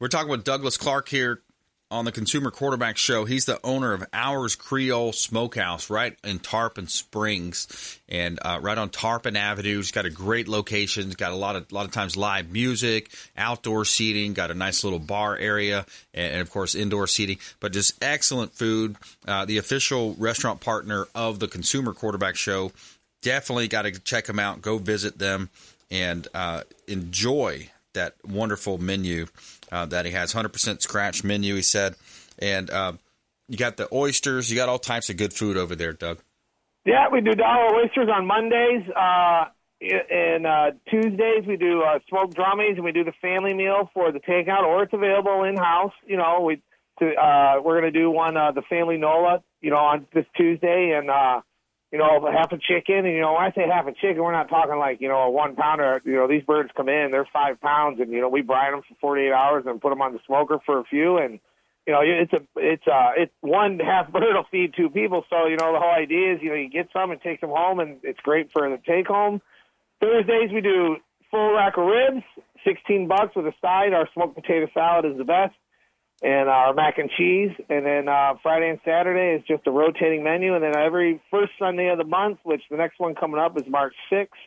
We're 0.00 0.08
talking 0.08 0.30
with 0.30 0.44
Douglas 0.44 0.78
Clark 0.78 1.10
here 1.10 1.42
on 1.90 2.06
the 2.06 2.12
Consumer 2.12 2.50
Quarterback 2.50 2.96
Show. 2.96 3.26
He's 3.26 3.44
the 3.44 3.60
owner 3.62 3.92
of 3.92 4.02
Ours 4.14 4.56
Creole 4.56 5.12
Smokehouse 5.12 5.90
right 5.90 6.16
in 6.24 6.38
Tarpon 6.38 6.86
Springs 6.88 8.00
and 8.08 8.38
uh, 8.40 8.60
right 8.62 8.78
on 8.78 8.88
Tarpon 8.88 9.36
Avenue. 9.36 9.76
He's 9.76 9.90
got 9.90 10.06
a 10.06 10.10
great 10.10 10.48
location. 10.48 11.04
He's 11.04 11.16
got 11.16 11.32
a 11.32 11.36
lot 11.36 11.54
of 11.54 11.66
a 11.70 11.74
lot 11.74 11.84
of 11.84 11.92
times 11.92 12.16
live 12.16 12.50
music, 12.50 13.10
outdoor 13.36 13.84
seating, 13.84 14.32
got 14.32 14.50
a 14.50 14.54
nice 14.54 14.84
little 14.84 14.98
bar 14.98 15.36
area, 15.36 15.84
and, 16.14 16.32
and 16.32 16.40
of 16.40 16.50
course 16.50 16.74
indoor 16.74 17.06
seating. 17.06 17.36
But 17.60 17.74
just 17.74 18.02
excellent 18.02 18.54
food. 18.54 18.96
Uh, 19.28 19.44
the 19.44 19.58
official 19.58 20.14
restaurant 20.14 20.62
partner 20.62 21.08
of 21.14 21.40
the 21.40 21.48
Consumer 21.48 21.92
Quarterback 21.92 22.36
Show. 22.36 22.72
Definitely 23.20 23.68
got 23.68 23.82
to 23.82 23.90
check 23.90 24.24
them 24.24 24.38
out. 24.38 24.62
Go 24.62 24.78
visit 24.78 25.18
them 25.18 25.50
and 25.90 26.26
uh, 26.32 26.62
enjoy 26.88 27.68
that 27.92 28.14
wonderful 28.24 28.78
menu 28.78 29.26
uh, 29.72 29.86
that 29.86 30.04
he 30.06 30.12
has 30.12 30.32
100% 30.32 30.80
scratch 30.80 31.24
menu 31.24 31.54
he 31.54 31.62
said 31.62 31.96
and 32.38 32.70
uh, 32.70 32.92
you 33.48 33.56
got 33.56 33.76
the 33.76 33.88
oysters 33.92 34.50
you 34.50 34.56
got 34.56 34.68
all 34.68 34.78
types 34.78 35.10
of 35.10 35.16
good 35.16 35.32
food 35.32 35.56
over 35.56 35.74
there 35.76 35.92
doug 35.92 36.20
Yeah, 36.84 37.08
we 37.12 37.20
do 37.20 37.32
dollar 37.32 37.74
oysters 37.76 38.08
on 38.12 38.26
Mondays. 38.26 38.88
Uh, 38.96 39.44
and 39.80 40.46
uh, 40.46 40.70
Tuesdays 40.90 41.46
we 41.46 41.56
do 41.56 41.82
uh, 41.82 41.98
smoked 42.08 42.36
drummies, 42.36 42.74
and 42.74 42.84
we 42.84 42.92
do 42.92 43.04
the 43.04 43.14
family 43.22 43.54
meal 43.54 43.90
for 43.94 44.12
the 44.12 44.20
takeout, 44.20 44.62
or 44.64 44.82
it's 44.82 44.92
available 44.92 45.44
in 45.44 45.56
house. 45.56 45.92
You 46.06 46.16
know, 46.16 46.40
we 46.40 46.62
to, 46.98 47.14
uh, 47.14 47.60
we're 47.62 47.80
going 47.80 47.92
to 47.92 47.98
do 47.98 48.10
one 48.10 48.36
uh, 48.36 48.52
the 48.52 48.62
family 48.62 48.98
Nola. 48.98 49.42
You 49.60 49.70
know, 49.70 49.76
on 49.76 50.06
this 50.14 50.26
Tuesday, 50.36 50.94
and 50.96 51.10
uh, 51.10 51.40
you 51.92 51.98
know 51.98 52.30
half 52.32 52.52
a 52.52 52.58
chicken. 52.58 53.06
And 53.06 53.14
you 53.14 53.20
know, 53.20 53.32
when 53.32 53.42
I 53.42 53.52
say 53.52 53.62
half 53.70 53.86
a 53.86 53.92
chicken, 53.92 54.22
we're 54.22 54.32
not 54.32 54.48
talking 54.48 54.78
like 54.78 55.00
you 55.00 55.08
know 55.08 55.18
a 55.18 55.30
one 55.30 55.56
pounder. 55.56 56.00
You 56.04 56.14
know, 56.14 56.28
these 56.28 56.44
birds 56.44 56.70
come 56.76 56.88
in, 56.88 57.10
they're 57.10 57.28
five 57.32 57.60
pounds, 57.60 58.00
and 58.00 58.12
you 58.12 58.20
know 58.20 58.28
we 58.28 58.42
brine 58.42 58.72
them 58.72 58.82
for 58.88 58.94
48 59.00 59.32
hours 59.32 59.64
and 59.66 59.80
put 59.80 59.90
them 59.90 60.02
on 60.02 60.12
the 60.12 60.20
smoker 60.26 60.58
for 60.64 60.78
a 60.78 60.84
few, 60.84 61.18
and 61.18 61.40
you 61.86 61.92
know, 61.92 62.00
it's 62.02 62.32
a 62.32 62.42
it's 62.56 62.86
uh 62.86 63.10
it's 63.16 63.32
one 63.40 63.78
half 63.78 64.12
bird 64.12 64.34
will 64.34 64.46
feed 64.50 64.74
two 64.76 64.90
people. 64.90 65.24
So 65.30 65.46
you 65.46 65.56
know 65.56 65.72
the 65.72 65.80
whole 65.80 65.92
idea 65.92 66.34
is 66.34 66.40
you 66.42 66.50
know 66.50 66.56
you 66.56 66.68
get 66.68 66.88
some 66.92 67.10
and 67.10 67.20
take 67.20 67.40
them 67.40 67.50
home, 67.50 67.80
and 67.80 67.98
it's 68.02 68.20
great 68.20 68.50
for 68.52 68.68
the 68.68 68.78
take 68.86 69.06
home. 69.06 69.40
Thursdays 70.00 70.50
we 70.52 70.60
do 70.60 70.96
full 71.30 71.54
rack 71.54 71.76
of 71.76 71.86
ribs, 71.86 72.24
sixteen 72.64 73.08
bucks 73.08 73.34
with 73.34 73.46
a 73.46 73.54
side. 73.60 73.92
Our 73.92 74.08
smoked 74.14 74.36
potato 74.36 74.68
salad 74.72 75.04
is 75.06 75.18
the 75.18 75.24
best, 75.24 75.54
and 76.22 76.48
our 76.48 76.74
mac 76.74 76.98
and 76.98 77.10
cheese. 77.16 77.50
And 77.68 77.84
then 77.86 78.08
uh, 78.08 78.34
Friday 78.42 78.68
and 78.68 78.80
Saturday 78.84 79.36
is 79.38 79.42
just 79.46 79.66
a 79.66 79.70
rotating 79.70 80.22
menu. 80.22 80.54
And 80.54 80.62
then 80.62 80.76
every 80.76 81.20
first 81.30 81.52
Sunday 81.58 81.88
of 81.88 81.98
the 81.98 82.04
month, 82.04 82.38
which 82.42 82.62
the 82.70 82.76
next 82.76 82.98
one 82.98 83.14
coming 83.14 83.40
up 83.40 83.56
is 83.56 83.64
March 83.68 83.94
sixth. 84.10 84.40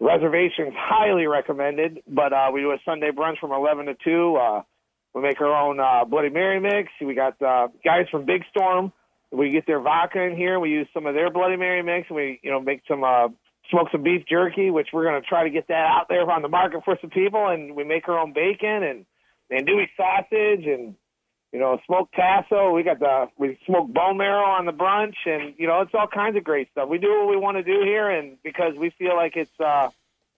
Reservations 0.00 0.72
highly 0.76 1.26
recommended, 1.26 2.02
but 2.06 2.32
uh, 2.32 2.50
we 2.52 2.60
do 2.60 2.70
a 2.70 2.78
Sunday 2.84 3.10
brunch 3.10 3.38
from 3.40 3.50
eleven 3.50 3.86
to 3.86 3.96
two. 4.04 4.36
Uh, 4.36 4.62
we 5.12 5.22
make 5.22 5.40
our 5.40 5.52
own 5.52 5.80
uh, 5.80 6.04
Bloody 6.04 6.28
Mary 6.28 6.60
mix. 6.60 6.92
We 7.00 7.14
got 7.14 7.40
uh, 7.42 7.66
guys 7.84 8.06
from 8.08 8.24
Big 8.24 8.42
Storm. 8.50 8.92
We 9.32 9.50
get 9.50 9.66
their 9.66 9.80
vodka 9.80 10.22
in 10.22 10.36
here. 10.36 10.60
We 10.60 10.70
use 10.70 10.86
some 10.94 11.06
of 11.06 11.14
their 11.14 11.30
Bloody 11.30 11.56
Mary 11.56 11.82
mix. 11.82 12.06
And 12.10 12.16
we, 12.16 12.38
you 12.44 12.50
know, 12.52 12.60
make 12.60 12.82
some 12.86 13.02
uh, 13.02 13.26
smoke 13.70 13.88
some 13.90 14.04
beef 14.04 14.22
jerky, 14.30 14.70
which 14.70 14.88
we're 14.92 15.02
going 15.02 15.20
to 15.20 15.26
try 15.26 15.42
to 15.42 15.50
get 15.50 15.66
that 15.66 15.74
out 15.74 16.06
there 16.08 16.30
on 16.30 16.42
the 16.42 16.48
market 16.48 16.82
for 16.84 16.96
some 17.00 17.10
people. 17.10 17.48
And 17.48 17.74
we 17.74 17.82
make 17.82 18.08
our 18.08 18.20
own 18.20 18.32
bacon 18.32 18.84
and 18.84 19.04
andouille 19.50 19.88
sausage 19.96 20.64
and 20.64 20.94
you 21.52 21.58
know 21.58 21.78
smoked 21.86 22.14
tasso. 22.14 22.72
We 22.72 22.82
got 22.82 22.98
the 22.98 23.26
we 23.38 23.58
smoke 23.66 23.92
bone 23.92 24.16
marrow 24.16 24.44
on 24.44 24.66
the 24.66 24.72
brunch, 24.72 25.16
and 25.26 25.54
you 25.58 25.66
know 25.66 25.80
it's 25.80 25.92
all 25.94 26.06
kinds 26.06 26.36
of 26.36 26.44
great 26.44 26.70
stuff. 26.72 26.88
We 26.88 26.98
do 26.98 27.08
what 27.20 27.28
we 27.28 27.36
want 27.36 27.56
to 27.56 27.62
do 27.62 27.80
here, 27.84 28.10
and 28.10 28.36
because 28.42 28.74
we 28.76 28.90
feel 28.90 29.16
like 29.16 29.36
it's. 29.36 29.60
uh 29.60 29.90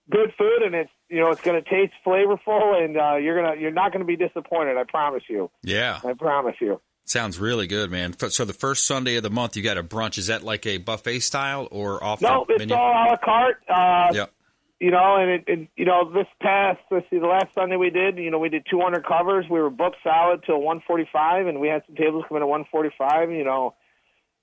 good 0.09 0.33
food 0.37 0.61
and 0.65 0.75
it's 0.75 0.89
you 1.09 1.19
know 1.19 1.29
it's 1.29 1.39
going 1.41 1.61
to 1.63 1.69
taste 1.69 1.93
flavorful 2.05 2.83
and 2.83 2.97
uh, 2.97 3.15
you're 3.15 3.41
gonna 3.41 3.55
you're 3.61 3.71
not 3.71 3.93
going 3.93 4.01
to 4.01 4.05
be 4.05 4.17
disappointed. 4.17 4.75
I 4.75 4.83
promise 4.83 5.23
you. 5.29 5.49
Yeah, 5.63 5.99
I 6.03 6.13
promise 6.13 6.55
you. 6.59 6.81
Sounds 7.05 7.39
really 7.39 7.67
good, 7.67 7.91
man. 7.91 8.17
So 8.29 8.43
the 8.43 8.51
first 8.51 8.85
Sunday 8.87 9.15
of 9.15 9.23
the 9.23 9.29
month, 9.29 9.55
you 9.55 9.63
got 9.63 9.77
a 9.77 9.83
brunch. 9.83 10.17
Is 10.17 10.27
that 10.27 10.43
like 10.43 10.65
a 10.65 10.79
buffet 10.79 11.19
style 11.21 11.67
or 11.71 12.03
off? 12.03 12.21
No, 12.21 12.45
it's 12.49 12.59
menu? 12.59 12.75
all 12.75 12.91
a 12.91 13.11
la 13.11 13.17
carte. 13.23 13.63
Uh, 13.69 14.09
Yep. 14.13 14.33
You 14.81 14.89
know, 14.89 15.17
and 15.17 15.29
it, 15.29 15.43
it, 15.45 15.67
you 15.75 15.85
know, 15.85 16.11
this 16.11 16.25
past 16.41 16.79
let's 16.89 17.05
see, 17.11 17.19
the 17.19 17.27
last 17.27 17.53
Sunday 17.53 17.75
we 17.75 17.91
did, 17.91 18.17
you 18.17 18.31
know, 18.31 18.39
we 18.39 18.49
did 18.49 18.65
200 18.67 19.05
covers. 19.05 19.45
We 19.47 19.59
were 19.59 19.69
booked 19.69 19.97
solid 20.03 20.41
till 20.43 20.57
145, 20.57 21.45
and 21.45 21.59
we 21.59 21.67
had 21.67 21.83
some 21.85 21.95
tables 21.95 22.25
come 22.27 22.37
in 22.37 22.41
at 22.41 22.49
145. 22.49 23.29
You 23.29 23.43
know, 23.43 23.75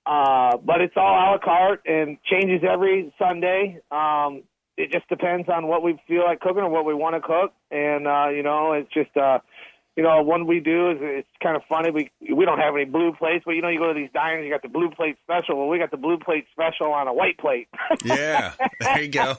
uh, 0.05 0.55
but 0.55 0.79
it's 0.79 0.93
all 0.95 1.11
a 1.11 1.35
la 1.35 1.39
carte 1.39 1.81
and 1.85 2.17
changes 2.23 2.61
every 2.63 3.13
Sunday. 3.19 3.81
Um, 3.91 4.43
it 4.77 4.93
just 4.93 5.09
depends 5.09 5.49
on 5.49 5.67
what 5.67 5.83
we 5.83 6.01
feel 6.07 6.23
like 6.23 6.39
cooking 6.39 6.63
or 6.63 6.69
what 6.69 6.85
we 6.85 6.93
want 6.93 7.15
to 7.15 7.21
cook, 7.21 7.51
and 7.69 8.07
uh, 8.07 8.29
you 8.29 8.41
know, 8.41 8.71
it's 8.71 8.93
just. 8.93 9.15
Uh, 9.17 9.39
you 9.99 10.05
know, 10.05 10.21
one 10.21 10.47
we 10.47 10.61
do 10.61 10.91
is 10.91 10.97
it's 11.01 11.27
kind 11.43 11.57
of 11.57 11.61
funny. 11.67 11.91
We 11.91 12.09
we 12.33 12.45
don't 12.45 12.59
have 12.59 12.73
any 12.73 12.85
blue 12.85 13.11
plates, 13.11 13.43
but 13.45 13.55
you 13.55 13.61
know, 13.61 13.67
you 13.67 13.79
go 13.79 13.91
to 13.91 13.93
these 13.93 14.09
diners, 14.13 14.45
you 14.45 14.49
got 14.49 14.61
the 14.61 14.69
blue 14.69 14.89
plate 14.91 15.17
special. 15.25 15.57
Well, 15.57 15.67
we 15.67 15.77
got 15.77 15.91
the 15.91 15.97
blue 15.97 16.17
plate 16.17 16.45
special 16.53 16.93
on 16.93 17.09
a 17.09 17.13
white 17.13 17.37
plate. 17.37 17.67
yeah, 18.05 18.53
there 18.79 19.01
you 19.01 19.09
go. 19.09 19.35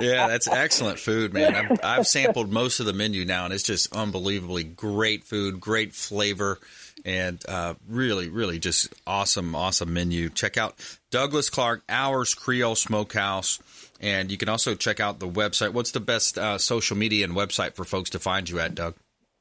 Yeah, 0.00 0.26
that's 0.26 0.48
excellent 0.48 0.98
food, 0.98 1.32
man. 1.32 1.54
I've, 1.54 1.78
I've 1.84 2.06
sampled 2.08 2.50
most 2.50 2.80
of 2.80 2.86
the 2.86 2.92
menu 2.92 3.24
now, 3.24 3.44
and 3.44 3.54
it's 3.54 3.62
just 3.62 3.94
unbelievably 3.94 4.64
great 4.64 5.22
food, 5.22 5.60
great 5.60 5.94
flavor, 5.94 6.58
and 7.04 7.40
uh, 7.48 7.74
really, 7.88 8.28
really 8.28 8.58
just 8.58 8.92
awesome, 9.06 9.54
awesome 9.54 9.92
menu. 9.92 10.30
Check 10.30 10.56
out 10.56 10.74
Douglas 11.12 11.48
Clark 11.48 11.84
Ours 11.88 12.34
Creole 12.34 12.74
Smokehouse. 12.74 13.60
And 13.98 14.30
you 14.30 14.36
can 14.36 14.50
also 14.50 14.74
check 14.74 15.00
out 15.00 15.20
the 15.20 15.28
website. 15.28 15.72
What's 15.72 15.92
the 15.92 16.00
best 16.00 16.36
uh, 16.36 16.58
social 16.58 16.98
media 16.98 17.24
and 17.24 17.34
website 17.34 17.76
for 17.76 17.84
folks 17.84 18.10
to 18.10 18.18
find 18.18 18.46
you 18.46 18.60
at, 18.60 18.74
Doug? 18.74 18.94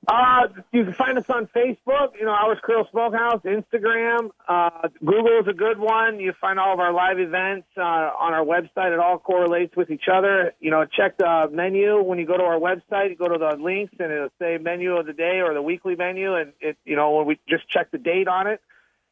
Uh, 0.07 0.47
you 0.71 0.83
can 0.83 0.93
find 0.93 1.17
us 1.17 1.29
on 1.29 1.47
Facebook, 1.47 2.17
you 2.19 2.25
know, 2.25 2.31
Ours 2.31 2.59
Creole 2.61 2.87
Smokehouse, 2.91 3.41
Instagram. 3.43 4.29
Uh, 4.47 4.89
Google 4.99 5.39
is 5.39 5.47
a 5.47 5.53
good 5.53 5.79
one. 5.79 6.19
You 6.19 6.33
find 6.39 6.59
all 6.59 6.73
of 6.73 6.79
our 6.79 6.93
live 6.93 7.19
events 7.19 7.67
uh, 7.77 7.81
on 7.81 8.33
our 8.33 8.43
website. 8.43 8.93
It 8.93 8.99
all 8.99 9.17
correlates 9.17 9.75
with 9.75 9.89
each 9.89 10.05
other. 10.11 10.53
You 10.59 10.69
know, 10.69 10.85
check 10.85 11.17
the 11.17 11.49
menu 11.51 12.01
when 12.03 12.19
you 12.19 12.27
go 12.27 12.37
to 12.37 12.43
our 12.43 12.59
website. 12.59 13.09
You 13.09 13.15
go 13.15 13.27
to 13.29 13.37
the 13.37 13.57
links, 13.61 13.93
and 13.99 14.11
it'll 14.11 14.29
say 14.39 14.57
menu 14.59 14.95
of 14.95 15.07
the 15.07 15.13
day 15.13 15.41
or 15.41 15.53
the 15.53 15.61
weekly 15.61 15.95
menu. 15.95 16.35
And 16.35 16.53
it, 16.59 16.77
you 16.85 16.95
know, 16.95 17.11
when 17.11 17.25
we 17.25 17.39
just 17.49 17.67
check 17.69 17.89
the 17.91 17.97
date 17.97 18.27
on 18.27 18.47
it, 18.47 18.61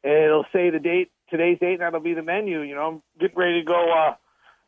and 0.04 0.14
it'll 0.14 0.46
say 0.54 0.70
the 0.70 0.80
date, 0.80 1.12
today's 1.30 1.58
date, 1.60 1.74
and 1.74 1.82
that'll 1.82 2.02
be 2.02 2.14
the 2.14 2.24
menu. 2.24 2.62
You 2.62 2.76
know, 2.76 2.88
I'm 2.88 3.02
getting 3.20 3.38
ready 3.38 3.62
to 3.62 3.66
go 3.66 3.92
uh, 3.92 4.16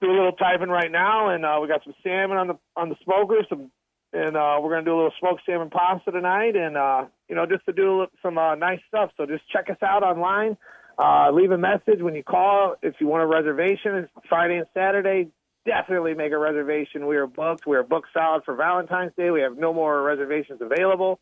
do 0.02 0.10
a 0.10 0.16
little 0.16 0.32
typing 0.32 0.70
right 0.70 0.92
now, 0.92 1.30
and 1.30 1.46
uh, 1.46 1.60
we 1.62 1.68
got 1.68 1.84
some 1.84 1.94
salmon 2.04 2.38
on 2.38 2.48
the 2.48 2.58
on 2.76 2.90
the 2.90 2.96
smoker, 3.04 3.46
some 3.48 3.70
and 4.16 4.38
uh, 4.38 4.58
we're 4.62 4.80
to 4.80 4.84
do 4.84 4.96
a 4.96 4.96
little 4.96 5.14
smoked 5.20 5.42
salmon 5.46 5.70
pasta 5.70 6.12
tonight, 6.12 6.56
and 6.56 6.78
uh, 6.78 7.06
you 7.28 7.36
know, 7.36 7.46
just 7.46 7.66
to 7.66 7.74
do 7.74 8.08
some 8.22 8.38
uh, 8.38 8.56
nice 8.56 8.80
stuff. 8.88 9.12
So 9.18 9.26
just 9.26 9.44
check 9.52 9.70
us 9.70 9.78
out 9.84 10.04
online. 10.04 10.58
Uh, 10.98 11.32
leave 11.32 11.52
a 11.52 11.58
message 11.58 12.00
when 12.00 12.16
you 12.16 12.24
call 12.24 12.76
if 12.82 12.96
you 13.00 13.08
want 13.08 13.24
a 13.24 13.28
reservation. 13.28 13.96
It's 13.96 14.12
Friday 14.30 14.56
and 14.56 14.68
Saturday. 14.74 15.28
Definitely 15.66 16.14
make 16.14 16.32
a 16.32 16.38
reservation. 16.38 17.08
We 17.08 17.18
are 17.18 17.28
booked. 17.28 17.68
We 17.68 17.76
are 17.76 17.84
booked 17.84 18.08
solid 18.14 18.44
for 18.46 18.56
Valentine's 18.56 19.12
Day. 19.18 19.32
We 19.32 19.42
have 19.42 19.58
no 19.58 19.74
more 19.74 20.02
reservations 20.02 20.62
available. 20.62 21.20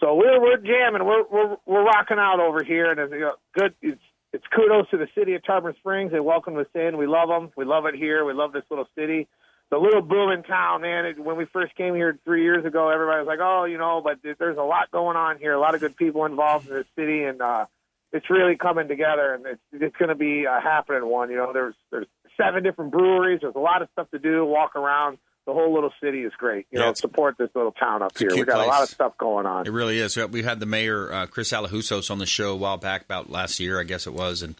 So 0.00 0.16
we're 0.16 0.40
we're 0.40 0.56
jamming. 0.56 1.06
We're 1.06 1.24
we're 1.30 1.56
we're 1.66 1.84
rocking 1.84 2.18
out 2.18 2.40
over 2.40 2.64
here, 2.64 2.90
and 2.90 2.98
it's 2.98 3.12
you 3.12 3.20
know, 3.20 3.34
good. 3.56 3.74
It's 3.80 4.00
it's 4.32 4.44
kudos 4.52 4.90
to 4.90 4.96
the 4.96 5.06
city 5.16 5.34
of 5.34 5.44
Tarpon 5.44 5.74
Springs. 5.78 6.10
They 6.10 6.18
welcomed 6.18 6.58
us 6.58 6.66
in. 6.74 6.96
We 6.96 7.06
love 7.06 7.28
them. 7.28 7.52
We 7.56 7.64
love 7.64 7.86
it 7.86 7.94
here. 7.94 8.24
We 8.24 8.32
love 8.32 8.52
this 8.52 8.64
little 8.70 8.88
city 8.98 9.28
the 9.74 9.80
little 9.80 10.02
booming 10.02 10.44
town, 10.44 10.82
man. 10.82 11.04
It, 11.04 11.18
when 11.18 11.36
we 11.36 11.46
first 11.46 11.74
came 11.74 11.96
here 11.96 12.16
three 12.24 12.44
years 12.44 12.64
ago, 12.64 12.90
everybody 12.90 13.18
was 13.18 13.26
like, 13.26 13.40
"Oh, 13.42 13.64
you 13.64 13.76
know," 13.76 14.00
but 14.02 14.18
there's 14.38 14.56
a 14.56 14.62
lot 14.62 14.90
going 14.92 15.16
on 15.16 15.38
here. 15.38 15.52
A 15.52 15.58
lot 15.58 15.74
of 15.74 15.80
good 15.80 15.96
people 15.96 16.24
involved 16.26 16.68
in 16.68 16.74
the 16.74 16.84
city, 16.96 17.24
and 17.24 17.42
uh, 17.42 17.66
it's 18.12 18.30
really 18.30 18.56
coming 18.56 18.86
together. 18.86 19.34
And 19.34 19.46
it's 19.46 19.60
it's 19.72 19.96
going 19.96 20.10
to 20.10 20.14
be 20.14 20.44
a 20.44 20.60
happening 20.60 21.04
one. 21.06 21.28
You 21.30 21.38
know, 21.38 21.52
there's 21.52 21.74
there's 21.90 22.06
seven 22.40 22.62
different 22.62 22.92
breweries. 22.92 23.40
There's 23.42 23.56
a 23.56 23.60
lot 23.60 23.82
of 23.82 23.88
stuff 23.92 24.08
to 24.12 24.20
do. 24.20 24.44
Walk 24.44 24.76
around. 24.76 25.18
The 25.46 25.52
whole 25.52 25.74
little 25.74 25.92
city 26.02 26.20
is 26.20 26.32
great. 26.38 26.66
You 26.70 26.78
Yeah, 26.78 26.86
know, 26.86 26.94
support 26.94 27.36
this 27.36 27.50
little 27.54 27.72
town 27.72 28.00
up 28.00 28.16
here. 28.16 28.30
We 28.32 28.44
got 28.44 28.64
a 28.64 28.66
lot 28.66 28.82
of 28.82 28.88
stuff 28.88 29.18
going 29.18 29.44
on. 29.44 29.66
It 29.66 29.72
really 29.72 29.98
is. 29.98 30.16
We 30.16 30.42
had 30.42 30.58
the 30.58 30.64
mayor, 30.66 31.12
uh, 31.12 31.26
Chris 31.26 31.52
Alahouzos, 31.52 32.10
on 32.10 32.18
the 32.18 32.24
show 32.24 32.52
a 32.52 32.56
while 32.56 32.78
back, 32.78 33.02
about 33.02 33.28
last 33.28 33.60
year, 33.60 33.78
I 33.78 33.84
guess 33.84 34.06
it 34.06 34.14
was, 34.14 34.40
and 34.40 34.54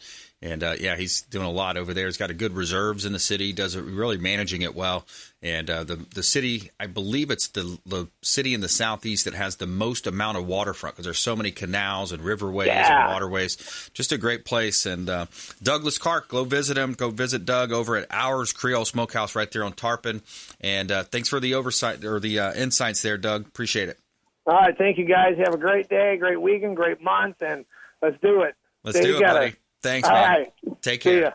and 0.45 0.63
uh, 0.63 0.75
yeah, 0.79 0.95
he's 0.95 1.23
doing 1.23 1.47
a 1.47 1.51
lot 1.51 1.77
over 1.79 1.95
there. 1.95 2.05
He's 2.07 2.19
got 2.19 2.29
a 2.31 2.35
good 2.35 2.53
reserves 2.53 3.07
in 3.07 3.13
the 3.15 3.19
city. 3.19 3.53
Does 3.55 3.75
it 3.75 3.83
really 3.83 4.19
managing 4.19 4.61
it 4.63 4.75
well. 4.75 5.07
And 5.43 5.69
uh, 5.71 5.85
the 5.85 5.97
the 6.15 6.23
city, 6.23 6.71
I 6.79 6.87
believe 6.87 7.31
it's 7.31 7.49
the 7.49 7.79
the 7.87 8.09
city 8.23 8.53
in 8.55 8.61
the 8.61 8.69
southeast 8.69 9.25
that 9.25 9.35
has 9.35 9.57
the 9.57 9.67
most 9.67 10.07
amount 10.07 10.37
of 10.39 10.47
waterfront 10.47 10.95
because 10.97 11.07
there's 11.07 11.19
so 11.19 11.35
many 11.35 11.51
canals 11.51 12.13
and 12.13 12.23
riverways 12.23 12.67
Yeah. 12.67 13.05
and 13.07 13.13
waterways. 13.13 13.91
Just 13.95 14.13
a 14.13 14.19
great 14.19 14.45
place. 14.45 14.85
And 14.87 15.09
uh, 15.09 15.27
Douglas 15.63 15.97
Clark, 15.99 16.29
go 16.29 16.45
visit 16.45 16.77
him. 16.77 16.93
Go 16.93 17.11
visit 17.11 17.45
Doug 17.47 17.73
over 17.73 17.97
at 17.97 18.07
Ours 18.11 18.53
Creole 18.53 18.85
Smokehouse 18.85 19.35
right 19.35 19.51
there 19.51 19.65
on 19.65 19.73
Tarpon. 19.73 20.23
And 20.61 20.93
uh, 20.93 21.05
thanks 21.05 21.29
for 21.31 21.41
the 21.41 21.55
oversight 21.55 22.05
or 22.05 22.21
the 22.21 22.39
uh, 22.39 22.53
insights 22.55 23.01
there, 23.03 23.17
Doug. 23.19 23.47
Appreciate 23.47 23.89
it. 23.89 23.99
All 24.47 24.53
right, 24.55 24.77
thank 24.77 24.99
you 24.99 25.07
guys. 25.07 25.39
Have 25.39 25.55
a 25.55 25.59
great 25.59 25.89
day, 25.89 26.19
great 26.19 26.39
weekend, 26.41 26.77
great 26.77 27.01
month, 27.03 27.37
and 27.41 27.65
let's 28.03 28.17
do 28.21 28.43
it. 28.43 28.55
Let's 28.83 28.99
Stay 28.99 29.07
do 29.07 29.15
together. 29.15 29.39
it, 29.39 29.41
buddy. 29.53 29.57
Thanks, 29.85 30.09
All 30.09 30.15
man. 30.15 30.31
right. 30.31 30.53
Take 30.81 31.03
care. 31.03 31.35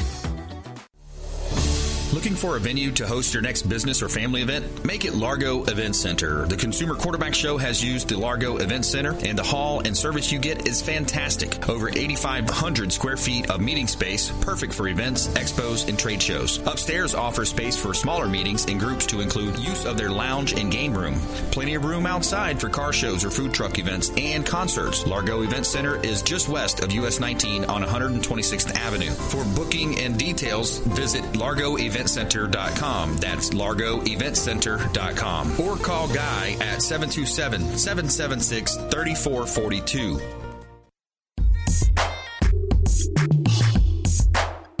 Looking 2.13 2.35
for 2.35 2.57
a 2.57 2.59
venue 2.59 2.91
to 2.91 3.07
host 3.07 3.33
your 3.33 3.41
next 3.41 3.69
business 3.69 4.01
or 4.01 4.09
family 4.09 4.41
event? 4.41 4.83
Make 4.83 5.05
it 5.05 5.13
Largo 5.13 5.63
Event 5.63 5.95
Center. 5.95 6.45
The 6.45 6.57
Consumer 6.57 6.93
Quarterback 6.93 7.33
Show 7.33 7.57
has 7.57 7.81
used 7.81 8.09
the 8.09 8.17
Largo 8.17 8.57
Event 8.57 8.85
Center, 8.85 9.15
and 9.23 9.39
the 9.39 9.43
hall 9.43 9.79
and 9.85 9.95
service 9.95 10.29
you 10.29 10.37
get 10.37 10.67
is 10.67 10.81
fantastic. 10.81 11.69
Over 11.69 11.87
8,500 11.87 12.91
square 12.91 13.15
feet 13.15 13.49
of 13.49 13.61
meeting 13.61 13.87
space, 13.87 14.29
perfect 14.41 14.73
for 14.73 14.89
events, 14.89 15.27
expos, 15.29 15.87
and 15.87 15.97
trade 15.97 16.21
shows. 16.21 16.57
Upstairs 16.67 17.15
offers 17.15 17.49
space 17.49 17.77
for 17.77 17.93
smaller 17.93 18.27
meetings 18.27 18.65
and 18.65 18.77
groups 18.77 19.05
to 19.05 19.21
include 19.21 19.57
use 19.57 19.85
of 19.85 19.95
their 19.95 20.09
lounge 20.09 20.51
and 20.51 20.69
game 20.69 20.93
room. 20.93 21.17
Plenty 21.51 21.75
of 21.75 21.85
room 21.85 22.05
outside 22.05 22.59
for 22.59 22.67
car 22.67 22.91
shows 22.91 23.23
or 23.23 23.31
food 23.31 23.53
truck 23.53 23.79
events 23.79 24.11
and 24.17 24.45
concerts. 24.45 25.07
Largo 25.07 25.43
Event 25.43 25.65
Center 25.65 25.95
is 26.03 26.21
just 26.21 26.49
west 26.49 26.81
of 26.81 26.91
US 26.91 27.21
19 27.21 27.63
on 27.65 27.81
126th 27.81 28.75
Avenue. 28.75 29.11
For 29.11 29.45
booking 29.55 29.97
and 29.99 30.19
details, 30.19 30.79
visit 30.79 31.37
Largo 31.37 31.77
Event 31.77 32.00
largoeventcenter.com. 32.01 33.17
That's 33.17 33.49
largoeventcenter.com. 33.51 35.59
Or 35.59 35.77
call 35.77 36.07
Guy 36.07 36.57
at 36.61 36.81
727 36.81 37.77
776 37.77 38.75
3442. 38.75 40.19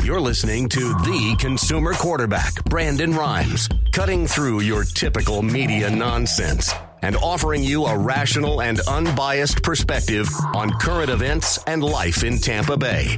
You're 0.03 0.19
listening 0.19 0.67
to 0.69 0.79
the 0.79 1.35
consumer 1.39 1.93
quarterback, 1.93 2.55
Brandon 2.65 3.13
Rhymes, 3.13 3.69
cutting 3.93 4.27
through 4.27 4.61
your 4.61 4.83
typical 4.83 5.41
media 5.41 5.89
nonsense 5.89 6.73
and 7.01 7.15
offering 7.17 7.63
you 7.63 7.85
a 7.85 7.97
rational 7.97 8.61
and 8.61 8.79
unbiased 8.81 9.63
perspective 9.63 10.27
on 10.53 10.69
current 10.79 11.09
events 11.09 11.57
and 11.65 11.83
life 11.83 12.23
in 12.23 12.37
Tampa 12.39 12.77
Bay. 12.77 13.17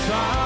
somewhere 0.07 0.44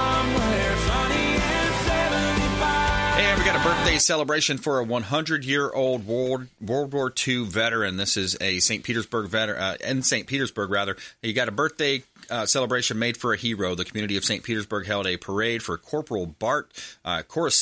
birthday 3.80 3.98
celebration 3.98 4.58
for 4.58 4.80
a 4.80 4.84
100 4.84 5.46
year 5.46 5.72
old 5.72 6.06
World, 6.06 6.48
World 6.60 6.92
War 6.92 7.14
II 7.28 7.46
veteran. 7.46 7.96
This 7.96 8.18
is 8.18 8.36
a 8.42 8.60
St. 8.60 8.84
Petersburg 8.84 9.30
veteran, 9.30 9.62
uh, 9.62 9.78
in 9.82 10.04
St. 10.04 10.28
Petersburg, 10.28 10.70
rather. 10.70 10.98
You 11.22 11.32
got 11.32 11.48
a 11.48 11.52
birthday 11.54 12.04
uh, 12.30 12.46
celebration 12.46 13.00
made 13.00 13.16
for 13.16 13.34
a 13.34 13.38
hero. 13.38 13.76
The 13.76 13.86
community 13.86 14.18
of 14.18 14.26
St. 14.26 14.44
Petersburg 14.44 14.86
held 14.86 15.08
a 15.08 15.16
parade 15.18 15.64
for 15.64 15.78
Corporal 15.78 16.26
Bart 16.26 16.72
uh, 17.06 17.24
for 17.24 17.46
his 17.46 17.56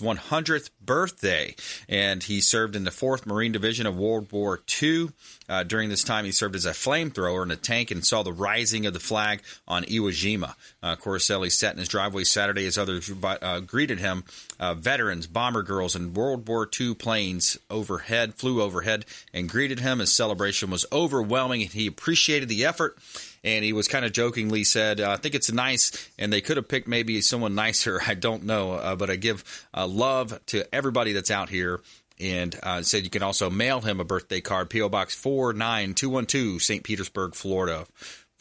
100th 0.00 0.70
birthday, 0.84 1.54
and 1.88 2.22
he 2.22 2.40
served 2.40 2.76
in 2.76 2.84
the 2.84 2.90
4th 2.90 3.26
Marine 3.26 3.52
Division 3.52 3.86
of 3.86 3.96
World 3.96 4.30
War 4.32 4.60
II. 4.82 5.08
Uh, 5.48 5.62
during 5.62 5.88
this 5.88 6.04
time, 6.04 6.24
he 6.24 6.32
served 6.32 6.54
as 6.54 6.66
a 6.66 6.70
flamethrower 6.70 7.42
in 7.42 7.50
a 7.50 7.56
tank 7.56 7.90
and 7.90 8.04
saw 8.04 8.22
the 8.22 8.32
rising 8.32 8.86
of 8.86 8.92
the 8.92 9.00
flag 9.00 9.42
on 9.66 9.84
Iwo 9.84 10.10
Jima. 10.10 10.54
Uh, 10.82 11.48
sat 11.48 11.72
in 11.72 11.78
his 11.78 11.88
driveway 11.88 12.24
Saturday 12.24 12.66
as 12.66 12.78
others 12.78 13.10
uh, 13.22 13.60
greeted 13.60 13.98
him. 13.98 14.24
Uh, 14.58 14.74
veterans, 14.74 15.26
bomber 15.26 15.62
girls, 15.62 15.94
and 15.94 16.16
World 16.16 16.48
War 16.48 16.68
II 16.80 16.94
planes 16.94 17.58
overhead 17.70 18.34
flew 18.34 18.62
overhead 18.62 19.04
and 19.32 19.48
greeted 19.48 19.80
him. 19.80 19.98
His 19.98 20.14
celebration 20.14 20.70
was 20.70 20.86
overwhelming, 20.92 21.62
and 21.62 21.72
he 21.72 21.86
appreciated 21.86 22.48
the 22.48 22.64
effort 22.64 22.96
and 23.44 23.64
he 23.64 23.72
was 23.72 23.86
kind 23.86 24.04
of 24.04 24.12
jokingly 24.12 24.64
said, 24.64 25.00
"I 25.00 25.16
think 25.16 25.34
it's 25.34 25.52
nice, 25.52 25.92
and 26.18 26.32
they 26.32 26.40
could 26.40 26.56
have 26.56 26.66
picked 26.66 26.88
maybe 26.88 27.20
someone 27.20 27.54
nicer. 27.54 28.00
I 28.06 28.14
don't 28.14 28.44
know, 28.44 28.72
uh, 28.72 28.96
but 28.96 29.10
I 29.10 29.16
give 29.16 29.44
uh, 29.74 29.86
love 29.86 30.40
to 30.46 30.74
everybody 30.74 31.12
that's 31.12 31.30
out 31.30 31.50
here." 31.50 31.80
And 32.20 32.56
uh, 32.62 32.82
said 32.82 33.02
you 33.02 33.10
can 33.10 33.24
also 33.24 33.50
mail 33.50 33.80
him 33.80 33.98
a 33.98 34.04
birthday 34.04 34.40
card, 34.40 34.70
PO 34.70 34.88
Box 34.88 35.14
four 35.14 35.52
nine 35.52 35.94
two 35.94 36.08
one 36.08 36.26
two, 36.26 36.58
St. 36.58 36.82
Petersburg, 36.82 37.34
Florida. 37.34 37.86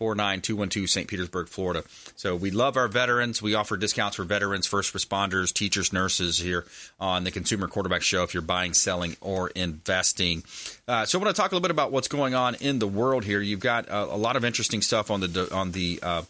49212 0.03 0.89
St. 0.89 1.07
Petersburg, 1.07 1.47
Florida. 1.47 1.83
So 2.17 2.35
we 2.35 2.51
love 2.51 2.75
our 2.75 2.89
veterans. 2.89 3.41
We 3.41 3.55
offer 3.55 3.77
discounts 3.77 4.17
for 4.17 4.25
veterans, 4.25 4.67
first 4.67 4.93
responders, 4.93 5.53
teachers, 5.53 5.93
nurses 5.93 6.37
here 6.37 6.65
on 6.99 7.23
the 7.23 7.31
Consumer 7.31 7.69
Quarterback 7.69 8.01
Show 8.01 8.23
if 8.23 8.33
you're 8.33 8.41
buying, 8.41 8.73
selling, 8.73 9.15
or 9.21 9.47
investing. 9.51 10.43
Uh, 10.89 11.05
so 11.05 11.17
I 11.17 11.23
want 11.23 11.33
to 11.33 11.41
talk 11.41 11.53
a 11.53 11.55
little 11.55 11.61
bit 11.61 11.71
about 11.71 11.93
what's 11.93 12.09
going 12.09 12.35
on 12.35 12.55
in 12.55 12.79
the 12.79 12.87
world 12.87 13.23
here. 13.23 13.39
You've 13.39 13.61
got 13.61 13.89
uh, 13.89 14.07
a 14.11 14.17
lot 14.17 14.35
of 14.35 14.43
interesting 14.43 14.81
stuff 14.81 15.09
on 15.09 15.21
the 15.21 15.47
on 15.53 15.71
the 15.71 15.99
uh, 16.03 16.23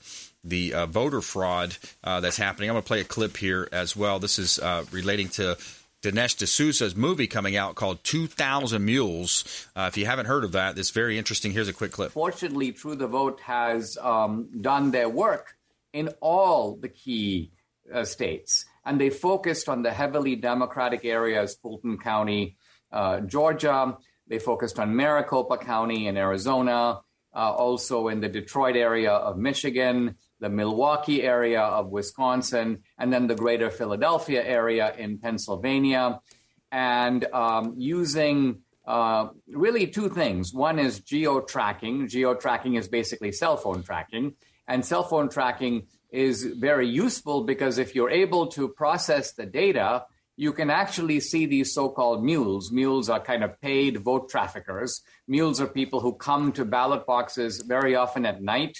the 0.43 0.75
uh, 0.75 0.85
voter 0.85 1.21
fraud 1.21 1.75
uh, 2.03 2.19
that's 2.19 2.37
happening. 2.37 2.69
I'm 2.69 2.75
going 2.75 2.83
to 2.83 2.87
play 2.87 2.99
a 2.99 3.05
clip 3.05 3.37
here 3.37 3.67
as 3.71 3.95
well. 3.95 4.19
This 4.19 4.37
is 4.37 4.59
relating 4.91 5.29
to 5.29 5.57
Dinesh 6.03 6.35
D'Souza's 6.35 6.97
movie 6.97 7.27
coming 7.27 7.55
out 7.55 7.75
called 7.75 8.03
2000 8.03 8.83
Mules. 8.83 9.45
Uh, 9.73 9.85
if 9.87 9.97
you 9.97 10.05
haven't 10.05 10.25
heard 10.25 10.43
of 10.43 10.51
that, 10.51 10.77
it's 10.77 10.91
very 10.91 11.17
interesting. 11.17 11.53
Here's 11.53 11.69
a 11.69 11.73
quick 11.73 11.93
clip. 11.93 12.11
Fortunately, 12.11 12.73
True 12.73 12.95
the 12.95 13.07
Vote 13.07 13.39
has 13.39 13.97
um, 14.01 14.49
done 14.59 14.91
their 14.91 15.07
work 15.07 15.55
in 15.93 16.09
all 16.19 16.75
the 16.75 16.89
key 16.89 17.51
uh, 17.91 18.03
states, 18.03 18.65
and 18.85 18.99
they 18.99 19.09
focused 19.09 19.69
on 19.69 19.81
the 19.81 19.91
heavily 19.91 20.35
Democratic 20.35 21.05
areas, 21.05 21.55
Fulton 21.55 21.97
County, 21.97 22.57
uh, 22.91 23.21
Georgia. 23.21 23.97
They 24.27 24.39
focused 24.39 24.79
on 24.79 24.93
Maricopa 24.93 25.57
County 25.57 26.07
in 26.07 26.17
Arizona, 26.17 26.99
uh, 27.33 27.37
also 27.37 28.09
in 28.09 28.19
the 28.19 28.29
Detroit 28.29 28.75
area 28.75 29.11
of 29.11 29.37
Michigan, 29.37 30.15
the 30.43 30.49
Milwaukee 30.49 31.23
area 31.23 31.61
of 31.61 31.87
Wisconsin, 31.87 32.83
and 32.99 33.13
then 33.13 33.27
the 33.27 33.35
greater 33.43 33.69
Philadelphia 33.69 34.43
area 34.43 34.93
in 34.97 35.17
Pennsylvania. 35.17 36.19
And 36.69 37.25
um, 37.33 37.75
using 37.77 38.59
uh, 38.85 39.29
really 39.47 39.87
two 39.87 40.09
things. 40.09 40.53
One 40.53 40.79
is 40.79 40.99
geo 40.99 41.39
tracking. 41.39 42.09
Geo 42.09 42.35
tracking 42.35 42.75
is 42.75 42.89
basically 42.89 43.31
cell 43.31 43.55
phone 43.55 43.83
tracking, 43.83 44.33
and 44.67 44.85
cell 44.85 45.03
phone 45.03 45.29
tracking 45.29 45.87
is 46.11 46.43
very 46.43 46.89
useful 46.89 47.45
because 47.45 47.77
if 47.77 47.95
you're 47.95 48.11
able 48.11 48.47
to 48.47 48.67
process 48.67 49.31
the 49.31 49.45
data, 49.45 50.05
you 50.35 50.51
can 50.51 50.69
actually 50.69 51.19
see 51.19 51.45
these 51.45 51.73
so-called 51.73 52.23
mules. 52.23 52.71
Mules 52.71 53.09
are 53.09 53.19
kind 53.19 53.43
of 53.43 53.59
paid 53.61 53.97
vote 53.97 54.29
traffickers. 54.29 55.01
Mules 55.27 55.61
are 55.61 55.67
people 55.67 55.99
who 56.01 56.13
come 56.13 56.51
to 56.51 56.65
ballot 56.65 57.05
boxes 57.05 57.61
very 57.61 57.95
often 57.95 58.25
at 58.25 58.41
night. 58.41 58.75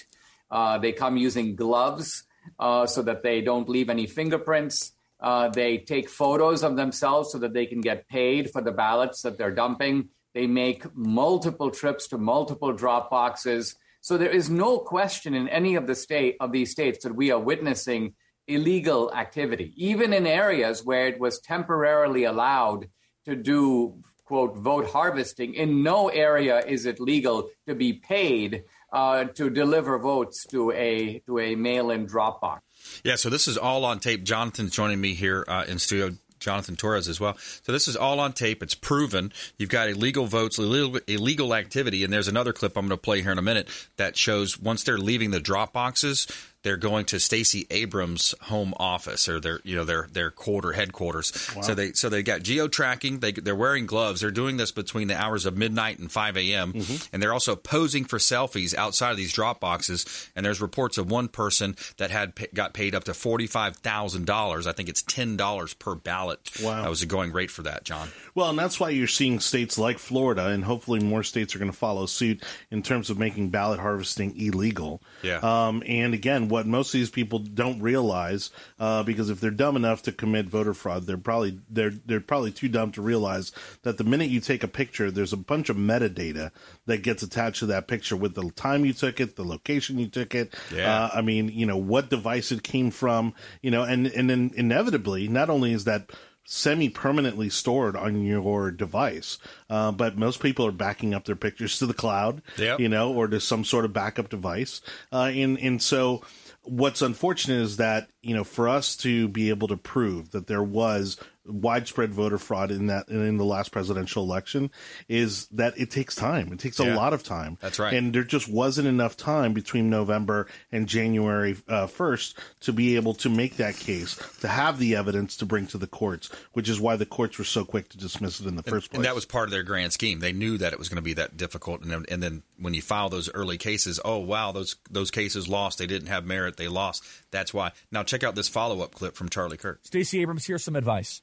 Uh, 0.54 0.78
they 0.78 0.92
come 0.92 1.16
using 1.16 1.56
gloves 1.56 2.22
uh, 2.60 2.86
so 2.86 3.02
that 3.02 3.24
they 3.24 3.40
don't 3.40 3.68
leave 3.68 3.90
any 3.90 4.06
fingerprints. 4.06 4.92
Uh, 5.20 5.48
they 5.48 5.78
take 5.78 6.08
photos 6.08 6.62
of 6.62 6.76
themselves 6.76 7.32
so 7.32 7.38
that 7.38 7.52
they 7.52 7.66
can 7.66 7.80
get 7.80 8.06
paid 8.08 8.50
for 8.52 8.62
the 8.62 8.70
ballots 8.70 9.22
that 9.22 9.36
they're 9.36 9.54
dumping. 9.54 10.08
They 10.32 10.46
make 10.46 10.84
multiple 10.94 11.70
trips 11.70 12.06
to 12.08 12.18
multiple 12.18 12.72
drop 12.72 13.10
boxes. 13.10 13.74
So 14.00 14.16
there 14.16 14.30
is 14.30 14.48
no 14.48 14.78
question 14.78 15.34
in 15.34 15.48
any 15.48 15.74
of 15.74 15.88
the 15.88 15.94
state 15.96 16.36
of 16.38 16.52
these 16.52 16.70
states 16.70 17.02
that 17.02 17.16
we 17.16 17.32
are 17.32 17.40
witnessing 17.40 18.14
illegal 18.46 19.12
activity, 19.12 19.72
even 19.76 20.12
in 20.12 20.26
areas 20.26 20.84
where 20.84 21.08
it 21.08 21.18
was 21.18 21.40
temporarily 21.40 22.24
allowed 22.24 22.88
to 23.24 23.34
do 23.34 24.02
quote 24.24 24.56
vote 24.56 24.86
harvesting. 24.86 25.54
In 25.54 25.82
no 25.82 26.08
area 26.08 26.60
is 26.66 26.86
it 26.86 27.00
legal 27.00 27.50
to 27.66 27.74
be 27.74 27.94
paid 27.94 28.64
uh, 28.94 29.24
to 29.24 29.50
deliver 29.50 29.98
votes 29.98 30.46
to 30.46 30.70
a 30.72 31.18
to 31.26 31.38
a 31.38 31.54
mail-in 31.56 32.06
drop 32.06 32.40
box. 32.40 32.62
Yeah, 33.02 33.16
so 33.16 33.28
this 33.28 33.48
is 33.48 33.58
all 33.58 33.84
on 33.84 33.98
tape. 33.98 34.24
Jonathan's 34.24 34.72
joining 34.72 35.00
me 35.00 35.14
here 35.14 35.44
uh, 35.48 35.64
in 35.68 35.78
studio. 35.78 36.16
Jonathan 36.40 36.76
Torres 36.76 37.08
as 37.08 37.18
well. 37.18 37.38
So 37.38 37.72
this 37.72 37.88
is 37.88 37.96
all 37.96 38.20
on 38.20 38.34
tape. 38.34 38.62
It's 38.62 38.74
proven. 38.74 39.32
You've 39.56 39.70
got 39.70 39.88
illegal 39.88 40.26
votes, 40.26 40.58
illegal, 40.58 41.00
illegal 41.06 41.54
activity, 41.54 42.04
and 42.04 42.12
there's 42.12 42.28
another 42.28 42.52
clip 42.52 42.76
I'm 42.76 42.86
going 42.86 42.90
to 42.90 43.02
play 43.02 43.22
here 43.22 43.32
in 43.32 43.38
a 43.38 43.42
minute 43.42 43.68
that 43.96 44.14
shows 44.18 44.58
once 44.60 44.84
they're 44.84 44.98
leaving 44.98 45.30
the 45.30 45.40
drop 45.40 45.72
boxes, 45.72 46.26
they're 46.64 46.76
going 46.78 47.04
to 47.04 47.20
Stacey 47.20 47.66
Abrams' 47.70 48.34
home 48.40 48.74
office 48.78 49.28
or 49.28 49.38
their 49.38 49.60
you 49.62 49.76
know 49.76 49.84
their 49.84 50.08
their 50.10 50.30
quarter 50.30 50.72
headquarters. 50.72 51.32
Wow. 51.54 51.62
So 51.62 51.74
they 51.74 51.92
so 51.92 52.08
they 52.08 52.22
got 52.22 52.42
geo 52.42 52.66
tracking. 52.66 53.20
They 53.20 53.32
they're 53.32 53.54
wearing 53.54 53.86
gloves. 53.86 54.22
They're 54.22 54.30
doing 54.30 54.56
this 54.56 54.72
between 54.72 55.06
the 55.06 55.16
hours 55.16 55.46
of 55.46 55.56
midnight 55.56 55.98
and 55.98 56.10
five 56.10 56.36
a.m. 56.36 56.72
Mm-hmm. 56.72 57.08
And 57.12 57.22
they're 57.22 57.34
also 57.34 57.54
posing 57.54 58.04
for 58.04 58.18
selfies 58.18 58.74
outside 58.74 59.12
of 59.12 59.16
these 59.16 59.32
drop 59.32 59.60
boxes. 59.60 60.30
And 60.34 60.44
there's 60.44 60.60
reports 60.60 60.98
of 60.98 61.10
one 61.10 61.28
person 61.28 61.76
that 61.98 62.10
had 62.10 62.32
got 62.54 62.74
paid 62.74 62.94
up 62.94 63.04
to 63.04 63.14
forty 63.14 63.46
five 63.46 63.76
thousand 63.76 64.26
dollars. 64.26 64.66
I 64.66 64.72
think 64.72 64.88
it's 64.88 65.02
ten 65.02 65.36
dollars 65.36 65.74
per 65.74 65.94
ballot. 65.94 66.50
Wow, 66.62 66.82
that 66.82 66.88
was 66.88 67.02
a 67.02 67.06
going 67.06 67.32
rate 67.32 67.50
for 67.50 67.62
that, 67.62 67.84
John. 67.84 68.08
Well, 68.34 68.48
and 68.48 68.58
that's 68.58 68.80
why 68.80 68.88
you're 68.90 69.06
seeing 69.06 69.38
states 69.38 69.76
like 69.76 69.98
Florida, 69.98 70.46
and 70.46 70.64
hopefully 70.64 71.00
more 71.00 71.22
states 71.22 71.54
are 71.54 71.58
going 71.58 71.70
to 71.70 71.76
follow 71.76 72.06
suit 72.06 72.42
in 72.70 72.82
terms 72.82 73.10
of 73.10 73.18
making 73.18 73.50
ballot 73.50 73.80
harvesting 73.80 74.34
illegal. 74.40 75.02
Yeah. 75.22 75.40
Um, 75.42 75.82
and 75.86 76.14
again, 76.14 76.48
what 76.54 76.66
most 76.68 76.94
of 76.94 77.00
these 77.00 77.10
people 77.10 77.40
don't 77.40 77.80
realize, 77.80 78.50
uh, 78.78 79.02
because 79.02 79.28
if 79.28 79.40
they're 79.40 79.50
dumb 79.50 79.74
enough 79.74 80.02
to 80.02 80.12
commit 80.12 80.46
voter 80.46 80.72
fraud, 80.72 81.04
they're 81.04 81.18
probably 81.18 81.58
they're 81.68 81.90
they're 81.90 82.20
probably 82.20 82.52
too 82.52 82.68
dumb 82.68 82.92
to 82.92 83.02
realize 83.02 83.50
that 83.82 83.98
the 83.98 84.04
minute 84.04 84.30
you 84.30 84.38
take 84.38 84.62
a 84.62 84.68
picture, 84.68 85.10
there's 85.10 85.32
a 85.32 85.36
bunch 85.36 85.68
of 85.68 85.76
metadata 85.76 86.52
that 86.86 87.02
gets 87.02 87.24
attached 87.24 87.58
to 87.58 87.66
that 87.66 87.88
picture 87.88 88.16
with 88.16 88.36
the 88.36 88.48
time 88.52 88.84
you 88.84 88.92
took 88.92 89.18
it, 89.18 89.34
the 89.34 89.44
location 89.44 89.98
you 89.98 90.06
took 90.06 90.32
it. 90.32 90.54
Yeah. 90.72 91.06
Uh, 91.06 91.10
I 91.14 91.22
mean, 91.22 91.48
you 91.48 91.66
know 91.66 91.76
what 91.76 92.08
device 92.08 92.52
it 92.52 92.62
came 92.62 92.92
from, 92.92 93.34
you 93.60 93.72
know, 93.72 93.82
and 93.82 94.06
and 94.06 94.30
then 94.30 94.52
inevitably, 94.54 95.26
not 95.26 95.50
only 95.50 95.72
is 95.72 95.82
that 95.84 96.12
semi 96.44 96.88
permanently 96.88 97.48
stored 97.48 97.96
on 97.96 98.22
your 98.22 98.70
device. 98.70 99.38
Uh, 99.68 99.90
but 99.90 100.16
most 100.16 100.40
people 100.40 100.66
are 100.66 100.72
backing 100.72 101.14
up 101.14 101.24
their 101.24 101.36
pictures 101.36 101.78
to 101.80 101.86
the 101.86 101.94
cloud, 101.94 102.42
yep. 102.58 102.78
you 102.78 102.88
know, 102.88 103.12
or 103.12 103.26
to 103.26 103.40
some 103.40 103.64
sort 103.64 103.84
of 103.84 103.92
backup 103.92 104.28
device. 104.28 104.80
Uh, 105.12 105.30
and, 105.34 105.58
and 105.58 105.82
so 105.82 106.22
what's 106.64 107.02
unfortunate 107.02 107.60
is 107.60 107.76
that, 107.76 108.08
you 108.22 108.34
know, 108.34 108.44
for 108.44 108.68
us 108.68 108.96
to 108.96 109.28
be 109.28 109.50
able 109.50 109.68
to 109.68 109.76
prove 109.76 110.30
that 110.32 110.46
there 110.46 110.62
was 110.62 111.18
widespread 111.46 112.12
voter 112.12 112.38
fraud 112.38 112.70
in 112.70 112.86
that 112.86 113.08
in 113.08 113.36
the 113.36 113.44
last 113.44 113.72
presidential 113.72 114.22
election 114.22 114.70
is 115.08 115.46
that 115.48 115.78
it 115.78 115.90
takes 115.90 116.14
time. 116.14 116.52
It 116.52 116.58
takes 116.58 116.78
yeah, 116.80 116.94
a 116.94 116.96
lot 116.96 117.12
of 117.12 117.22
time. 117.22 117.58
That's 117.60 117.78
right. 117.78 117.92
And 117.92 118.14
there 118.14 118.24
just 118.24 118.48
wasn't 118.48 118.88
enough 118.88 119.16
time 119.16 119.52
between 119.52 119.90
November 119.90 120.46
and 120.72 120.86
January 120.86 121.56
uh, 121.68 121.86
first 121.86 122.38
to 122.60 122.72
be 122.72 122.96
able 122.96 123.14
to 123.14 123.28
make 123.28 123.56
that 123.56 123.76
case, 123.76 124.18
to 124.40 124.48
have 124.48 124.78
the 124.78 124.96
evidence 124.96 125.36
to 125.38 125.46
bring 125.46 125.66
to 125.68 125.78
the 125.78 125.86
courts, 125.86 126.30
which 126.52 126.68
is 126.68 126.80
why 126.80 126.96
the 126.96 127.06
courts 127.06 127.38
were 127.38 127.44
so 127.44 127.64
quick 127.64 127.88
to 127.90 127.98
dismiss 127.98 128.40
it 128.40 128.46
in 128.46 128.56
the 128.56 128.62
and, 128.64 128.72
first 128.72 128.90
place. 128.90 128.98
And 128.98 129.04
that 129.04 129.14
was 129.14 129.24
part 129.24 129.44
of 129.44 129.50
their 129.50 129.62
grand 129.62 129.92
scheme. 129.92 130.20
They 130.20 130.32
knew 130.32 130.58
that 130.58 130.72
it 130.72 130.78
was 130.78 130.88
going 130.88 130.96
to 130.96 131.02
be 131.02 131.14
that 131.14 131.36
difficult, 131.36 131.82
and 131.82 131.90
then, 131.90 132.04
and 132.08 132.22
then 132.22 132.42
when 132.58 132.74
you 132.74 132.82
file 132.82 133.08
those 133.08 133.30
early 133.32 133.58
cases, 133.58 134.00
oh 134.04 134.18
wow, 134.18 134.52
those 134.52 134.76
those 134.90 135.10
cases 135.10 135.48
lost. 135.48 135.78
They 135.78 135.86
didn't 135.86 136.08
have 136.08 136.24
merit. 136.24 136.56
They 136.56 136.68
lost. 136.68 137.04
That's 137.30 137.52
why. 137.52 137.72
Now 137.90 138.02
check 138.02 138.24
out 138.24 138.34
this 138.34 138.48
follow 138.48 138.80
up 138.82 138.94
clip 138.94 139.14
from 139.14 139.28
Charlie 139.28 139.56
Kirk. 139.56 139.80
Stacey 139.84 140.20
Abrams, 140.20 140.46
here's 140.46 140.64
some 140.64 140.76
advice. 140.76 141.22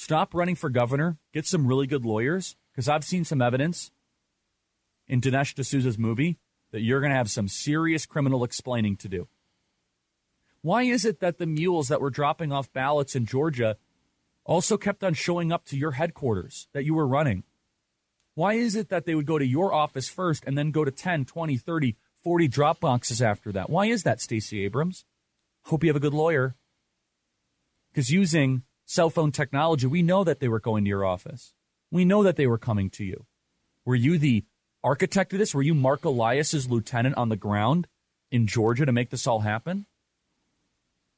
Stop 0.00 0.32
running 0.32 0.54
for 0.54 0.70
governor. 0.70 1.18
Get 1.34 1.44
some 1.44 1.66
really 1.66 1.86
good 1.86 2.06
lawyers 2.06 2.56
because 2.72 2.88
I've 2.88 3.04
seen 3.04 3.22
some 3.22 3.42
evidence 3.42 3.90
in 5.06 5.20
Dinesh 5.20 5.54
D'Souza's 5.54 5.98
movie 5.98 6.38
that 6.72 6.80
you're 6.80 7.00
going 7.00 7.10
to 7.10 7.18
have 7.18 7.30
some 7.30 7.48
serious 7.48 8.06
criminal 8.06 8.42
explaining 8.42 8.96
to 8.96 9.08
do. 9.10 9.28
Why 10.62 10.84
is 10.84 11.04
it 11.04 11.20
that 11.20 11.36
the 11.36 11.44
mules 11.44 11.88
that 11.88 12.00
were 12.00 12.08
dropping 12.08 12.50
off 12.50 12.72
ballots 12.72 13.14
in 13.14 13.26
Georgia 13.26 13.76
also 14.46 14.78
kept 14.78 15.04
on 15.04 15.12
showing 15.12 15.52
up 15.52 15.66
to 15.66 15.76
your 15.76 15.92
headquarters 15.92 16.66
that 16.72 16.86
you 16.86 16.94
were 16.94 17.06
running? 17.06 17.44
Why 18.34 18.54
is 18.54 18.76
it 18.76 18.88
that 18.88 19.04
they 19.04 19.14
would 19.14 19.26
go 19.26 19.38
to 19.38 19.46
your 19.46 19.70
office 19.70 20.08
first 20.08 20.44
and 20.46 20.56
then 20.56 20.70
go 20.70 20.82
to 20.82 20.90
10, 20.90 21.26
20, 21.26 21.58
30, 21.58 21.96
40 22.24 22.48
drop 22.48 22.80
boxes 22.80 23.20
after 23.20 23.52
that? 23.52 23.68
Why 23.68 23.84
is 23.84 24.04
that, 24.04 24.22
Stacey 24.22 24.64
Abrams? 24.64 25.04
Hope 25.64 25.84
you 25.84 25.90
have 25.90 25.96
a 25.96 26.00
good 26.00 26.14
lawyer. 26.14 26.56
Because 27.92 28.10
using 28.10 28.62
cell 28.90 29.08
phone 29.08 29.30
technology, 29.30 29.86
we 29.86 30.02
know 30.02 30.24
that 30.24 30.40
they 30.40 30.48
were 30.48 30.58
going 30.58 30.82
to 30.82 30.88
your 30.88 31.04
office. 31.04 31.54
We 31.92 32.04
know 32.04 32.24
that 32.24 32.34
they 32.34 32.48
were 32.48 32.58
coming 32.58 32.90
to 32.90 33.04
you. 33.04 33.24
Were 33.84 33.94
you 33.94 34.18
the 34.18 34.44
architect 34.82 35.32
of 35.32 35.38
this? 35.38 35.54
Were 35.54 35.62
you 35.62 35.74
Marc 35.74 36.04
Elias's 36.04 36.68
lieutenant 36.68 37.16
on 37.16 37.28
the 37.28 37.36
ground 37.36 37.86
in 38.32 38.48
Georgia 38.48 38.84
to 38.84 38.92
make 38.92 39.10
this 39.10 39.28
all 39.28 39.40
happen? 39.40 39.86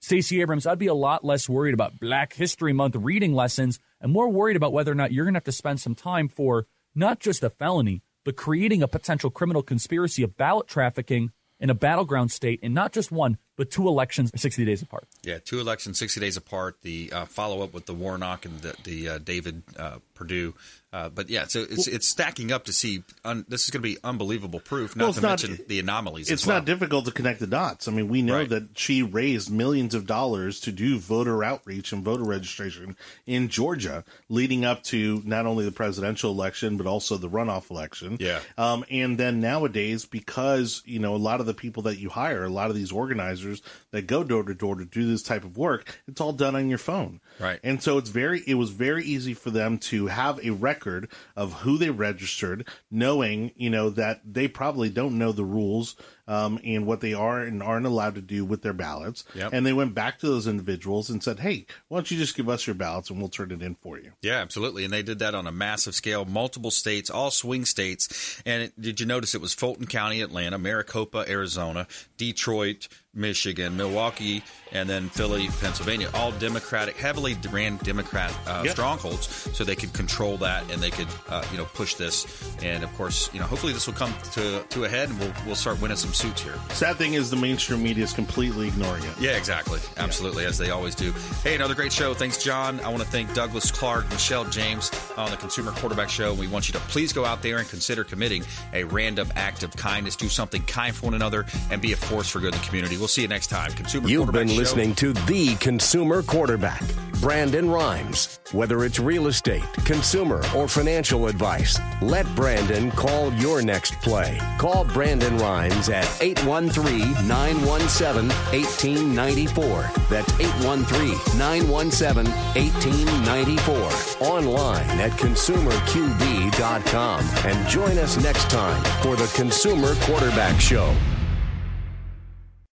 Stacey 0.03 0.43
Abrams, 0.43 0.67
I'd 0.67 0.79
be 0.79 0.87
a 0.87 0.95
lot 0.95 1.25
less 1.25 1.49
worried 1.49 1.73
about 1.73 1.99
Black 1.99 2.35
History 2.35 2.75
Month 2.75 2.97
reading 2.97 3.33
lessons 3.33 3.79
and 4.03 4.13
more 4.13 4.29
worried 4.29 4.57
about 4.57 4.75
whether 4.75 4.93
or 4.93 4.97
not 4.97 5.13
you're 5.13 5.25
going 5.25 5.35
to 5.35 5.39
have 5.39 5.45
to 5.45 5.53
spend 5.53 5.81
some 5.81 5.95
time 5.95 6.29
for 6.29 6.67
not 6.95 7.21
just 7.21 7.43
a 7.43 7.49
felony, 7.49 8.03
but 8.23 8.37
creating 8.37 8.83
a 8.83 8.89
potential 8.89 9.31
criminal 9.31 9.63
conspiracy 9.63 10.23
of 10.23 10.37
ballot 10.37 10.69
trafficking 10.69 11.33
in 11.59 11.71
a 11.71 11.75
battleground 11.75 12.31
state 12.31 12.61
in 12.63 12.75
not 12.75 12.93
just 12.93 13.11
one, 13.11 13.39
but 13.57 13.71
two 13.71 13.89
elections 13.89 14.31
60 14.35 14.65
days 14.65 14.83
apart. 14.83 15.07
Yeah, 15.23 15.39
two 15.39 15.61
elections 15.61 15.99
60 15.99 16.21
days 16.21 16.37
apart. 16.37 16.77
The 16.83 17.13
uh, 17.13 17.25
follow 17.27 17.63
up 17.63 17.75
with 17.75 17.87
the 17.87 17.95
Warnock 17.95 18.45
and 18.45 18.61
the, 18.61 18.75
the 18.85 19.09
uh, 19.09 19.19
David 19.19 19.63
uh, 19.79 19.99
Perdue. 20.15 20.55
Uh, 20.93 21.09
but 21.09 21.31
yeah, 21.31 21.47
so 21.47 21.63
it's 21.63 21.87
it's 21.87 22.07
stacking 22.07 22.53
up 22.53 22.65
to 22.65 22.73
see. 22.73 23.03
Un, 23.25 23.47
this 23.49 23.65
is 23.65 23.71
going 23.71 23.83
to 23.83 23.89
be 23.89 23.97
unbelievable 24.05 24.61
proof. 24.61 24.95
Not 24.95 25.05
well, 25.05 25.13
to 25.15 25.21
not, 25.23 25.29
mention 25.29 25.65
the 25.67 25.81
anomalies. 25.81 26.31
It's 26.31 26.47
well. 26.47 26.59
not 26.59 26.67
difficult 26.67 27.07
to 27.07 27.13
connect 27.13 27.41
the 27.41 27.47
dots. 27.47 27.89
I 27.89 27.93
mean, 27.93 28.09
we 28.09 28.21
know 28.21 28.41
right. 28.41 28.49
that 28.51 28.79
she 28.79 29.03
raised 29.03 29.51
millions 29.51 29.95
of 29.95 30.07
dollars 30.07 30.61
to 30.61 30.73
do 30.73 30.99
voter 30.99 31.43
outreach 31.43 31.93
and 31.93 32.05
voter 32.05 32.25
registration 32.25 32.95
in 33.27 33.49
Georgia, 33.49 34.05
leading 34.29 34.67
up 34.67 34.83
to 34.85 35.23
not 35.25 35.47
only 35.47 35.65
the 35.65 35.73
presidential 35.73 36.31
election 36.31 36.77
but 36.77 36.87
also 36.87 37.17
the 37.17 37.31
runoff 37.31 37.71
election. 37.71 38.19
Yeah. 38.21 38.41
Um, 38.59 38.85
and 38.91 39.17
then 39.17 39.41
nowadays, 39.41 40.05
because 40.05 40.83
you 40.85 40.99
know 40.99 41.15
a 41.15 41.17
lot 41.17 41.41
of 41.41 41.47
the 41.47 41.55
people 41.55 41.85
that 41.85 42.01
you 42.01 42.11
hire, 42.11 42.45
a 42.45 42.51
lot 42.51 42.69
of 42.69 42.77
these 42.77 42.93
organizers 42.93 43.42
that 43.91 44.07
go 44.07 44.25
door 44.25 44.43
to 44.45 44.55
door 44.55 44.77
to 44.77 44.85
do 44.85 45.07
this 45.07 45.23
type 45.23 45.45
of 45.45 45.57
work, 45.57 46.01
it's 46.07 46.21
all 46.21 46.33
done 46.33 46.57
on 46.57 46.69
your 46.69 46.79
phone. 46.79 47.21
Right. 47.39 47.61
And 47.63 47.83
so 47.83 47.99
it's 47.99 48.11
very 48.11 48.43
it 48.47 48.55
was 48.55 48.71
very 48.71 49.05
easy 49.05 49.35
for 49.35 49.51
them 49.51 49.79
to 49.79 50.07
have 50.07 50.45
a 50.45 50.51
record 50.51 51.11
of 51.37 51.53
who 51.53 51.79
they 51.79 51.91
registered, 51.91 52.69
knowing, 52.91 53.53
you 53.57 53.71
know, 53.71 53.91
that 53.91 54.21
they 54.25 54.49
probably 54.49 54.91
don't 54.91 55.19
know 55.19 55.33
the 55.33 55.45
rules 55.45 55.97
um, 56.33 56.59
and 56.65 56.87
what 56.87 57.01
they 57.01 57.13
are 57.15 57.41
and 57.43 57.63
aren't 57.63 57.85
allowed 57.87 58.15
to 58.15 58.23
do 58.23 58.45
with 58.45 58.63
their 58.63 58.73
ballots. 58.73 59.25
Yep. 59.35 59.53
And 59.53 59.67
they 59.67 59.73
went 59.73 59.95
back 59.95 60.19
to 60.21 60.27
those 60.27 60.47
individuals 60.47 61.11
and 61.11 61.23
said, 61.23 61.39
"Hey, 61.41 61.67
why 61.89 61.99
don't 61.99 62.11
you 62.11 62.17
just 62.17 62.37
give 62.37 62.49
us 62.49 62.67
your 62.67 62.75
ballots 62.75 63.11
and 63.11 63.19
we'll 63.19 63.29
turn 63.29 63.51
it 63.53 63.63
in 63.63 63.75
for 63.77 63.99
you?" 63.99 64.13
Yeah, 64.23 64.37
absolutely. 64.37 64.85
And 64.85 64.93
they 64.93 65.03
did 65.03 65.19
that 65.19 65.35
on 65.35 65.47
a 65.47 65.53
massive 65.53 65.95
scale, 65.95 66.25
multiple 66.25 66.71
states, 66.71 67.11
all 67.11 67.31
swing 67.31 67.65
states. 67.65 68.41
And 68.47 68.65
it, 68.65 68.81
did 68.81 69.01
you 69.01 69.07
notice 69.07 69.35
it 69.35 69.41
was 69.41 69.53
Fulton 69.55 69.87
County, 69.87 70.23
Atlanta, 70.23 70.59
Maricopa, 70.59 71.25
Arizona, 71.29 71.87
Detroit, 72.17 72.89
Michigan, 73.15 73.77
Milwaukee, 73.77 74.43
and 74.73 74.89
then 74.89 75.11
Philly, 75.11 75.49
Pennsylvania, 75.61 76.09
all 76.15 76.33
Democratic, 76.33 76.97
heavily 76.97 77.37
ran 77.51 77.77
Democrat 77.79 78.35
uh, 78.47 78.63
Yep. 78.65 78.73
strongholds, 78.73 79.27
so 79.55 79.65
they 79.65 79.77
could 79.77 79.93
control 79.93 80.39
that 80.39 80.71
and 80.71 80.81
they 80.83 80.91
could, 80.91 81.09
uh, 81.29 81.45
you 81.53 81.59
know, 81.59 81.67
push 81.67 81.95
this. 81.97 82.27
And 82.63 82.83
of 82.83 82.93
course, 82.97 83.29
you 83.35 83.41
know, 83.41 83.45
hopefully 83.47 83.73
this 83.75 83.87
will 83.87 83.95
come 83.95 84.15
to 84.33 84.63
to 84.71 84.85
a 84.85 84.89
head, 84.89 85.11
and 85.11 85.19
we'll 85.19 85.33
we'll 85.47 85.55
start 85.57 85.81
winning 85.83 85.97
some 85.99 86.15
suits 86.23 86.43
here. 86.43 86.55
Sad 86.71 86.97
thing 86.97 87.15
is 87.15 87.31
the 87.31 87.37
mainstream 87.37 87.83
media 87.83 88.05
is 88.05 88.13
completely 88.13 88.69
ignoring 88.69 89.03
it. 89.03 89.21
Yeah, 89.21 89.37
exactly. 89.37 89.81
Absolutely, 89.97 90.45
as 90.45 90.57
they 90.57 90.71
always 90.71 90.95
do. 90.95 91.13
Hey, 91.43 91.57
another 91.57 91.75
great 91.75 91.93
show. 91.93 92.15
Thanks, 92.15 92.43
John. 92.43 92.79
I 92.81 92.89
want 92.89 93.03
to 93.03 93.09
thank 93.09 93.35
Douglas 93.35 93.73
Clark, 93.73 94.09
Michelle 94.11 94.45
James 94.45 94.91
on 95.17 95.31
the 95.33 95.37
Consumer 95.37 95.73
Quarterback 95.73 96.09
Show. 96.09 96.33
We 96.33 96.47
want 96.47 96.69
you 96.69 96.73
to 96.75 96.81
please 96.81 97.13
go 97.13 97.25
out 97.25 97.43
there 97.43 97.59
and 97.59 97.69
consider 97.69 98.05
committing 98.05 98.45
a 98.73 98.85
random 98.85 99.33
act 99.35 99.65
of 99.65 99.75
kindness. 99.77 100.15
Do 100.15 100.29
something 100.29 100.63
kind 100.63 100.95
for 100.95 101.07
one 101.07 101.15
another 101.15 101.45
and 101.71 101.83
be 101.83 101.93
a 101.93 101.97
force 101.97 102.29
for 102.29 102.39
good 102.39 102.55
in 102.55 102.61
the 102.61 102.67
community. 102.67 102.97
We'll 102.97 103.09
see 103.09 103.23
you 103.23 103.29
next 103.29 103.49
time. 103.49 103.73
Consumer 103.73 104.09
You've 104.09 104.27
Quarterback 104.27 104.47
been 104.47 104.49
Show. 104.55 104.61
listening 104.61 104.95
to 104.97 105.13
The 105.13 105.57
Consumer 105.57 106.23
Quarterback, 106.23 106.83
Brandon 107.21 107.69
Rhymes. 107.69 108.39
Whether 108.53 108.85
it's 108.85 109.01
real 109.01 109.27
estate, 109.29 109.65
consumer, 109.85 110.43
or 110.55 110.69
financial 110.69 111.27
advice, 111.27 111.81
let 112.03 112.27
Brandon 112.37 112.91
call 112.91 113.33
your 113.35 113.63
next 113.63 113.95
play. 114.03 114.39
Call 114.59 114.85
Brandon 114.85 115.37
Rhymes 115.39 115.89
at 116.03 116.21
813 116.21 117.29
917 117.29 118.29
1894. 118.53 119.91
That's 120.11 120.33
813 120.41 121.39
917 121.39 122.27
1894. 122.55 124.27
Online 124.27 125.01
at 125.01 125.13
consumerqb.com. 125.13 127.21
And 127.47 127.69
join 127.69 127.99
us 127.99 128.17
next 128.23 128.51
time 128.51 128.83
for 129.03 129.17
the 129.17 129.31
Consumer 129.35 129.95
Quarterback 130.03 130.61
Show. 130.61 130.95